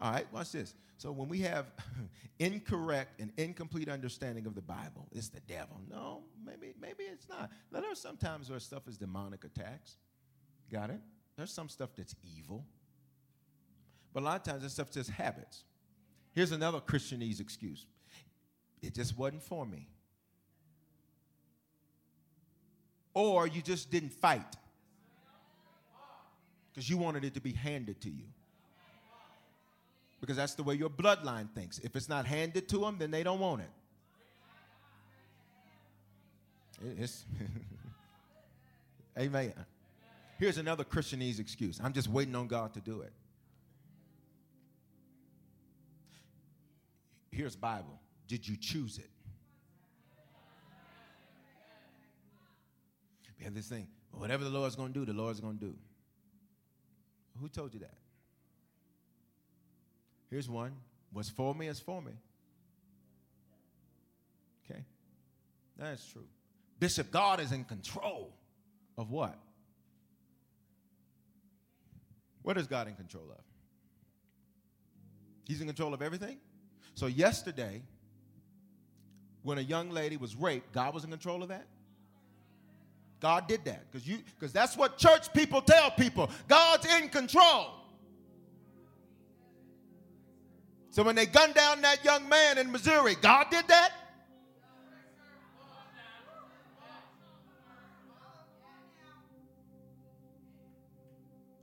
All 0.02 0.12
right, 0.14 0.26
watch 0.34 0.52
this. 0.52 0.74
So 1.00 1.14
when 1.14 1.30
we 1.30 1.40
have 1.40 1.68
incorrect 2.40 3.22
and 3.22 3.32
incomplete 3.38 3.88
understanding 3.88 4.46
of 4.46 4.54
the 4.54 4.62
Bible, 4.62 5.08
it's 5.14 5.30
the 5.30 5.40
devil. 5.40 5.80
No, 5.90 6.24
maybe 6.46 6.74
maybe 6.78 7.04
it's 7.04 7.30
not. 7.30 7.50
Now, 7.72 7.80
there's 7.80 8.02
sometimes 8.02 8.50
where 8.50 8.60
stuff 8.60 8.86
is 8.86 8.98
demonic 8.98 9.46
attacks. 9.46 9.96
Got 10.70 10.90
it? 10.90 11.00
There's 11.38 11.54
some 11.54 11.70
stuff 11.70 11.92
that's 11.98 12.18
evil. 12.38 12.66
But 14.14 14.24
a 14.24 14.26
lot 14.26 14.36
of 14.36 14.44
times 14.44 14.64
that 14.64 14.72
stuff's 14.72 14.94
just 14.94 15.10
habits. 15.10 15.64
Here's 16.34 16.52
another 16.52 16.82
Christianese 16.82 17.40
excuse. 17.40 17.86
It 18.82 18.94
just 18.94 19.18
wasn't 19.18 19.44
for 19.44 19.66
me. 19.66 19.88
Or 23.14 23.48
you 23.48 23.62
just 23.62 23.90
didn't 23.90 24.12
fight 24.12 24.58
because 26.74 26.90
you 26.90 26.98
wanted 26.98 27.24
it 27.24 27.36
to 27.36 27.42
be 27.42 27.54
handed 27.54 28.02
to 28.02 28.10
you 28.10 28.26
because 30.20 30.36
that's 30.38 30.56
the 30.56 30.64
way 30.64 30.76
your 30.76 30.90
bloodline 30.90 31.50
thinks. 31.52 31.80
If 31.80 31.96
it's 31.96 32.10
not 32.10 32.26
handed 32.26 32.68
to 32.70 32.80
them, 32.80 32.98
then 33.00 33.12
they 33.12 33.24
don't 33.24 33.40
want 33.40 33.62
it. 33.62 33.70
It's 36.98 37.26
Amen. 39.20 39.54
Here's 40.38 40.58
another 40.58 40.86
Christianese 40.86 41.40
excuse. 41.40 41.82
I'm 41.84 41.92
just 41.92 42.08
waiting 42.08 42.36
on 42.36 42.48
God 42.48 42.74
to 42.74 42.80
do 42.80 43.02
it. 43.02 43.12
Here's 47.32 47.56
Bible. 47.56 48.00
Did 48.28 48.48
you 48.48 48.56
choose 48.56 48.98
it? 48.98 49.10
We 53.38 53.46
have 53.46 53.54
this 53.54 53.68
thing. 53.68 53.88
Whatever 54.12 54.44
the 54.44 54.50
Lord's 54.50 54.76
going 54.76 54.94
to 54.94 55.00
do, 55.00 55.06
the 55.06 55.18
Lord's 55.18 55.40
going 55.40 55.58
to 55.60 55.66
do. 55.66 55.76
Who 57.40 57.48
told 57.48 57.74
you 57.74 57.80
that? 57.82 57.94
Here's 60.30 60.50
one. 60.50 60.72
What's 61.12 61.30
for 61.30 61.56
me 61.56 61.68
is 61.68 61.80
for 61.80 62.02
me. 62.02 62.12
Okay? 64.70 64.84
That's 65.78 66.06
true. 66.08 66.28
Bishop, 66.80 67.12
God 67.12 67.40
is 67.40 67.52
in 67.52 67.64
control 67.64 68.32
of 68.98 69.10
what? 69.10 69.38
What 72.44 72.58
is 72.58 72.68
God 72.68 72.88
in 72.88 72.96
control 72.96 73.26
of? 73.32 73.44
He's 75.48 75.62
in 75.62 75.68
control 75.68 75.94
of 75.94 76.02
everything? 76.02 76.38
So, 76.94 77.08
yesterday, 77.08 77.82
when 79.44 79.58
a 79.58 79.62
young 79.62 79.90
lady 79.90 80.16
was 80.16 80.36
raped, 80.36 80.72
God 80.74 80.94
was 80.94 81.04
in 81.04 81.10
control 81.10 81.42
of 81.42 81.50
that? 81.50 81.66
God 83.20 83.48
did 83.48 83.66
that 83.66 83.92
because 83.92 84.08
you 84.08 84.20
because 84.40 84.54
that's 84.54 84.78
what 84.78 84.98
church 84.98 85.34
people 85.34 85.62
tell 85.62 85.92
people. 85.92 86.30
God's 86.48 86.86
in 86.86 87.10
control. 87.10 87.79
So 91.00 91.06
when 91.06 91.16
they 91.16 91.28
gunned 91.28 91.54
down 91.54 91.82
that 91.84 92.04
young 92.04 92.28
man 92.28 92.58
in 92.58 92.74
Missouri, 92.74 93.16
God 93.22 93.46
did 93.50 93.66
that? 93.70 93.94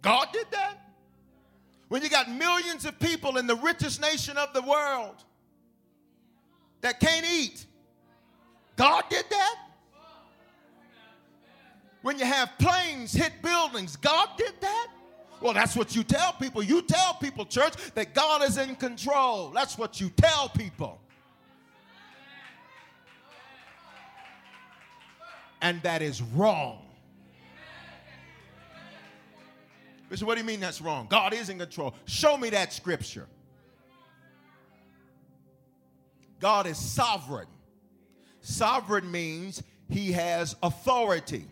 God 0.01 0.29
did 0.33 0.47
that? 0.53 0.79
When 1.89 2.01
you 2.03 2.09
got 2.09 2.31
millions 2.31 2.87
of 2.87 2.99
people 2.99 3.37
in 3.37 3.47
the 3.47 3.57
richest 3.57 4.01
nation 4.01 4.39
of 4.39 4.55
the 4.55 4.63
world 4.63 5.23
that 6.81 6.99
can't 6.99 7.27
eat, 7.31 7.67
God 8.77 9.05
did 9.11 9.27
that? 9.29 9.57
When 12.01 12.19
you 12.19 12.25
have 12.25 12.53
planes 12.59 13.13
hit 13.13 13.43
buildings, 13.43 13.97
God 13.97 14.31
did 14.39 14.55
that? 14.63 14.87
Well, 15.41 15.53
that's 15.53 15.77
what 15.77 15.95
you 15.95 16.03
tell 16.03 16.33
people. 16.33 16.63
You 16.63 16.83
tell 16.83 17.15
people, 17.15 17.45
church, 17.45 17.75
that 17.95 18.15
God 18.15 18.43
is 18.43 18.59
in 18.59 18.75
control. 18.77 19.51
That's 19.51 19.77
what 19.77 20.01
you 20.01 20.11
tell 20.11 20.49
people. 20.49 21.01
And 25.61 25.83
that 25.83 26.03
is 26.03 26.23
wrong. 26.23 26.83
Bishop, 30.09 30.27
what 30.27 30.35
do 30.35 30.41
you 30.41 30.47
mean 30.47 30.61
that's 30.61 30.81
wrong? 30.81 31.07
God 31.11 31.35
is 31.35 31.49
in 31.49 31.59
control. 31.59 31.95
Show 32.05 32.37
me 32.37 32.51
that 32.51 32.73
scripture. 32.73 33.27
God 36.39 36.67
is 36.67 36.79
sovereign. 36.79 37.49
Sovereign 38.41 39.11
means 39.11 39.63
he 39.89 40.13
has 40.13 40.55
authority. 40.63 41.47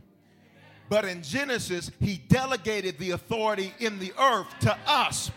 But 0.89 1.05
in 1.05 1.23
Genesis, 1.23 1.91
he 2.01 2.19
delegated 2.29 2.99
the 2.99 3.13
authority 3.13 3.75
in 3.79 3.99
the 3.99 4.13
earth 4.19 4.49
to 4.61 4.77
us. 4.87 5.31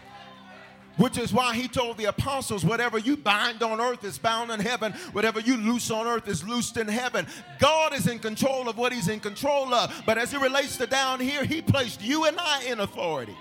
Which 0.97 1.19
is 1.19 1.31
why 1.31 1.55
he 1.55 1.67
told 1.67 1.97
the 1.97 2.05
apostles, 2.05 2.65
whatever 2.65 2.97
you 2.97 3.15
bind 3.15 3.61
on 3.61 3.79
earth 3.79 4.03
is 4.03 4.17
bound 4.17 4.49
in 4.49 4.59
heaven, 4.59 4.93
whatever 5.11 5.39
you 5.39 5.55
loose 5.55 5.91
on 5.91 6.07
earth 6.07 6.27
is 6.27 6.43
loosed 6.43 6.75
in 6.75 6.87
heaven. 6.87 7.27
God 7.59 7.93
is 7.93 8.07
in 8.07 8.17
control 8.17 8.67
of 8.67 8.79
what 8.79 8.91
he's 8.91 9.07
in 9.07 9.19
control 9.19 9.73
of. 9.75 9.93
But 10.07 10.17
as 10.17 10.33
it 10.33 10.41
relates 10.41 10.75
to 10.77 10.87
down 10.87 11.19
here, 11.19 11.43
he 11.43 11.61
placed 11.61 12.01
you 12.01 12.25
and 12.25 12.35
I 12.39 12.63
in 12.63 12.79
authority. 12.79 13.37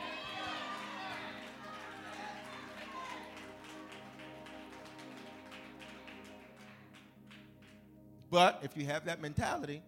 But 8.30 8.60
if 8.62 8.76
you 8.76 8.84
have 8.84 9.06
that 9.06 9.22
mentality, 9.22 9.82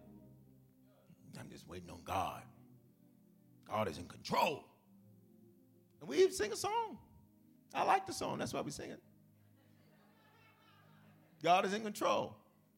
I'm 1.37 1.49
just 1.49 1.67
waiting 1.67 1.89
on 1.89 1.99
God. 2.05 2.41
God 3.67 3.87
is 3.87 3.97
in 3.97 4.05
control. 4.05 4.63
And 5.99 6.09
we 6.09 6.17
even 6.19 6.31
sing 6.31 6.51
a 6.51 6.55
song. 6.55 6.97
I 7.73 7.83
like 7.83 8.07
the 8.07 8.13
song. 8.13 8.37
That's 8.39 8.53
why 8.53 8.61
we 8.61 8.71
sing 8.71 8.91
it. 8.91 9.01
God 11.43 11.65
is 11.65 11.73
in 11.73 11.81
control 11.81 12.35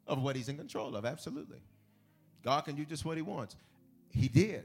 of 0.07 0.21
what 0.21 0.35
he's 0.35 0.49
in 0.49 0.57
control 0.57 0.95
of. 0.95 1.05
Absolutely. 1.05 1.59
God 2.43 2.61
can 2.61 2.75
do 2.75 2.85
just 2.85 3.05
what 3.05 3.17
he 3.17 3.21
wants. 3.21 3.55
He 4.09 4.27
did. 4.27 4.63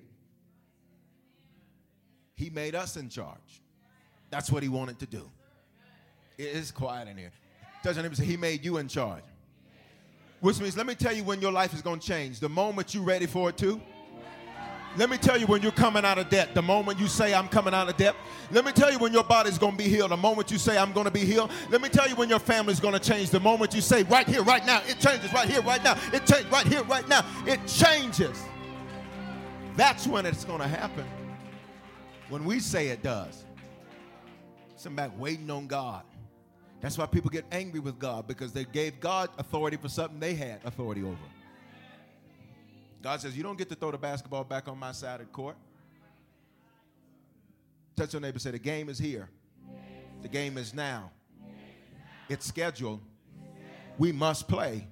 He 2.34 2.50
made 2.50 2.74
us 2.74 2.96
in 2.96 3.08
charge. 3.08 3.62
That's 4.30 4.50
what 4.50 4.62
he 4.62 4.68
wanted 4.68 4.98
to 4.98 5.06
do. 5.06 5.30
It 6.36 6.48
is 6.48 6.70
quiet 6.70 7.08
in 7.08 7.16
here. 7.16 7.32
Touch 7.82 7.96
your 7.96 8.14
say, 8.14 8.24
He 8.24 8.36
made 8.36 8.64
you 8.64 8.78
in 8.78 8.88
charge. 8.88 9.22
Which 10.40 10.60
means, 10.60 10.76
let 10.76 10.86
me 10.86 10.94
tell 10.94 11.12
you 11.12 11.24
when 11.24 11.40
your 11.40 11.52
life 11.52 11.72
is 11.74 11.82
going 11.82 12.00
to 12.00 12.06
change. 12.06 12.40
The 12.40 12.48
moment 12.48 12.94
you're 12.94 13.02
ready 13.02 13.26
for 13.26 13.48
it 13.48 13.56
too. 13.56 13.80
Let 14.96 15.10
me 15.10 15.18
tell 15.18 15.38
you 15.38 15.46
when 15.46 15.60
you're 15.60 15.72
coming 15.72 16.06
out 16.06 16.16
of 16.16 16.30
debt, 16.30 16.54
the 16.54 16.62
moment 16.62 16.98
you 16.98 17.06
say, 17.06 17.34
I'm 17.34 17.48
coming 17.48 17.74
out 17.74 17.86
of 17.86 17.98
debt. 17.98 18.14
Let 18.50 18.64
me 18.64 18.72
tell 18.72 18.90
you 18.90 18.98
when 18.98 19.12
your 19.12 19.24
body's 19.24 19.58
going 19.58 19.72
to 19.72 19.78
be 19.78 19.90
healed, 19.90 20.10
the 20.10 20.16
moment 20.16 20.50
you 20.50 20.56
say, 20.56 20.78
I'm 20.78 20.92
going 20.92 21.04
to 21.04 21.10
be 21.10 21.20
healed. 21.20 21.50
Let 21.68 21.82
me 21.82 21.90
tell 21.90 22.08
you 22.08 22.16
when 22.16 22.30
your 22.30 22.38
family's 22.38 22.80
going 22.80 22.94
to 22.94 23.00
change, 23.00 23.28
the 23.28 23.40
moment 23.40 23.74
you 23.74 23.82
say, 23.82 24.04
right 24.04 24.26
here, 24.26 24.42
right 24.42 24.64
now. 24.64 24.80
It 24.86 24.98
changes 24.98 25.30
right 25.34 25.48
here, 25.48 25.60
right 25.60 25.84
now. 25.84 25.98
It 26.14 26.24
changes 26.24 26.50
right 26.50 26.66
here, 26.66 26.82
right 26.84 27.06
now. 27.08 27.26
It 27.46 27.60
changes. 27.66 28.42
That's 29.76 30.06
when 30.06 30.24
it's 30.24 30.44
going 30.44 30.60
to 30.60 30.68
happen. 30.68 31.04
When 32.30 32.46
we 32.46 32.60
say 32.60 32.88
it 32.88 33.02
does. 33.02 33.44
Some 34.76 34.96
back 34.96 35.10
waiting 35.18 35.50
on 35.50 35.66
God. 35.66 36.02
That's 36.86 36.96
why 36.96 37.06
people 37.06 37.30
get 37.30 37.44
angry 37.50 37.80
with 37.80 37.98
God 37.98 38.28
because 38.28 38.52
they 38.52 38.62
gave 38.62 39.00
God 39.00 39.30
authority 39.38 39.76
for 39.76 39.88
something 39.88 40.20
they 40.20 40.34
had 40.34 40.60
authority 40.64 41.02
over. 41.02 41.16
God 43.02 43.20
says, 43.20 43.36
You 43.36 43.42
don't 43.42 43.58
get 43.58 43.68
to 43.70 43.74
throw 43.74 43.90
the 43.90 43.98
basketball 43.98 44.44
back 44.44 44.68
on 44.68 44.78
my 44.78 44.92
side 44.92 45.20
of 45.20 45.26
the 45.26 45.32
court. 45.32 45.56
Touch 47.96 48.12
your 48.12 48.22
neighbor 48.22 48.38
say, 48.38 48.52
The 48.52 48.60
game 48.60 48.88
is 48.88 49.00
here. 49.00 49.28
The 50.22 50.28
game 50.28 50.56
is 50.56 50.72
now. 50.72 51.10
It's 52.28 52.46
scheduled. 52.46 53.00
We 53.98 54.12
must 54.12 54.46
play, 54.46 54.86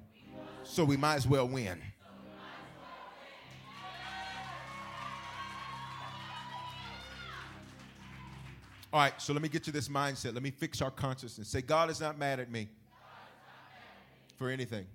so 0.64 0.84
we 0.84 0.96
might 0.96 1.14
as 1.14 1.28
well 1.28 1.46
win. 1.46 1.80
All 8.94 9.00
right, 9.00 9.20
so 9.20 9.32
let 9.32 9.42
me 9.42 9.48
get 9.48 9.66
you 9.66 9.72
this 9.72 9.88
mindset. 9.88 10.34
Let 10.34 10.44
me 10.44 10.52
fix 10.52 10.80
our 10.80 10.90
consciousness. 10.92 11.48
Say, 11.48 11.62
God 11.62 11.90
is 11.90 12.00
not 12.00 12.16
mad 12.16 12.38
at 12.38 12.48
me 12.48 12.68
for 14.36 14.50
anything. 14.50 14.86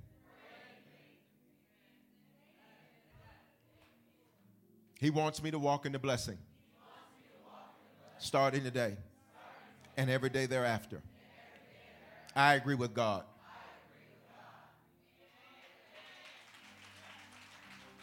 He 5.02 5.10
wants 5.10 5.44
me 5.44 5.52
to 5.52 5.60
walk 5.60 5.86
in 5.86 5.92
the 5.92 6.00
blessing. 6.00 6.38
Starting 8.20 8.64
today 8.64 8.96
and 9.98 10.10
every 10.10 10.30
day 10.30 10.46
thereafter. 10.46 11.02
I 12.34 12.54
agree 12.54 12.76
with 12.76 12.94
God. 12.94 13.26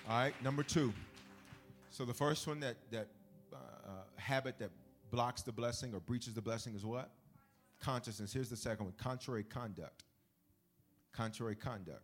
All 0.07 0.19
right, 0.19 0.35
number 0.45 0.63
two. 0.63 0.93
So 1.89 2.05
the 2.05 2.13
first 2.13 2.47
one 2.47 2.61
that 2.61 2.77
that 2.91 3.09
uh, 3.51 3.57
habit 4.17 4.59
that 4.59 4.69
blocks 5.17 5.41
the 5.41 5.51
blessing 5.51 5.95
or 5.95 6.01
breaches 6.01 6.35
the 6.35 6.43
blessing 6.43 6.75
is 6.75 6.85
what? 6.85 7.11
Consciousness. 7.81 8.35
Here's 8.35 8.51
the 8.51 8.57
second 8.57 8.85
one: 8.85 8.95
contrary 8.99 9.45
conduct. 9.45 10.05
Contrary 11.11 11.57
conduct. 11.57 12.03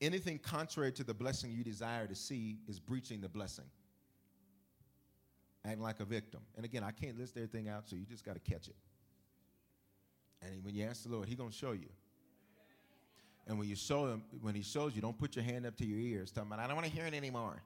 Anything 0.00 0.38
contrary 0.38 0.92
to 0.92 1.02
the 1.02 1.12
blessing 1.12 1.50
you 1.50 1.64
desire 1.64 2.06
to 2.06 2.14
see 2.14 2.58
is 2.68 2.78
breaching 2.78 3.20
the 3.20 3.28
blessing. 3.28 3.64
Acting 5.64 5.82
like 5.82 5.98
a 5.98 6.04
victim. 6.04 6.40
And 6.54 6.64
again, 6.64 6.84
I 6.84 6.92
can't 6.92 7.18
list 7.18 7.36
everything 7.36 7.68
out, 7.68 7.88
so 7.88 7.96
you 7.96 8.04
just 8.04 8.24
got 8.24 8.34
to 8.34 8.50
catch 8.52 8.68
it. 8.68 8.76
And 10.40 10.64
when 10.64 10.76
you 10.76 10.84
ask 10.84 11.02
the 11.02 11.08
Lord, 11.08 11.26
He's 11.26 11.38
gonna 11.38 11.50
show 11.50 11.72
you. 11.72 11.88
And 13.48 13.58
when 13.58 13.68
you 13.68 13.74
show 13.74 14.06
him, 14.06 14.22
when 14.40 14.54
he 14.54 14.62
shows 14.62 14.94
you, 14.94 15.02
don't 15.02 15.18
put 15.18 15.34
your 15.34 15.44
hand 15.44 15.66
up 15.66 15.76
to 15.78 15.84
your 15.84 15.98
ears, 15.98 16.30
talking 16.30 16.50
about, 16.50 16.60
I 16.60 16.66
don't 16.66 16.76
want 16.76 16.86
to 16.86 16.92
hear 16.92 17.06
it 17.06 17.12
anymore. 17.12 17.60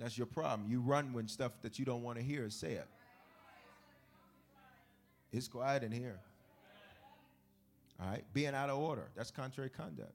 That's 0.00 0.16
your 0.16 0.26
problem. 0.26 0.68
You 0.68 0.80
run 0.80 1.12
when 1.12 1.28
stuff 1.28 1.52
that 1.60 1.78
you 1.78 1.84
don't 1.84 2.02
want 2.02 2.16
to 2.16 2.24
hear 2.24 2.46
is 2.46 2.54
said. 2.54 2.84
It's 5.30 5.46
quiet 5.46 5.82
in 5.82 5.92
here. 5.92 6.18
All 8.00 8.10
right? 8.10 8.24
Being 8.32 8.54
out 8.54 8.70
of 8.70 8.78
order. 8.78 9.10
That's 9.14 9.30
contrary 9.30 9.68
conduct. 9.68 10.14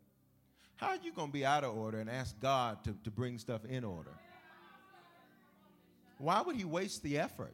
How 0.77 0.87
are 0.87 0.97
you 1.01 1.13
going 1.13 1.27
to 1.27 1.33
be 1.33 1.45
out 1.45 1.63
of 1.63 1.77
order 1.77 1.99
and 1.99 2.09
ask 2.09 2.37
God 2.41 2.83
to, 2.83 2.95
to 3.03 3.11
bring 3.11 3.37
stuff 3.37 3.63
in 3.63 3.83
order? 3.83 4.11
Why 6.17 6.41
would 6.41 6.55
he 6.55 6.65
waste 6.65 7.03
the 7.03 7.19
effort? 7.19 7.53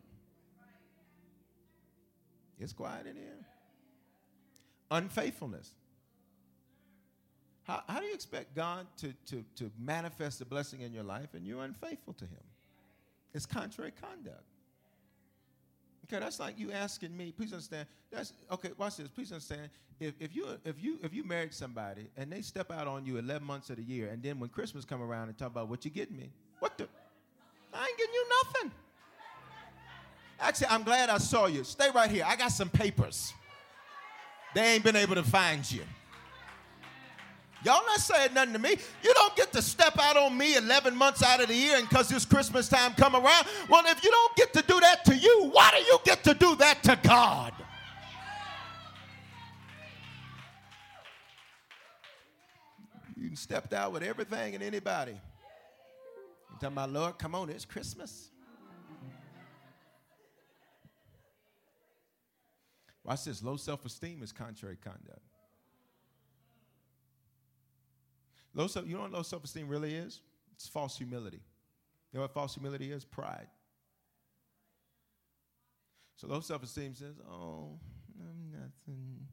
It's 2.59 2.73
quiet 2.73 3.07
in 3.07 3.15
here. 3.15 3.45
Unfaithfulness. 4.89 5.73
How, 7.63 7.83
how 7.87 7.99
do 7.99 8.05
you 8.05 8.13
expect 8.13 8.55
God 8.55 8.87
to, 8.97 9.13
to, 9.27 9.43
to 9.57 9.71
manifest 9.79 10.41
a 10.41 10.45
blessing 10.45 10.81
in 10.81 10.93
your 10.93 11.03
life 11.03 11.33
and 11.33 11.45
you're 11.45 11.63
unfaithful 11.63 12.13
to 12.13 12.25
Him? 12.25 12.43
It's 13.33 13.45
contrary 13.45 13.93
conduct. 14.01 14.43
Okay, 16.05 16.19
that's 16.19 16.39
like 16.39 16.59
you 16.59 16.71
asking 16.71 17.15
me. 17.15 17.31
Please 17.31 17.53
understand. 17.53 17.87
That's 18.11 18.33
okay. 18.51 18.71
Watch 18.77 18.97
this. 18.97 19.07
Please 19.07 19.31
understand. 19.31 19.69
If, 19.99 20.13
if 20.19 20.35
you 20.35 20.47
if 20.65 20.83
you 20.83 20.97
if 21.01 21.13
you 21.13 21.23
married 21.23 21.53
somebody 21.53 22.09
and 22.17 22.29
they 22.29 22.41
step 22.41 22.69
out 22.71 22.87
on 22.87 23.05
you 23.05 23.17
11 23.17 23.47
months 23.47 23.69
of 23.69 23.77
the 23.77 23.83
year, 23.83 24.09
and 24.09 24.21
then 24.21 24.39
when 24.39 24.49
Christmas 24.49 24.83
come 24.83 25.01
around 25.01 25.29
and 25.29 25.37
talk 25.37 25.47
about 25.47 25.69
what 25.69 25.85
you 25.85 25.91
getting 25.91 26.17
me, 26.17 26.29
what 26.59 26.77
the? 26.77 26.87
I 27.73 27.87
ain't 27.87 27.97
getting 27.97 28.13
you 28.13 28.25
nothing. 28.43 28.71
Actually, 30.41 30.67
I'm 30.67 30.83
glad 30.83 31.09
I 31.09 31.19
saw 31.19 31.45
you. 31.45 31.63
Stay 31.63 31.89
right 31.93 32.09
here. 32.09 32.25
I 32.27 32.35
got 32.35 32.51
some 32.51 32.67
papers. 32.67 33.33
They 34.53 34.73
ain't 34.73 34.83
been 34.83 34.95
able 34.97 35.15
to 35.15 35.23
find 35.23 35.69
you. 35.71 35.83
Y'all 37.63 37.85
not 37.85 37.99
saying 37.99 38.33
nothing 38.33 38.53
to 38.53 38.59
me. 38.59 38.75
You 39.03 39.13
don't 39.13 39.35
get 39.35 39.51
to 39.53 39.61
step 39.61 39.97
out 39.99 40.17
on 40.17 40.35
me 40.35 40.55
11 40.55 40.95
months 40.95 41.21
out 41.21 41.41
of 41.41 41.47
the 41.47 41.55
year 41.55 41.77
and 41.77 41.87
because 41.87 42.11
it's 42.11 42.25
Christmas 42.25 42.67
time 42.67 42.93
come 42.93 43.15
around. 43.15 43.45
Well, 43.69 43.83
if 43.85 44.03
you 44.03 44.09
don't 44.09 44.35
get 44.35 44.53
to 44.53 44.63
do 44.63 44.79
that 44.79 45.05
to 45.05 45.15
you, 45.15 45.49
why 45.51 45.71
do 45.71 45.77
you 45.77 45.99
get 46.03 46.23
to 46.23 46.33
do 46.33 46.55
that 46.55 46.81
to 46.83 46.99
God? 47.03 47.53
You 53.15 53.35
stepped 53.35 53.73
out 53.73 53.93
with 53.93 54.01
everything 54.01 54.55
and 54.55 54.63
anybody. 54.63 55.11
You 55.11 56.57
tell 56.59 56.71
my 56.71 56.85
Lord, 56.85 57.19
come 57.19 57.35
on, 57.35 57.51
it's 57.51 57.65
Christmas. 57.65 58.31
Watch 63.03 63.25
this. 63.25 63.43
Low 63.43 63.57
self 63.57 63.85
esteem 63.85 64.21
is 64.23 64.31
contrary 64.31 64.77
conduct. 64.83 65.30
Low 68.53 68.67
self, 68.67 68.87
you 68.87 68.95
know 68.95 69.01
what 69.01 69.11
low 69.11 69.21
self 69.21 69.43
esteem 69.43 69.67
really 69.67 69.95
is? 69.95 70.21
It's 70.53 70.67
false 70.67 70.97
humility. 70.97 71.41
You 72.11 72.17
know 72.17 72.21
what 72.21 72.33
false 72.33 72.53
humility 72.53 72.91
is? 72.91 73.05
Pride. 73.05 73.47
So 76.17 76.27
low 76.27 76.41
self 76.41 76.63
esteem 76.63 76.93
says, 76.93 77.15
Oh, 77.29 77.79
I'm 78.19 78.51
nothing. 78.51 79.27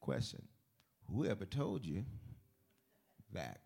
Question 0.00 0.42
Whoever 1.12 1.44
told 1.44 1.84
you 1.84 2.04
that? 3.32 3.60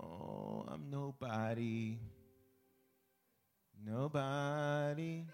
Oh, 0.00 0.64
I'm 0.68 0.90
nobody. 0.90 1.98
Nobody. 3.86 5.26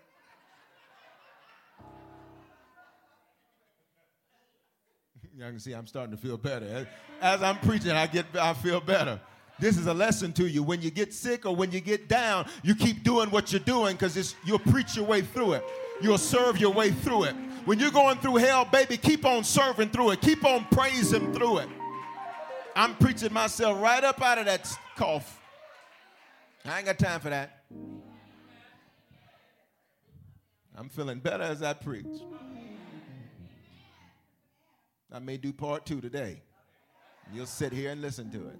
Y'all 5.36 5.50
can 5.50 5.60
see 5.60 5.72
I'm 5.72 5.86
starting 5.86 6.14
to 6.14 6.20
feel 6.20 6.36
better. 6.36 6.86
As 7.20 7.42
I'm 7.42 7.58
preaching, 7.58 7.92
I 7.92 8.06
get 8.06 8.26
I 8.34 8.52
feel 8.54 8.80
better. 8.80 9.20
This 9.58 9.76
is 9.76 9.86
a 9.86 9.94
lesson 9.94 10.32
to 10.34 10.46
you. 10.48 10.62
When 10.62 10.80
you 10.80 10.90
get 10.90 11.12
sick 11.12 11.44
or 11.44 11.54
when 11.54 11.70
you 11.70 11.80
get 11.80 12.08
down, 12.08 12.48
you 12.62 12.74
keep 12.74 13.04
doing 13.04 13.30
what 13.30 13.52
you're 13.52 13.60
doing 13.60 13.94
because 13.94 14.34
you'll 14.44 14.58
preach 14.58 14.96
your 14.96 15.04
way 15.04 15.20
through 15.20 15.52
it. 15.52 15.64
You'll 16.00 16.18
serve 16.18 16.58
your 16.58 16.72
way 16.72 16.90
through 16.90 17.24
it. 17.24 17.36
When 17.66 17.78
you're 17.78 17.90
going 17.90 18.18
through 18.18 18.36
hell, 18.36 18.64
baby, 18.64 18.96
keep 18.96 19.26
on 19.26 19.44
serving 19.44 19.90
through 19.90 20.12
it. 20.12 20.22
Keep 20.22 20.44
on 20.46 20.64
praising 20.70 21.32
through 21.34 21.58
it. 21.58 21.68
I'm 22.74 22.94
preaching 22.96 23.32
myself 23.32 23.80
right 23.82 24.02
up 24.02 24.22
out 24.22 24.38
of 24.38 24.46
that 24.46 24.66
cough. 24.96 25.38
I 26.64 26.78
ain't 26.78 26.86
got 26.86 26.98
time 26.98 27.20
for 27.20 27.30
that. 27.30 27.64
I'm 30.76 30.88
feeling 30.88 31.18
better 31.18 31.42
as 31.42 31.62
I 31.62 31.74
preach. 31.74 32.06
I 35.12 35.18
may 35.18 35.36
do 35.36 35.52
part 35.52 35.86
two 35.86 36.00
today. 36.00 36.40
You'll 37.32 37.46
sit 37.46 37.72
here 37.72 37.90
and 37.90 38.00
listen 38.00 38.30
to 38.32 38.38
it 38.48 38.58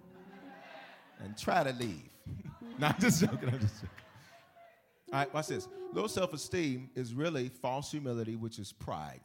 and 1.23 1.37
try 1.37 1.65
to 1.65 1.73
leave. 1.73 2.09
no, 2.79 2.89
I'm 2.89 3.01
just 3.01 3.21
joking. 3.21 3.49
I'm 3.49 3.61
just 3.61 3.77
joking. 3.77 3.91
All 5.13 5.19
right, 5.19 5.35
watch 5.35 5.49
this. 5.49 5.69
Low 5.93 6.07
self 6.07 6.33
esteem 6.33 6.91
is 6.95 7.15
really 7.15 7.49
false 7.49 7.91
humility, 7.91 8.37
which 8.37 8.59
is 8.59 8.73
pride. 8.73 9.21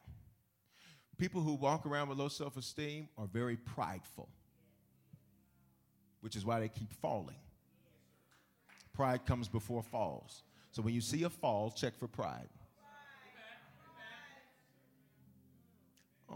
People 1.18 1.42
who 1.42 1.54
walk 1.54 1.86
around 1.86 2.10
with 2.10 2.18
low 2.18 2.28
self 2.28 2.58
esteem 2.58 3.08
are 3.18 3.28
very 3.28 3.56
prideful, 3.56 4.30
which 6.22 6.36
is 6.36 6.46
why 6.46 6.60
they 6.60 6.70
keep 6.70 6.92
falling. 6.94 7.38
Pride 8.94 9.26
comes 9.26 9.48
before 9.48 9.84
falls. 9.84 10.44
So 10.72 10.82
when 10.82 10.94
you 10.94 11.02
see 11.02 11.24
a 11.24 11.30
fall, 11.30 11.72
check 11.72 11.98
for 11.98 12.08
pride. 12.08 12.50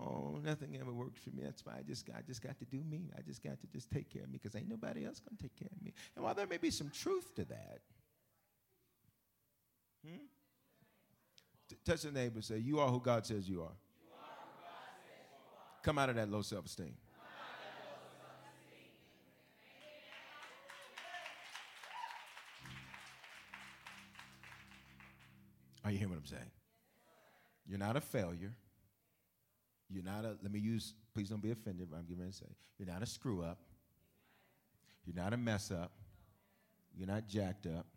Oh, 0.01 0.39
nothing 0.43 0.77
ever 0.79 0.93
works 0.93 1.19
for 1.19 1.31
me. 1.31 1.43
That's 1.43 1.65
why 1.65 1.73
I 1.77 1.81
just, 1.81 2.09
I 2.15 2.21
just 2.21 2.41
got 2.41 2.57
to 2.59 2.65
do 2.65 2.81
me. 2.89 3.09
I 3.17 3.21
just 3.21 3.43
got 3.43 3.59
to 3.59 3.67
just 3.67 3.89
take 3.91 4.09
care 4.09 4.23
of 4.23 4.29
me 4.29 4.39
because 4.41 4.55
ain't 4.55 4.69
nobody 4.69 5.05
else 5.05 5.19
going 5.19 5.35
to 5.35 5.43
take 5.43 5.55
care 5.57 5.69
of 5.75 5.83
me. 5.83 5.93
And 6.15 6.23
while 6.23 6.33
there 6.33 6.47
may 6.47 6.57
be 6.57 6.71
some 6.71 6.89
truth 6.89 7.35
to 7.35 7.45
that, 7.45 7.79
hmm? 10.05 10.15
T- 11.69 11.75
touch 11.83 12.03
the 12.03 12.11
neighbor 12.11 12.41
say, 12.41 12.59
You 12.59 12.79
are 12.79 12.87
who 12.87 13.01
God 13.01 13.25
says 13.25 13.49
you 13.49 13.61
are. 13.61 13.75
Come 15.83 15.97
out 15.97 16.09
of 16.09 16.15
that 16.15 16.29
low 16.29 16.41
self 16.41 16.65
esteem. 16.65 16.95
Are 25.83 25.91
you 25.91 25.97
hearing 25.97 26.11
what 26.11 26.19
I'm 26.19 26.25
saying? 26.25 26.51
You're 27.67 27.79
not 27.79 27.95
a 27.95 28.01
failure. 28.01 28.53
You're 29.89 30.03
not 30.03 30.23
a, 30.23 30.35
let 30.43 30.51
me 30.51 30.59
use, 30.59 30.93
please 31.13 31.29
don't 31.29 31.41
be 31.41 31.51
offended, 31.51 31.87
but 31.89 31.97
I'm 31.97 32.05
ready 32.09 32.31
to 32.31 32.37
say, 32.37 32.45
you're 32.77 32.87
not 32.87 33.01
a 33.01 33.05
screw 33.05 33.41
up. 33.41 33.57
You're 35.05 35.15
not 35.15 35.33
a 35.33 35.37
mess 35.37 35.71
up. 35.71 35.91
You're 36.95 37.07
not 37.07 37.27
jacked 37.27 37.65
up. 37.65 37.87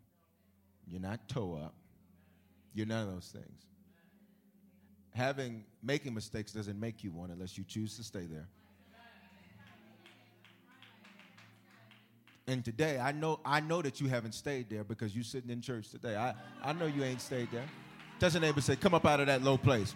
You're 0.87 1.01
not 1.01 1.29
toe 1.29 1.59
up. 1.63 1.75
You're 2.73 2.87
none 2.87 3.07
of 3.07 3.13
those 3.13 3.27
things. 3.27 3.67
Having, 5.11 5.65
making 5.83 6.13
mistakes 6.15 6.51
doesn't 6.51 6.79
make 6.79 7.03
you 7.03 7.11
one 7.11 7.29
unless 7.29 7.57
you 7.57 7.63
choose 7.63 7.95
to 7.97 8.03
stay 8.03 8.25
there. 8.25 8.47
And 12.47 12.65
today, 12.65 12.99
I 12.99 13.11
know, 13.11 13.39
I 13.45 13.61
know 13.61 13.81
that 13.83 14.01
you 14.01 14.07
haven't 14.07 14.33
stayed 14.33 14.69
there 14.69 14.83
because 14.83 15.15
you're 15.15 15.23
sitting 15.23 15.49
in 15.49 15.61
church 15.61 15.91
today. 15.91 16.17
I, 16.17 16.33
I 16.63 16.73
know 16.73 16.87
you 16.87 17.03
ain't 17.03 17.21
stayed 17.21 17.49
there. 17.51 17.65
Doesn't 18.19 18.41
neighbor 18.41 18.59
say, 18.59 18.75
come 18.75 18.93
up 18.93 19.05
out 19.05 19.19
of 19.19 19.27
that 19.27 19.43
low 19.43 19.57
place. 19.57 19.95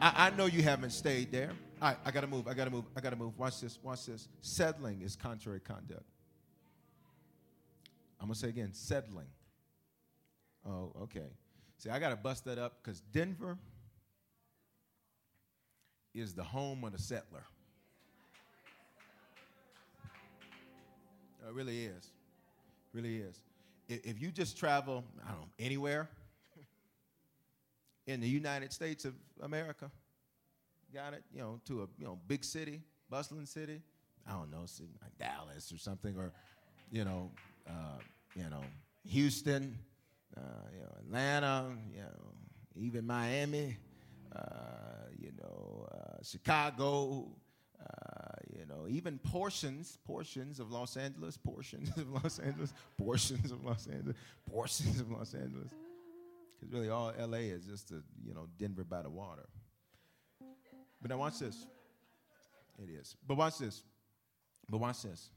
I, 0.00 0.26
I 0.26 0.30
know 0.30 0.46
you 0.46 0.62
haven't 0.62 0.90
stayed 0.90 1.32
there. 1.32 1.52
All 1.80 1.88
right, 1.88 1.98
I 2.04 2.10
gotta 2.10 2.26
move. 2.26 2.48
I 2.48 2.54
gotta 2.54 2.70
move. 2.70 2.84
I 2.96 3.00
gotta 3.00 3.16
move. 3.16 3.38
Watch 3.38 3.60
this. 3.60 3.78
Watch 3.82 4.06
this. 4.06 4.28
Settling 4.40 5.02
is 5.02 5.16
contrary 5.16 5.60
conduct. 5.60 6.04
I'm 8.20 8.28
to 8.28 8.34
say 8.34 8.48
again 8.48 8.70
settling. 8.72 9.28
Oh, 10.66 10.92
okay. 11.02 11.28
See, 11.78 11.90
I 11.90 11.98
got 11.98 12.10
to 12.10 12.16
bust 12.16 12.44
that 12.46 12.58
up 12.58 12.78
because 12.82 13.00
Denver 13.12 13.56
is 16.14 16.34
the 16.34 16.42
home 16.42 16.82
of 16.84 16.92
the 16.92 16.98
settler. 16.98 17.44
It 21.46 21.54
really 21.54 21.84
is. 21.84 22.10
Really 22.92 23.18
is. 23.18 23.40
If 23.88 24.20
you 24.20 24.30
just 24.30 24.58
travel, 24.58 25.04
I 25.24 25.30
don't 25.30 25.40
know, 25.40 25.48
anywhere 25.58 26.10
in 28.08 28.20
the 28.20 28.26
United 28.26 28.72
States 28.72 29.04
of 29.04 29.14
America, 29.42 29.90
got 30.92 31.12
it, 31.12 31.22
you 31.32 31.40
know, 31.40 31.60
to 31.66 31.82
a 31.82 31.86
you 31.98 32.06
know 32.06 32.18
big 32.26 32.42
city, 32.42 32.80
bustling 33.10 33.46
city, 33.46 33.82
I 34.26 34.32
don't 34.32 34.50
know, 34.50 34.64
like 35.02 35.16
Dallas 35.18 35.70
or 35.70 35.78
something, 35.78 36.16
or 36.16 36.32
you 36.90 37.04
know, 37.04 37.30
uh, 37.68 37.98
you 38.34 38.48
know, 38.48 38.62
Houston, 39.04 39.78
uh, 40.36 40.40
you 40.72 40.80
know, 40.80 40.92
Atlanta, 41.00 41.66
you 41.94 42.00
know, 42.00 42.32
even 42.76 43.06
Miami, 43.06 43.76
uh, 44.34 44.40
you 45.18 45.32
know, 45.38 45.86
uh, 45.92 46.22
Chicago, 46.22 47.28
uh, 47.78 47.84
you 48.58 48.64
know, 48.64 48.88
even 48.88 49.18
portions, 49.18 49.98
portions 50.06 50.60
of 50.60 50.70
Los 50.70 50.96
Angeles, 50.96 51.36
portions 51.36 51.90
of 51.98 52.08
Los 52.08 52.38
Angeles, 52.38 52.72
portions 52.96 53.52
of 53.52 53.62
Los 53.66 53.86
Angeles, 53.86 54.16
portions 54.50 54.98
of 54.98 55.10
Los 55.10 55.34
Angeles. 55.34 55.68
Because 56.58 56.72
really, 56.72 56.88
all 56.88 57.12
LA 57.18 57.38
is 57.38 57.64
just 57.64 57.90
a, 57.92 58.02
you 58.24 58.34
know, 58.34 58.48
Denver 58.58 58.84
by 58.84 59.02
the 59.02 59.10
water. 59.10 59.48
But 61.00 61.10
now 61.10 61.18
watch 61.18 61.38
this. 61.38 61.66
It 62.82 62.90
is. 62.90 63.16
But 63.26 63.36
watch 63.36 63.58
this. 63.58 63.82
But 64.68 64.78
watch 64.78 65.02
this. 65.02 65.30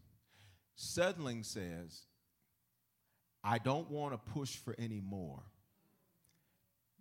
Settling 0.76 1.44
says, 1.44 2.06
I 3.44 3.58
don't 3.58 3.90
want 3.90 4.14
to 4.14 4.32
push 4.32 4.56
for 4.56 4.76
any 4.78 5.00
more 5.00 5.42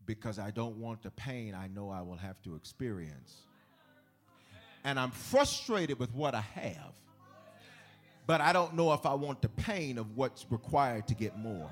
because 0.07 0.39
I 0.39 0.51
don't 0.51 0.77
want 0.77 1.03
the 1.03 1.11
pain 1.11 1.55
I 1.55 1.69
know 1.69 1.91
I 1.91 2.03
will 2.03 2.17
have 2.17 2.41
to 2.43 2.57
experience. 2.57 3.43
And 4.85 4.99
I'm 4.99 5.11
frustrated 5.11 5.99
with 5.99 6.15
what 6.15 6.35
I 6.35 6.41
have, 6.41 6.95
but 8.27 8.41
I 8.41 8.53
don't 8.53 8.75
know 8.75 8.93
if 8.95 9.05
I 9.05 9.13
want 9.13 9.43
the 9.43 9.51
pain 9.51 9.99
of 9.99 10.17
what's 10.17 10.47
required 10.51 11.07
to 11.09 11.15
get 11.15 11.39
more. 11.39 11.71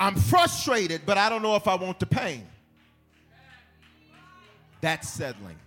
I'm 0.00 0.14
frustrated, 0.14 1.02
but 1.04 1.18
I 1.18 1.28
don't 1.28 1.42
know 1.42 1.56
if 1.56 1.68
I 1.68 1.74
want 1.74 2.00
the 2.00 2.06
pain. 2.06 2.46
That's 4.80 5.06
settling. 5.06 5.58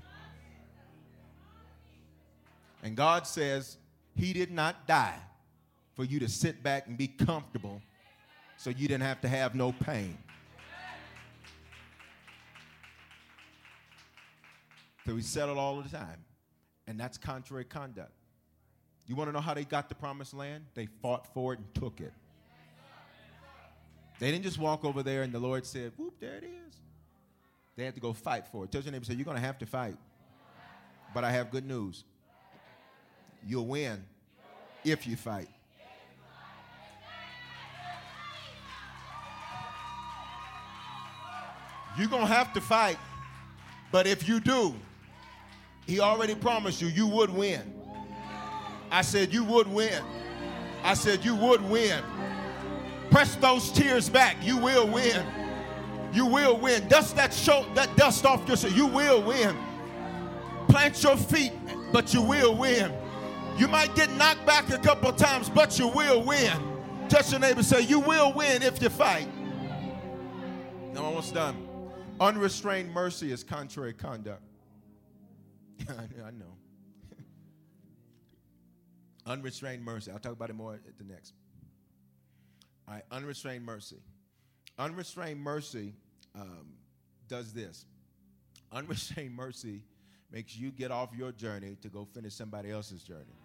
And 2.81 2.95
God 2.95 3.27
says, 3.27 3.77
He 4.15 4.33
did 4.33 4.49
not 4.49 4.87
die 4.87 5.19
for 5.95 6.03
you 6.03 6.19
to 6.19 6.27
sit 6.27 6.63
back 6.63 6.87
and 6.87 6.97
be 6.97 7.07
comfortable 7.07 7.79
so 8.57 8.71
you 8.71 8.87
didn't 8.87 9.03
have 9.03 9.21
to 9.21 9.27
have 9.27 9.53
no 9.53 9.71
pain. 9.71 10.17
So 15.05 15.13
we 15.13 15.21
settle 15.21 15.59
all 15.59 15.79
the 15.79 15.89
time. 15.89 16.25
And 16.87 16.99
that's 16.99 17.19
contrary 17.19 17.65
conduct. 17.65 18.11
You 19.05 19.15
want 19.15 19.27
to 19.27 19.31
know 19.31 19.41
how 19.41 19.53
they 19.53 19.63
got 19.63 19.89
the 19.89 19.95
promised 19.95 20.33
land? 20.33 20.65
They 20.73 20.87
fought 21.03 21.31
for 21.35 21.53
it 21.53 21.59
and 21.59 21.73
took 21.75 22.01
it. 22.01 22.13
They 24.19 24.31
didn't 24.31 24.43
just 24.43 24.57
walk 24.57 24.85
over 24.85 25.03
there 25.03 25.23
and 25.23 25.33
the 25.33 25.39
Lord 25.39 25.65
said, 25.65 25.91
whoop, 25.97 26.13
there 26.19 26.35
it 26.35 26.43
is. 26.43 26.75
They 27.75 27.85
had 27.85 27.95
to 27.95 27.99
go 27.99 28.13
fight 28.13 28.47
for 28.47 28.63
it. 28.63 28.71
Tell 28.71 28.81
your 28.81 28.91
neighbor, 28.91 29.05
say, 29.05 29.15
you're 29.15 29.25
going 29.25 29.37
to 29.37 29.41
have 29.41 29.57
to 29.59 29.65
fight. 29.65 29.97
But 31.13 31.23
I 31.23 31.31
have 31.31 31.51
good 31.51 31.65
news. 31.65 32.03
You'll 33.45 33.67
win 33.67 34.03
if 34.83 35.05
you 35.07 35.15
fight. 35.15 35.49
You're 41.97 42.07
going 42.07 42.27
to 42.27 42.33
have 42.33 42.53
to 42.53 42.61
fight. 42.61 42.97
But 43.91 44.07
if 44.07 44.27
you 44.27 44.39
do, 44.39 44.73
he 45.85 45.99
already 45.99 46.33
promised 46.33 46.81
you, 46.81 46.87
you 46.87 47.07
would 47.07 47.29
win. 47.29 47.61
I 48.89 49.01
said, 49.01 49.33
you 49.33 49.43
would 49.43 49.67
win. 49.67 50.03
I 50.83 50.93
said, 50.95 51.23
you 51.23 51.35
would 51.35 51.61
win. 51.61 52.03
Press 53.13 53.35
those 53.35 53.71
tears 53.71 54.09
back. 54.09 54.37
You 54.41 54.57
will 54.57 54.87
win. 54.87 55.23
You 56.11 56.25
will 56.25 56.57
win. 56.57 56.87
Dust 56.87 57.15
that, 57.15 57.31
show, 57.31 57.63
that 57.75 57.95
dust 57.95 58.25
off 58.25 58.47
your 58.47 58.57
You 58.71 58.87
will 58.87 59.21
win. 59.21 59.55
Plant 60.67 61.03
your 61.03 61.15
feet, 61.15 61.53
but 61.91 62.11
you 62.11 62.23
will 62.23 62.57
win. 62.57 62.91
You 63.55 63.67
might 63.67 63.93
get 63.93 64.11
knocked 64.13 64.47
back 64.47 64.71
a 64.71 64.79
couple 64.79 65.13
times, 65.13 65.47
but 65.47 65.77
you 65.77 65.89
will 65.89 66.23
win. 66.23 66.53
Touch 67.07 67.29
your 67.29 67.39
neighbor 67.39 67.61
say, 67.61 67.81
You 67.81 67.99
will 67.99 68.33
win 68.33 68.63
if 68.63 68.81
you 68.81 68.89
fight. 68.89 69.27
I'm 70.95 70.97
almost 70.97 71.35
done. 71.35 71.67
Unrestrained 72.19 72.91
mercy 72.91 73.31
is 73.31 73.43
contrary 73.43 73.93
conduct. 73.93 74.41
I 75.87 76.31
know. 76.31 76.57
Unrestrained 79.27 79.85
mercy. 79.85 80.09
I'll 80.09 80.17
talk 80.17 80.31
about 80.31 80.49
it 80.49 80.55
more 80.55 80.73
at 80.73 80.97
the 80.97 81.03
next. 81.03 81.33
Unrestrained 83.11 83.65
mercy. 83.65 84.01
Unrestrained 84.77 85.39
mercy 85.39 85.93
um, 86.35 86.73
does 87.27 87.53
this. 87.53 87.85
Unrestrained 88.71 89.35
mercy 89.35 89.83
makes 90.31 90.57
you 90.57 90.71
get 90.71 90.91
off 90.91 91.09
your 91.15 91.31
journey 91.31 91.77
to 91.81 91.89
go 91.89 92.05
finish 92.13 92.33
somebody 92.33 92.71
else's 92.71 93.03
journey. 93.03 93.37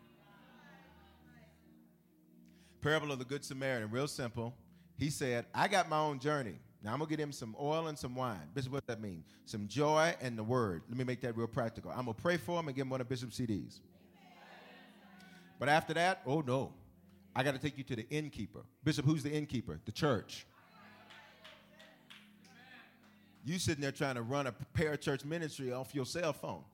Parable 2.80 3.12
of 3.12 3.18
the 3.18 3.24
Good 3.24 3.45
Samaritan, 3.45 3.91
real 3.91 4.09
simple. 4.09 4.55
He 4.97 5.11
said, 5.11 5.47
I 5.55 5.68
got 5.68 5.89
my 5.89 5.99
own 5.99 6.18
journey. 6.18 6.55
Now 6.82 6.93
I'm 6.93 6.99
gonna 6.99 7.11
get 7.11 7.18
him 7.18 7.32
some 7.32 7.57
oil 7.61 7.89
and 7.89 7.99
some 7.99 8.14
wine. 8.14 8.41
Bishop, 8.55 8.72
what 8.72 8.86
does 8.86 8.95
that 8.95 9.03
mean? 9.03 9.24
Some 9.47 9.66
joy 9.66 10.14
and 10.20 10.39
the 10.39 10.45
word. 10.45 10.82
Let 10.89 10.97
me 10.97 11.05
make 11.05 11.20
that 11.22 11.36
real 11.36 11.49
practical. 11.49 11.91
I'm 11.91 12.07
gonna 12.07 12.14
pray 12.14 12.36
for 12.36 12.59
him 12.59 12.68
and 12.68 12.76
give 12.76 12.82
him 12.82 12.91
one 12.91 13.01
of 13.01 13.09
Bishop's 13.09 13.39
CDs. 13.39 13.80
But 15.59 15.68
after 15.68 15.93
that, 15.95 16.22
oh 16.24 16.41
no, 16.41 16.72
I 17.39 17.45
got 17.45 17.55
to 17.55 17.61
take 17.61 17.78
you 17.78 17.84
to 17.84 17.95
the 17.95 18.09
innkeeper. 18.11 18.64
Bishop, 18.82 19.05
who's 19.05 19.22
the 19.22 19.30
innkeeper? 19.30 19.78
The 19.84 19.93
church. 19.93 20.45
You 23.45 23.61
sitting 23.61 23.80
there 23.80 23.93
trying 23.93 24.16
to 24.16 24.22
run 24.22 24.49
a 24.49 24.55
parachurch 24.76 25.24
ministry 25.24 25.72
off 25.72 25.95
your 25.95 26.05
cell 26.05 26.32
phone. 26.32 26.64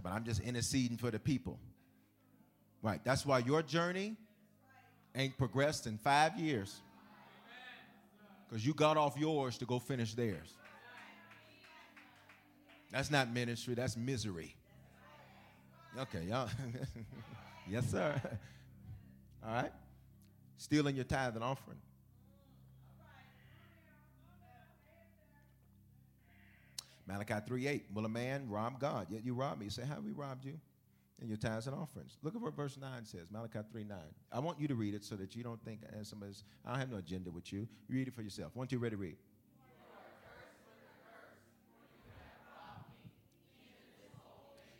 But 0.00 0.12
I'm 0.12 0.22
just 0.22 0.40
interceding 0.40 0.98
for 0.98 1.10
the 1.10 1.18
people. 1.18 1.58
Right. 2.80 3.00
That's 3.02 3.26
why 3.26 3.40
your 3.40 3.60
journey 3.60 4.14
ain't 5.16 5.36
progressed 5.36 5.88
in 5.88 5.98
five 5.98 6.38
years. 6.38 6.80
Because 8.48 8.64
you 8.64 8.72
got 8.72 8.96
off 8.96 9.18
yours 9.18 9.58
to 9.58 9.64
go 9.64 9.80
finish 9.80 10.14
theirs. 10.14 10.54
That's 12.92 13.10
not 13.10 13.32
ministry, 13.34 13.74
that's 13.74 13.96
misery. 13.96 14.54
Okay, 15.98 16.22
y'all. 16.28 16.48
yes, 17.68 17.90
sir. 17.90 18.20
All 19.46 19.54
right? 19.54 19.72
Stealing 20.56 20.94
your 20.94 21.04
tithe 21.04 21.34
and 21.34 21.44
offering. 21.44 21.78
Malachi 27.06 27.34
3 27.46 27.66
8. 27.66 27.84
Will 27.92 28.04
a 28.04 28.08
man 28.08 28.48
rob 28.48 28.78
God? 28.78 29.06
Yet 29.10 29.24
you 29.24 29.34
rob 29.34 29.58
me. 29.58 29.64
You 29.64 29.70
say, 29.70 29.82
How 29.82 29.96
have 29.96 30.04
we 30.04 30.12
robbed 30.12 30.44
you? 30.44 30.58
In 31.20 31.28
your 31.28 31.36
tithes 31.36 31.66
and 31.66 31.76
offerings. 31.76 32.16
Look 32.22 32.34
at 32.34 32.40
what 32.40 32.54
verse 32.54 32.78
9 32.80 33.04
says, 33.04 33.26
Malachi 33.30 33.58
3 33.70 33.84
9. 33.84 33.98
I 34.32 34.38
want 34.38 34.60
you 34.60 34.68
to 34.68 34.74
read 34.74 34.94
it 34.94 35.04
so 35.04 35.16
that 35.16 35.34
you 35.34 35.42
don't 35.42 35.62
think 35.64 35.80
as 35.98 36.08
somebody's, 36.08 36.44
I 36.64 36.70
don't 36.70 36.78
have 36.78 36.90
no 36.90 36.96
agenda 36.96 37.30
with 37.30 37.52
you. 37.52 37.68
You 37.88 37.96
read 37.96 38.08
it 38.08 38.14
for 38.14 38.22
yourself. 38.22 38.52
Once 38.54 38.72
you're 38.72 38.80
ready 38.80 38.96
to 38.96 39.02
read. 39.02 39.16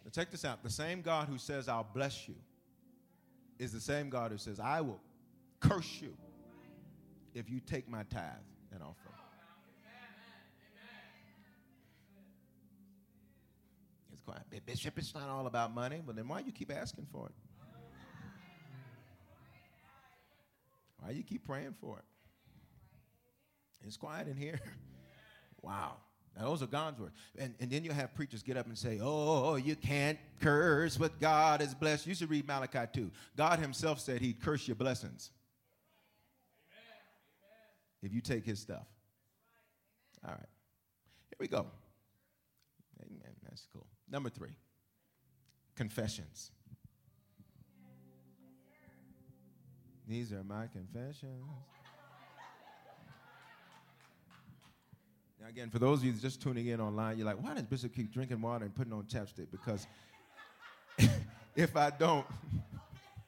Now 0.04 0.11
check 0.12 0.30
this 0.30 0.44
out. 0.44 0.62
The 0.62 0.70
same 0.70 1.02
God 1.02 1.28
who 1.28 1.36
says, 1.36 1.68
I'll 1.68 1.88
bless 1.92 2.26
you 2.26 2.36
is 3.61 3.72
the 3.72 3.80
same 3.80 4.08
God 4.08 4.32
who 4.32 4.38
says, 4.38 4.58
I 4.58 4.80
will 4.80 5.00
curse 5.61 6.00
you 6.00 6.16
if 7.34 7.50
you 7.50 7.61
take 7.61 7.88
my 7.88 8.04
tithe 8.04 8.22
and 8.72 8.82
offering. 8.82 9.14
It's 14.12 14.22
quite, 14.22 14.38
Bishop, 14.64 14.98
it's 14.98 15.14
not 15.14 15.28
all 15.28 15.46
about 15.46 15.74
money, 15.74 16.00
but 16.04 16.16
then 16.16 16.26
why 16.26 16.40
you 16.40 16.52
keep 16.52 16.72
asking 16.72 17.06
for 17.12 17.26
it? 17.26 17.34
Why 20.98 21.11
you 21.11 21.22
keep 21.22 21.44
praying 21.44 21.74
for 21.80 21.98
it? 21.98 22.04
It's 23.86 23.98
quiet 23.98 24.26
in 24.26 24.36
here. 24.36 24.58
wow. 25.62 25.96
Now, 26.37 26.45
those 26.47 26.62
are 26.62 26.66
God's 26.66 27.01
words. 27.01 27.14
And, 27.39 27.55
and 27.61 27.70
then 27.70 27.85
you 27.85 27.91
have 27.91 28.14
preachers 28.14 28.43
get 28.43 28.57
up 28.57 28.66
and 28.66 28.78
say, 28.78 28.99
Oh, 29.01 29.07
oh, 29.07 29.43
oh 29.51 29.55
you 29.57 29.76
can't 29.76 30.18
curse 30.41 30.99
what 30.99 31.20
God 31.20 31.61
has 31.61 31.74
blessed. 31.74 32.07
You 32.07 32.14
should 32.14 32.31
read 32.31 32.47
Malachi 32.47 32.87
2. 32.93 33.11
God 33.37 33.59
Himself 33.59 34.01
said 34.01 34.20
He'd 34.20 34.41
curse 34.41 34.66
your 34.66 34.76
blessings 34.76 35.31
if 38.03 38.12
you 38.14 38.20
take 38.20 38.45
His 38.45 38.61
stuff. 38.61 38.87
All 40.24 40.31
right. 40.31 40.39
Here 40.39 41.37
we 41.39 41.49
go. 41.49 41.66
Amen. 43.03 43.35
That's 43.43 43.66
cool. 43.72 43.87
Number 44.11 44.28
three 44.28 44.57
confessions. 45.76 46.51
These 50.07 50.33
are 50.33 50.43
my 50.43 50.66
confessions. 50.66 51.45
Now, 55.41 55.49
again, 55.49 55.70
for 55.70 55.78
those 55.78 56.01
of 56.01 56.05
you 56.05 56.12
just 56.12 56.43
tuning 56.43 56.66
in 56.66 56.80
online, 56.80 57.16
you're 57.16 57.26
like, 57.26 57.43
why 57.43 57.55
does 57.55 57.62
Bishop 57.62 57.95
keep 57.95 58.12
drinking 58.12 58.43
water 58.43 58.66
and 58.66 58.74
putting 58.74 58.93
on 58.93 59.05
chapstick? 59.05 59.47
Because 59.51 59.86
if 61.57 61.74
I 61.76 61.88
don't, 61.88 62.26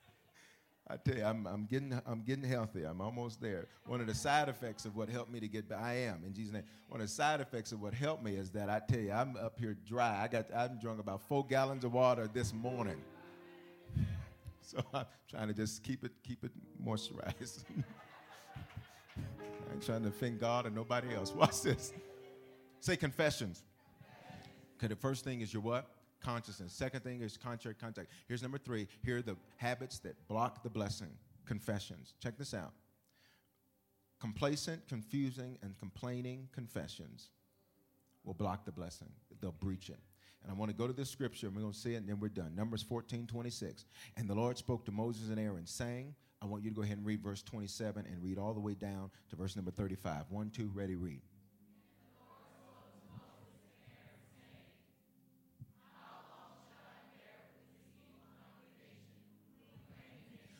I 0.90 0.96
tell 0.98 1.16
you, 1.16 1.24
I'm, 1.24 1.46
I'm, 1.46 1.64
getting, 1.64 1.98
I'm 2.04 2.20
getting 2.20 2.44
healthy. 2.44 2.82
I'm 2.82 3.00
almost 3.00 3.40
there. 3.40 3.66
One 3.86 4.02
of 4.02 4.08
the 4.08 4.14
side 4.14 4.50
effects 4.50 4.84
of 4.84 4.94
what 4.94 5.08
helped 5.08 5.32
me 5.32 5.40
to 5.40 5.48
get 5.48 5.70
back, 5.70 5.80
I 5.80 5.94
am, 5.94 6.22
in 6.26 6.34
Jesus' 6.34 6.52
name. 6.52 6.64
One 6.88 7.00
of 7.00 7.06
the 7.06 7.12
side 7.12 7.40
effects 7.40 7.72
of 7.72 7.80
what 7.80 7.94
helped 7.94 8.22
me 8.22 8.36
is 8.36 8.50
that 8.50 8.68
I 8.68 8.82
tell 8.86 9.00
you, 9.00 9.12
I'm 9.12 9.36
up 9.36 9.58
here 9.58 9.74
dry. 9.86 10.22
I 10.22 10.28
got, 10.28 10.54
I'm 10.54 10.78
drunk 10.78 11.00
about 11.00 11.22
four 11.28 11.46
gallons 11.46 11.82
of 11.82 11.94
water 11.94 12.28
this 12.32 12.52
morning. 12.52 13.00
So 14.64 14.78
I'm 14.94 15.06
trying 15.28 15.48
to 15.48 15.54
just 15.54 15.82
keep 15.82 16.04
it, 16.04 16.12
keep 16.22 16.44
it 16.44 16.52
moisturized. 16.82 17.64
I 19.72 19.74
ain't 19.74 19.86
trying 19.86 20.02
to 20.02 20.08
offend 20.10 20.38
God 20.38 20.66
or 20.66 20.70
nobody 20.70 21.14
else. 21.14 21.32
Watch 21.36 21.62
this. 21.62 21.94
Say 22.80 22.94
confessions. 22.94 23.62
Okay, 24.76 24.86
the 24.86 24.96
first 24.96 25.24
thing 25.24 25.40
is 25.40 25.50
your 25.50 25.62
what? 25.62 25.88
Consciousness. 26.22 26.74
Second 26.74 27.02
thing 27.02 27.22
is 27.22 27.38
contrary 27.38 27.74
conduct. 27.80 28.10
Here's 28.28 28.42
number 28.42 28.58
three. 28.58 28.86
Here 29.02 29.16
are 29.16 29.22
the 29.22 29.36
habits 29.56 29.98
that 30.00 30.28
block 30.28 30.62
the 30.62 30.68
blessing. 30.68 31.08
Confessions. 31.46 32.12
Check 32.22 32.36
this 32.36 32.52
out. 32.52 32.72
Complacent, 34.20 34.86
confusing, 34.88 35.56
and 35.62 35.78
complaining 35.78 36.50
confessions 36.52 37.30
will 38.24 38.34
block 38.34 38.66
the 38.66 38.72
blessing. 38.72 39.08
They'll 39.40 39.52
breach 39.52 39.88
it. 39.88 40.00
And 40.42 40.52
I 40.52 40.54
want 40.54 40.70
to 40.70 40.76
go 40.76 40.86
to 40.86 40.92
this 40.92 41.08
scripture, 41.08 41.46
and 41.46 41.56
we're 41.56 41.62
going 41.62 41.72
to 41.72 41.78
see 41.78 41.94
it, 41.94 41.98
and 41.98 42.08
then 42.10 42.20
we're 42.20 42.28
done. 42.28 42.52
Numbers 42.54 42.82
14, 42.82 43.26
26. 43.26 43.86
And 44.18 44.28
the 44.28 44.34
Lord 44.34 44.58
spoke 44.58 44.84
to 44.84 44.92
Moses 44.92 45.30
and 45.30 45.38
Aaron, 45.38 45.66
saying, 45.66 46.14
I 46.42 46.46
want 46.46 46.64
you 46.64 46.70
to 46.70 46.74
go 46.74 46.82
ahead 46.82 46.96
and 46.96 47.06
read 47.06 47.22
verse 47.22 47.40
27 47.40 48.04
and 48.04 48.22
read 48.22 48.36
all 48.36 48.52
the 48.52 48.60
way 48.60 48.74
down 48.74 49.10
to 49.30 49.36
verse 49.36 49.54
number 49.54 49.70
35. 49.70 50.24
One, 50.28 50.50
two, 50.50 50.72
ready, 50.74 50.96
read. 50.96 51.20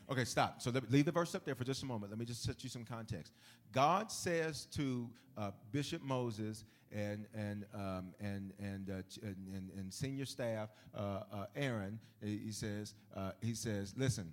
Okay, 0.09 0.25
stop. 0.25 0.61
So 0.61 0.71
leave 0.89 1.05
the 1.05 1.11
verse 1.11 1.33
up 1.33 1.43
there 1.43 1.55
for 1.55 1.63
just 1.63 1.81
a 1.83 1.85
moment. 1.85 2.11
Let 2.11 2.19
me 2.19 2.25
just 2.25 2.43
set 2.43 2.63
you 2.63 2.69
some 2.69 2.85
context. 2.85 3.33
God 3.71 4.11
says 4.11 4.67
to 4.75 5.09
uh, 5.37 5.51
Bishop 5.71 6.01
Moses 6.03 6.65
and 6.91 7.25
and 7.33 7.65
um, 7.73 8.13
and 8.21 8.53
and, 8.59 8.89
uh, 8.89 9.01
and, 9.23 9.71
and 9.75 9.91
senior 9.91 10.25
staff 10.25 10.69
uh, 10.95 11.21
uh, 11.31 11.45
Aaron, 11.55 11.99
he 12.21 12.51
says 12.51 12.93
uh, 13.15 13.31
he 13.41 13.55
says, 13.55 13.95
listen, 13.97 14.31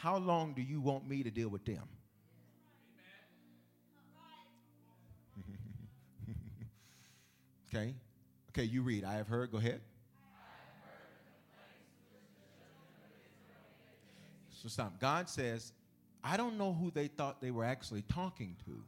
how 0.00 0.16
long 0.18 0.52
do 0.54 0.62
you 0.62 0.80
want 0.80 1.08
me 1.08 1.22
to 1.22 1.30
deal 1.30 1.48
with 1.48 1.64
them? 1.64 1.82
okay, 7.68 7.94
okay, 8.50 8.64
you 8.64 8.82
read. 8.82 9.04
I 9.04 9.14
have 9.14 9.28
heard. 9.28 9.52
Go 9.52 9.58
ahead. 9.58 9.80
So 14.50 14.68
stop. 14.68 14.98
God 14.98 15.28
says, 15.28 15.72
I 16.22 16.38
don't 16.38 16.56
know 16.56 16.72
who 16.72 16.90
they 16.90 17.08
thought 17.08 17.42
they 17.42 17.50
were 17.50 17.64
actually 17.64 18.02
talking 18.02 18.56
to. 18.64 18.82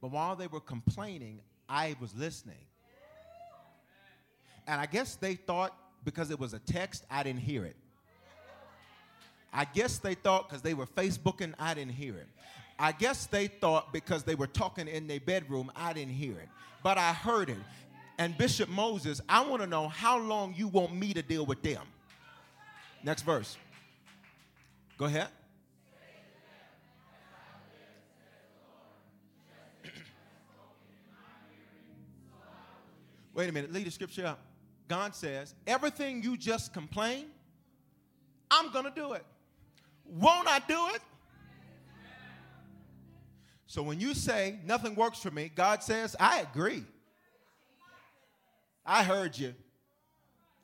But 0.00 0.12
while 0.12 0.36
they 0.36 0.46
were 0.46 0.60
complaining, 0.60 1.40
I 1.68 1.96
was 2.00 2.14
listening. 2.14 2.64
And 4.68 4.80
I 4.80 4.86
guess 4.86 5.16
they 5.16 5.34
thought 5.34 5.76
because 6.04 6.30
it 6.30 6.38
was 6.38 6.54
a 6.54 6.60
text, 6.60 7.04
I 7.10 7.22
didn't 7.22 7.40
hear 7.40 7.64
it. 7.64 7.76
I 9.52 9.64
guess 9.64 9.98
they 9.98 10.14
thought 10.14 10.48
because 10.48 10.62
they 10.62 10.74
were 10.74 10.86
Facebooking, 10.86 11.54
I 11.58 11.74
didn't 11.74 11.92
hear 11.92 12.16
it. 12.16 12.28
I 12.78 12.92
guess 12.92 13.26
they 13.26 13.48
thought 13.48 13.92
because 13.92 14.22
they 14.22 14.34
were 14.34 14.46
talking 14.46 14.88
in 14.88 15.06
their 15.06 15.20
bedroom, 15.20 15.70
I 15.76 15.92
didn't 15.92 16.14
hear 16.14 16.38
it. 16.38 16.48
But 16.82 16.96
I 16.96 17.12
heard 17.12 17.50
it. 17.50 17.58
And 18.18 18.36
Bishop 18.38 18.68
Moses, 18.68 19.20
I 19.28 19.44
want 19.44 19.62
to 19.62 19.66
know 19.66 19.88
how 19.88 20.18
long 20.18 20.54
you 20.56 20.68
want 20.68 20.94
me 20.94 21.12
to 21.14 21.22
deal 21.22 21.44
with 21.44 21.62
them. 21.62 21.82
Next 23.02 23.22
verse. 23.22 23.56
Go 24.96 25.06
ahead. 25.06 25.28
Wait 33.32 33.48
a 33.48 33.52
minute, 33.52 33.72
lead 33.72 33.86
the 33.86 33.90
scripture 33.90 34.26
up. 34.26 34.40
God 34.88 35.14
says, 35.14 35.54
everything 35.66 36.22
you 36.22 36.36
just 36.36 36.74
complain, 36.74 37.26
I'm 38.50 38.70
going 38.72 38.84
to 38.84 38.90
do 38.90 39.12
it. 39.12 39.24
Won't 40.10 40.48
I 40.48 40.58
do 40.60 40.88
it? 40.94 41.00
So 43.66 43.82
when 43.82 44.00
you 44.00 44.14
say 44.14 44.58
nothing 44.66 44.96
works 44.96 45.20
for 45.20 45.30
me, 45.30 45.50
God 45.54 45.82
says, 45.82 46.16
I 46.18 46.40
agree. 46.40 46.84
I 48.84 49.04
heard 49.04 49.38
you. 49.38 49.54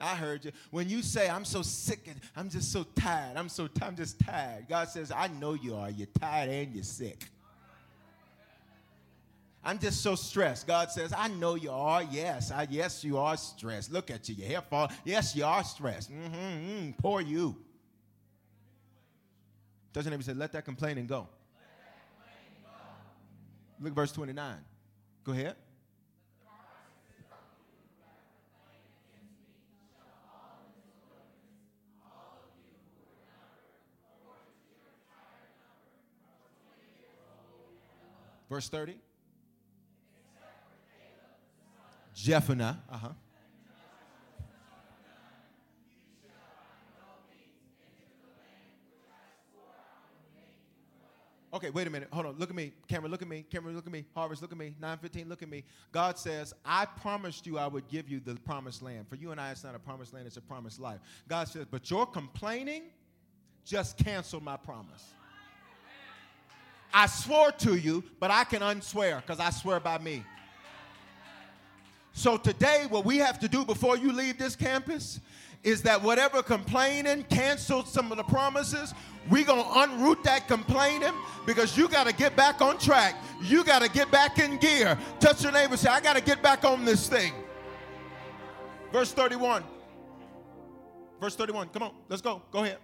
I 0.00 0.16
heard 0.16 0.44
you. 0.44 0.52
When 0.70 0.88
you 0.88 1.02
say, 1.02 1.28
I'm 1.28 1.44
so 1.44 1.62
sick 1.62 2.00
and 2.08 2.20
I'm 2.34 2.50
just 2.50 2.72
so 2.72 2.82
tired, 2.82 3.36
I'm 3.36 3.48
so 3.48 3.68
I'm 3.80 3.96
just 3.96 4.18
tired. 4.18 4.66
God 4.68 4.88
says, 4.88 5.12
I 5.12 5.28
know 5.28 5.54
you 5.54 5.76
are. 5.76 5.88
You're 5.88 6.08
tired 6.20 6.50
and 6.50 6.74
you're 6.74 6.82
sick. 6.82 7.28
I'm 9.64 9.78
just 9.78 10.00
so 10.00 10.14
stressed. 10.14 10.66
God 10.66 10.90
says, 10.90 11.12
I 11.16 11.28
know 11.28 11.56
you 11.56 11.70
are. 11.70 12.02
Yes, 12.02 12.52
I, 12.52 12.66
yes, 12.70 13.02
you 13.02 13.18
are 13.18 13.36
stressed. 13.36 13.92
Look 13.92 14.10
at 14.10 14.28
you. 14.28 14.36
Your 14.36 14.48
hair 14.48 14.62
fall. 14.62 14.88
Yes, 15.04 15.34
you 15.34 15.44
are 15.44 15.64
stressed. 15.64 16.12
Mm-hmm, 16.12 16.70
mm, 16.70 16.98
poor 16.98 17.20
you. 17.20 17.56
Doesn't 19.96 20.12
even 20.12 20.22
say, 20.22 20.34
let 20.34 20.52
that 20.52 20.66
complaining 20.66 21.06
go. 21.06 21.26
Look 23.80 23.94
verse 23.94 24.12
29. 24.12 24.56
Go 25.24 25.32
ahead. 25.32 25.56
Verse 38.50 38.68
30. 38.68 38.98
Jephthah. 42.14 42.76
Uh 42.90 43.08
Okay, 51.56 51.70
wait 51.70 51.86
a 51.86 51.90
minute. 51.90 52.08
Hold 52.12 52.26
on. 52.26 52.36
Look 52.36 52.50
at 52.50 52.54
me. 52.54 52.70
Camera, 52.86 53.08
look 53.08 53.22
at 53.22 53.28
me. 53.28 53.42
Camera, 53.50 53.72
look 53.72 53.86
at 53.86 53.92
me. 53.92 54.04
Harvest, 54.14 54.42
look 54.42 54.52
at 54.52 54.58
me. 54.58 54.74
915, 54.78 55.26
look 55.26 55.42
at 55.42 55.48
me. 55.48 55.64
God 55.90 56.18
says, 56.18 56.52
I 56.66 56.84
promised 56.84 57.46
you 57.46 57.56
I 57.56 57.66
would 57.66 57.88
give 57.88 58.10
you 58.10 58.20
the 58.20 58.34
promised 58.34 58.82
land. 58.82 59.08
For 59.08 59.16
you 59.16 59.30
and 59.30 59.40
I, 59.40 59.52
it's 59.52 59.64
not 59.64 59.74
a 59.74 59.78
promised 59.78 60.12
land, 60.12 60.26
it's 60.26 60.36
a 60.36 60.42
promised 60.42 60.78
life. 60.78 60.98
God 61.28 61.48
says, 61.48 61.64
but 61.70 61.90
your 61.90 62.04
complaining 62.04 62.82
just 63.64 63.96
canceled 63.96 64.42
my 64.42 64.58
promise. 64.58 65.14
I 66.92 67.06
swore 67.06 67.52
to 67.52 67.76
you, 67.76 68.04
but 68.20 68.30
I 68.30 68.44
can 68.44 68.60
unswear 68.60 69.22
because 69.22 69.40
I 69.40 69.48
swear 69.48 69.80
by 69.80 69.96
me. 69.96 70.24
So 72.12 72.36
today, 72.36 72.84
what 72.90 73.06
we 73.06 73.16
have 73.16 73.38
to 73.40 73.48
do 73.48 73.64
before 73.64 73.96
you 73.96 74.12
leave 74.12 74.36
this 74.36 74.56
campus 74.56 75.20
is 75.62 75.82
that 75.82 76.02
whatever 76.02 76.42
complaining 76.42 77.24
canceled 77.24 77.88
some 77.88 78.10
of 78.10 78.16
the 78.16 78.24
promises, 78.24 78.94
we're 79.28 79.44
going 79.44 79.62
to 79.62 79.68
unroot 79.70 80.22
that 80.22 80.46
complaining 80.46 81.12
because 81.46 81.76
you 81.76 81.88
got 81.88 82.06
to 82.06 82.14
get 82.14 82.36
back 82.36 82.60
on 82.60 82.78
track. 82.78 83.16
You 83.42 83.64
got 83.64 83.82
to 83.82 83.90
get 83.90 84.10
back 84.10 84.38
in 84.38 84.58
gear. 84.58 84.96
Touch 85.20 85.42
your 85.42 85.52
neighbor 85.52 85.76
say, 85.76 85.90
I 85.90 86.00
got 86.00 86.16
to 86.16 86.22
get 86.22 86.42
back 86.42 86.64
on 86.64 86.84
this 86.84 87.08
thing. 87.08 87.32
Verse 88.92 89.12
31. 89.12 89.64
Verse 91.20 91.34
31. 91.34 91.68
Come 91.68 91.82
on, 91.82 91.94
let's 92.08 92.22
go. 92.22 92.42
Go 92.52 92.64
ahead. 92.64 92.78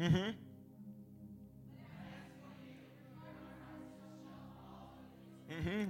Mm-hmm. 0.00 0.30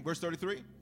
Verse 0.02 0.18
33. 0.18 0.81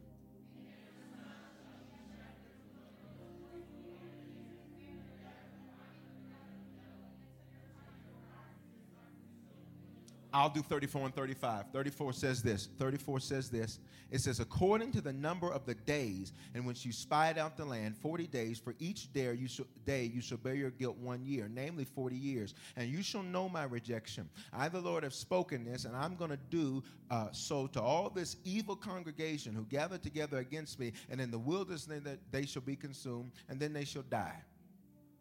I'll 10.33 10.51
do 10.51 10.63
34 10.63 11.07
and 11.07 11.15
35. 11.15 11.67
34 11.73 12.13
says 12.13 12.43
this. 12.43 12.69
34 12.79 13.21
says 13.21 13.51
this. 13.51 13.79
It 14.11 14.21
says, 14.21 14.41
according 14.41 14.93
to 14.93 15.01
the 15.01 15.13
number 15.13 15.53
of 15.53 15.67
the 15.67 15.75
days 15.75 16.33
in 16.55 16.65
which 16.65 16.85
you 16.85 16.93
spied 16.93 17.39
out 17.39 17.57
the 17.57 17.65
land, 17.65 17.97
40 17.97 18.27
days, 18.27 18.59
for 18.59 18.75
each 18.79 19.13
day 19.13 19.33
you, 19.35 19.49
shall, 19.49 19.67
day 19.85 20.05
you 20.13 20.21
shall 20.21 20.39
bear 20.39 20.55
your 20.55 20.71
guilt 20.71 20.97
one 20.97 21.25
year, 21.25 21.49
namely 21.53 21.85
40 21.85 22.17
years. 22.17 22.55
And 22.77 22.89
you 22.89 23.03
shall 23.03 23.23
know 23.23 23.49
my 23.49 23.65
rejection. 23.65 24.29
I, 24.53 24.69
the 24.69 24.81
Lord, 24.81 25.05
have 25.05 25.15
spoken 25.15 25.65
this, 25.65 25.85
and 25.85 25.97
I'm 25.97 26.17
going 26.17 26.31
to 26.31 26.39
do 26.51 26.83
uh, 27.11 27.29
so 27.33 27.67
to 27.69 27.81
all 27.81 28.11
this 28.11 28.37
evil 28.45 28.77
congregation 28.77 29.55
who 29.55 29.65
gather 29.65 29.99
together 29.99 30.39
against 30.39 30.79
me, 30.79 30.93
and 31.09 31.21
in 31.21 31.31
the 31.31 31.39
wilderness 31.39 31.89
they 32.31 32.47
shall 32.47 32.63
be 32.63 32.77
consumed, 32.77 33.33
and 33.49 33.61
then 33.61 33.73
they 33.73 33.85
shall 33.85 34.03
die. 34.03 34.43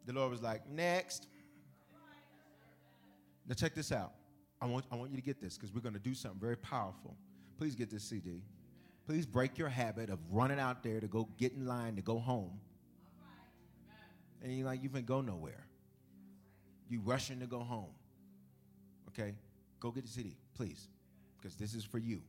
The 0.06 0.12
Lord 0.12 0.30
was 0.30 0.42
like, 0.42 0.68
next. 0.68 1.26
Now, 3.46 3.54
check 3.54 3.74
this 3.74 3.92
out. 3.92 4.12
I 4.60 4.66
want, 4.66 4.84
I 4.92 4.96
want 4.96 5.10
you 5.10 5.16
to 5.16 5.22
get 5.22 5.40
this 5.40 5.56
because 5.56 5.72
we're 5.72 5.80
going 5.80 5.94
to 5.94 6.00
do 6.00 6.14
something 6.14 6.40
very 6.40 6.56
powerful. 6.56 7.16
Please 7.58 7.74
get 7.74 7.90
this 7.90 8.04
CD. 8.04 8.42
Please 9.06 9.26
break 9.26 9.58
your 9.58 9.68
habit 9.68 10.10
of 10.10 10.18
running 10.30 10.60
out 10.60 10.82
there 10.82 11.00
to 11.00 11.08
go 11.08 11.28
get 11.38 11.52
in 11.52 11.66
line 11.66 11.96
to 11.96 12.02
go 12.02 12.18
home. 12.18 12.60
And 14.42 14.56
you're 14.56 14.66
like, 14.66 14.82
you 14.82 14.88
can 14.88 15.04
go 15.04 15.20
nowhere. 15.20 15.66
You're 16.88 17.02
rushing 17.02 17.40
to 17.40 17.46
go 17.46 17.60
home. 17.60 17.90
Okay? 19.08 19.34
Go 19.80 19.90
get 19.90 20.04
the 20.04 20.10
CD, 20.10 20.36
please, 20.54 20.88
because 21.38 21.56
this 21.56 21.74
is 21.74 21.84
for 21.84 21.98
you 21.98 22.20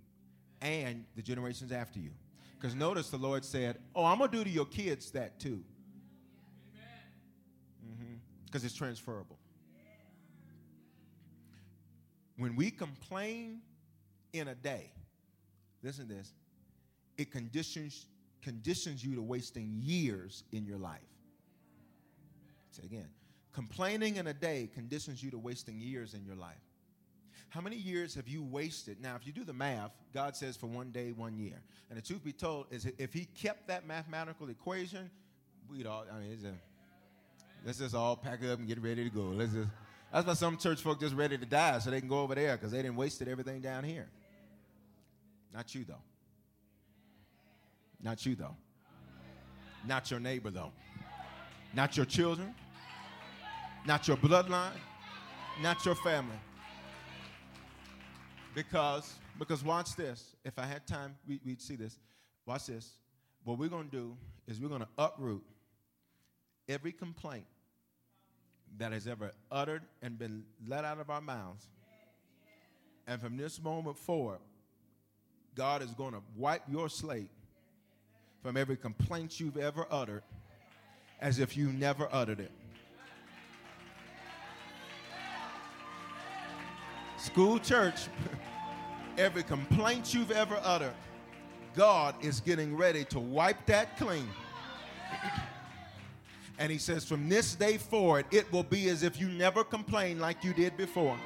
and 0.62 1.06
the 1.16 1.22
generations 1.22 1.72
after 1.72 2.00
you. 2.00 2.12
Because 2.60 2.76
notice 2.76 3.10
the 3.10 3.18
Lord 3.18 3.44
said, 3.44 3.80
Oh, 3.96 4.06
I'm 4.06 4.20
going 4.20 4.30
to 4.30 4.38
do 4.38 4.44
to 4.44 4.50
your 4.50 4.66
kids 4.66 5.12
that 5.12 5.40
too. 5.40 5.64
Because 8.46 8.62
mm-hmm. 8.62 8.68
it's 8.68 8.76
transferable. 8.76 9.38
When 12.42 12.56
we 12.56 12.72
complain 12.72 13.62
in 14.34 14.48
a 14.48 14.56
day, 14.56 14.90
listen 15.84 16.08
to 16.08 16.16
this, 16.16 16.34
it 17.16 17.30
conditions, 17.30 18.08
conditions 18.42 19.06
you 19.06 19.14
to 19.14 19.22
wasting 19.22 19.72
years 19.80 20.44
in 20.52 20.66
your 20.66 20.80
life. 20.80 21.02
Say 22.72 22.82
again. 22.86 23.10
Complaining 23.54 24.16
in 24.16 24.26
a 24.26 24.34
day 24.34 24.72
conditions 24.74 25.22
you 25.22 25.30
to 25.30 25.38
wasting 25.38 25.80
years 25.80 26.16
in 26.16 26.26
your 26.26 26.36
life. 26.36 26.58
How 27.50 27.62
many 27.62 27.76
years 27.76 28.16
have 28.16 28.28
you 28.28 28.42
wasted? 28.42 29.00
Now, 29.00 29.16
if 29.16 29.28
you 29.28 29.34
do 29.34 29.44
the 29.44 29.54
math, 29.54 29.92
God 30.12 30.36
says 30.36 30.58
for 30.58 30.66
one 30.66 30.90
day, 30.90 31.12
one 31.12 31.38
year. 31.38 31.62
And 31.92 31.98
the 32.00 32.02
truth 32.02 32.24
be 32.24 32.34
told 32.34 32.66
is 32.72 32.88
if 32.98 33.14
He 33.14 33.26
kept 33.26 33.68
that 33.68 33.86
mathematical 33.86 34.50
equation, 34.50 35.12
we'd 35.70 35.86
all, 35.86 36.06
I 36.12 36.20
mean, 36.22 36.40
a, 36.44 37.68
let's 37.68 37.78
just 37.78 37.94
all 37.94 38.16
pack 38.16 38.44
up 38.44 38.58
and 38.58 38.68
get 38.68 38.82
ready 38.82 39.04
to 39.04 39.12
go. 39.12 39.26
Let's 39.26 39.54
just, 39.54 39.70
that's 40.12 40.28
why 40.28 40.34
some 40.34 40.58
church 40.58 40.82
folk 40.82 41.00
just 41.00 41.16
ready 41.16 41.38
to 41.38 41.46
die 41.46 41.80
so 41.80 41.90
they 41.90 42.00
can 42.00 42.10
go 42.10 42.20
over 42.20 42.36
there 42.36 42.58
because 42.58 42.72
they 42.72 42.82
didn't 42.82 42.98
wasted 42.98 43.28
everything 43.28 43.62
down 43.62 43.84
here. 43.84 44.10
Not 45.54 45.74
you, 45.74 45.86
though. 45.86 45.96
Not 48.02 48.26
you, 48.26 48.36
though. 48.36 48.56
Not 49.86 50.12
your 50.12 50.20
neighbor, 50.20 50.50
though. 50.50 50.72
Not 51.74 51.96
your 51.96 52.06
children. 52.06 52.54
Not 53.86 54.08
your 54.08 54.18
bloodline. 54.18 54.72
Not 55.62 55.86
your 55.86 55.96
family. 55.96 56.40
Because, 58.54 59.16
because 59.40 59.64
watch 59.64 59.96
this. 59.96 60.36
If 60.44 60.60
I 60.60 60.66
had 60.66 60.86
time, 60.86 61.16
we, 61.28 61.40
would 61.46 61.62
see 61.62 61.76
this. 61.76 61.98
Watch 62.46 62.68
this. 62.68 62.98
What 63.44 63.58
we're 63.58 63.70
to 63.70 63.84
do 63.84 64.18
is 64.48 64.60
we're 64.60 64.70
to 64.82 64.88
uproot 64.98 65.44
every 66.68 66.92
complaint 66.92 67.46
that 68.78 68.92
has 68.92 69.08
ever 69.08 69.34
uttered 69.52 69.84
and 70.02 70.18
been 70.18 70.44
let 70.68 70.86
out 70.86 71.00
of 71.00 71.10
our 71.10 71.22
mouths. 71.22 71.68
And 73.08 73.22
from 73.22 73.38
this 73.38 73.62
moment 73.62 73.98
forward, 73.98 74.40
God 75.56 75.82
is 75.82 75.92
going 75.92 76.14
to 76.14 76.22
wipe 76.38 76.64
your 76.70 76.90
slate 76.90 77.30
from 78.42 78.58
every 78.58 78.78
complaint 78.78 79.40
you've 79.40 79.58
ever 79.58 79.86
uttered 79.92 80.24
as 81.20 81.40
if 81.40 81.56
you 81.56 81.72
never 81.74 82.08
uttered 82.12 82.40
it. 82.40 82.52
School 87.18 87.60
church, 87.60 88.08
every 89.18 89.44
complaint 89.44 90.14
you've 90.14 90.32
ever 90.32 90.60
uttered, 90.64 90.96
God 91.76 92.16
is 92.22 92.40
getting 92.40 92.76
ready 92.76 93.06
to 93.06 93.20
wipe 93.20 93.66
that 93.68 93.98
clean. 93.98 94.28
And 96.62 96.72
he 96.72 96.78
says, 96.78 97.04
from 97.04 97.28
this 97.28 97.56
day 97.56 97.78
forward, 97.78 98.28
it 98.30 98.52
will 98.54 98.62
be 98.62 98.88
as 98.90 99.02
if 99.02 99.20
you 99.20 99.30
never 99.30 99.64
complained 99.64 100.22
like 100.22 100.44
you 100.44 100.54
did 100.54 100.78
before. 100.78 101.18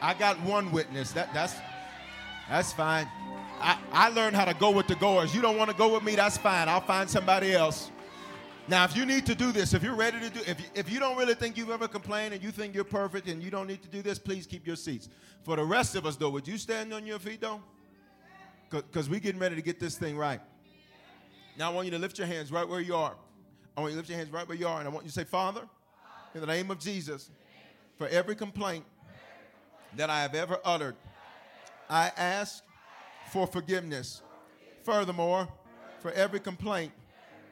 I 0.00 0.14
got 0.14 0.40
one 0.42 0.70
witness. 0.70 1.10
That, 1.10 1.34
that's, 1.34 1.56
that's 2.48 2.72
fine. 2.72 3.08
I, 3.60 3.76
I 3.92 4.10
learned 4.10 4.36
how 4.36 4.44
to 4.44 4.54
go 4.54 4.70
with 4.70 4.86
the 4.86 4.94
goers. 4.94 5.34
You 5.34 5.42
don't 5.42 5.56
want 5.56 5.68
to 5.72 5.76
go 5.76 5.92
with 5.92 6.04
me, 6.04 6.14
that's 6.14 6.38
fine. 6.38 6.68
I'll 6.68 6.80
find 6.80 7.10
somebody 7.10 7.54
else. 7.54 7.90
Now, 8.68 8.84
if 8.84 8.96
you 8.96 9.04
need 9.04 9.26
to 9.26 9.34
do 9.34 9.50
this, 9.50 9.74
if 9.74 9.82
you're 9.82 9.96
ready 9.96 10.20
to 10.20 10.30
do, 10.30 10.40
if 10.46 10.60
you, 10.60 10.66
if 10.76 10.88
you 10.92 11.00
don't 11.00 11.16
really 11.16 11.34
think 11.34 11.56
you've 11.56 11.70
ever 11.70 11.88
complained 11.88 12.34
and 12.34 12.40
you 12.40 12.52
think 12.52 12.72
you're 12.72 12.84
perfect 12.84 13.26
and 13.26 13.42
you 13.42 13.50
don't 13.50 13.66
need 13.66 13.82
to 13.82 13.88
do 13.88 14.00
this, 14.00 14.20
please 14.20 14.46
keep 14.46 14.64
your 14.64 14.76
seats. 14.76 15.08
For 15.42 15.56
the 15.56 15.64
rest 15.64 15.96
of 15.96 16.06
us, 16.06 16.14
though, 16.14 16.30
would 16.30 16.46
you 16.46 16.56
stand 16.56 16.94
on 16.94 17.04
your 17.04 17.18
feet, 17.18 17.40
though? 17.40 17.60
Because 18.70 19.10
we're 19.10 19.18
getting 19.18 19.40
ready 19.40 19.56
to 19.56 19.62
get 19.62 19.80
this 19.80 19.98
thing 19.98 20.16
right. 20.16 20.40
Now, 21.58 21.72
I 21.72 21.74
want 21.74 21.86
you 21.86 21.90
to 21.90 21.98
lift 21.98 22.16
your 22.16 22.28
hands 22.28 22.52
right 22.52 22.68
where 22.68 22.80
you 22.80 22.94
are. 22.94 23.16
I 23.76 23.80
want 23.80 23.92
you 23.92 23.96
to 23.96 23.98
lift 23.98 24.08
your 24.08 24.18
hands 24.18 24.30
right 24.30 24.46
where 24.46 24.56
you 24.56 24.68
are, 24.68 24.78
and 24.78 24.88
I 24.88 24.90
want 24.90 25.04
you 25.04 25.10
to 25.10 25.14
say, 25.14 25.24
Father, 25.24 25.62
in 26.34 26.40
the 26.40 26.46
name 26.46 26.70
of 26.70 26.78
Jesus, 26.78 27.30
for 27.98 28.06
every 28.08 28.36
complaint 28.36 28.84
that 29.96 30.10
I 30.10 30.22
have 30.22 30.34
ever 30.34 30.58
uttered, 30.64 30.96
I 31.88 32.12
ask 32.16 32.62
for 33.30 33.46
forgiveness. 33.46 34.22
Furthermore, 34.84 35.48
for 36.00 36.12
every 36.12 36.40
complaint 36.40 36.92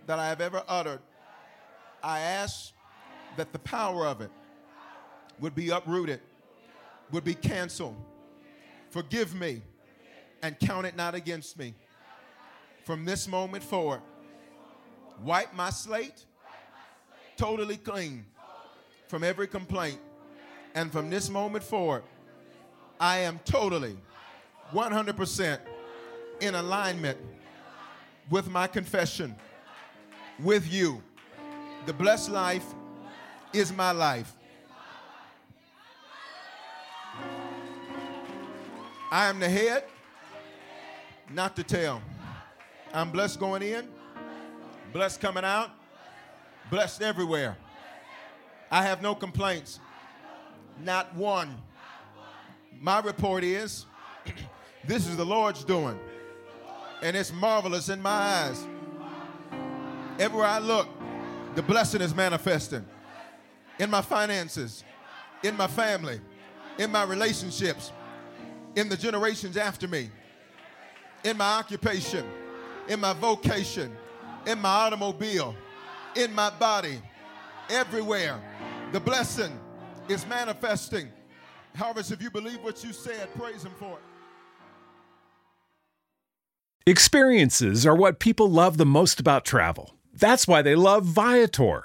that 0.07 0.19
I 0.19 0.29
have 0.29 0.41
ever 0.41 0.63
uttered, 0.69 1.01
I 2.03 2.21
ask 2.21 2.73
that 3.37 3.53
the 3.53 3.59
power 3.59 4.07
of 4.07 4.21
it 4.21 4.31
would 5.41 5.55
be 5.55 5.71
uprooted, 5.71 6.21
would 7.11 7.25
be 7.25 7.35
canceled. 7.35 7.97
Forgive 8.91 9.35
me 9.35 9.63
and 10.43 10.59
count 10.59 10.87
it 10.87 10.97
not 10.97 11.15
against 11.15 11.59
me. 11.59 11.75
From 12.85 13.05
this 13.05 13.27
moment 13.29 13.63
forward, 13.63 14.03
Wipe 15.25 15.55
my 15.55 15.71
slate 15.71 16.25
totally 17.37 17.77
clean 17.77 18.25
from 19.07 19.23
every 19.23 19.47
complaint. 19.47 20.01
And 20.75 20.91
from 20.91 21.11
this 21.11 21.29
moment 21.29 21.63
forward, 21.63 22.03
I 22.99 23.19
am 23.19 23.39
totally 23.45 23.97
100% 24.73 25.59
in 26.41 26.55
alignment 26.55 27.19
with 28.31 28.49
my 28.49 28.67
confession 28.67 29.35
with 30.43 30.73
you. 30.73 31.03
The 31.87 31.93
blessed 31.93 32.31
life 32.31 32.65
is 33.53 33.73
my 33.73 33.93
life. 33.93 34.33
I 39.11 39.29
am 39.29 39.39
the 39.39 39.49
head, 39.49 39.85
not 41.31 41.55
the 41.55 41.63
tail. 41.63 42.01
I'm 42.95 43.11
blessed 43.11 43.39
going 43.39 43.63
in 43.63 43.92
Blessed 44.93 45.21
coming 45.21 45.45
out. 45.45 45.71
Blessed 46.71 47.03
everywhere. 47.03 47.57
I 48.71 48.83
have 48.83 49.03
no 49.03 49.15
complaints. 49.15 49.81
Not 50.85 51.15
one. 51.15 51.57
My 52.81 53.01
report 53.01 53.45
is 53.45 53.87
this 54.85 55.07
is 55.07 55.17
the 55.17 55.25
Lord's 55.25 55.65
doing. 55.65 55.99
And 57.03 57.17
it's 57.17 57.33
marvelous 57.33 57.89
in 57.89 58.03
my 58.03 58.11
eyes. 58.11 58.67
Everywhere 60.19 60.47
I 60.47 60.59
look, 60.59 60.89
the 61.55 61.63
blessing 61.63 62.01
is 62.01 62.15
manifesting. 62.15 62.85
In 63.79 63.91
my 63.91 64.03
finances, 64.03 64.85
in 65.43 65.57
my 65.57 65.67
family, 65.67 66.21
in 66.79 66.93
my 66.93 67.05
relationships, 67.05 67.93
in 68.77 68.89
the 68.89 68.97
generations 68.97 69.57
after 69.57 69.89
me, 69.89 70.11
in 71.25 71.37
my 71.37 71.59
occupation, 71.59 72.25
in 72.89 73.01
my 73.01 73.13
vocation, 73.15 73.97
in 74.47 74.59
my 74.61 74.69
automobile, 74.69 75.55
in 76.17 76.35
my 76.35 76.51
body, 76.51 77.01
everywhere. 77.71 78.41
The 78.93 79.01
blessing 79.01 79.59
is 80.09 80.27
manifesting. 80.27 81.09
Harvest, 81.77 82.13
if 82.13 82.23
you 82.23 82.31
believe 82.31 82.63
what 82.63 82.85
you 82.85 82.93
said, 82.93 83.35
praise 83.35 83.65
Him 83.65 83.73
for 83.79 83.99
it. 83.99 84.05
Experiences 86.87 87.87
are 87.87 87.95
what 87.95 88.19
people 88.19 88.51
love 88.51 88.77
the 88.77 88.85
most 88.85 89.21
about 89.21 89.45
travel. 89.45 89.95
That's 90.13 90.49
why 90.49 90.63
they 90.63 90.75
love 90.75 91.05
Viator. 91.05 91.85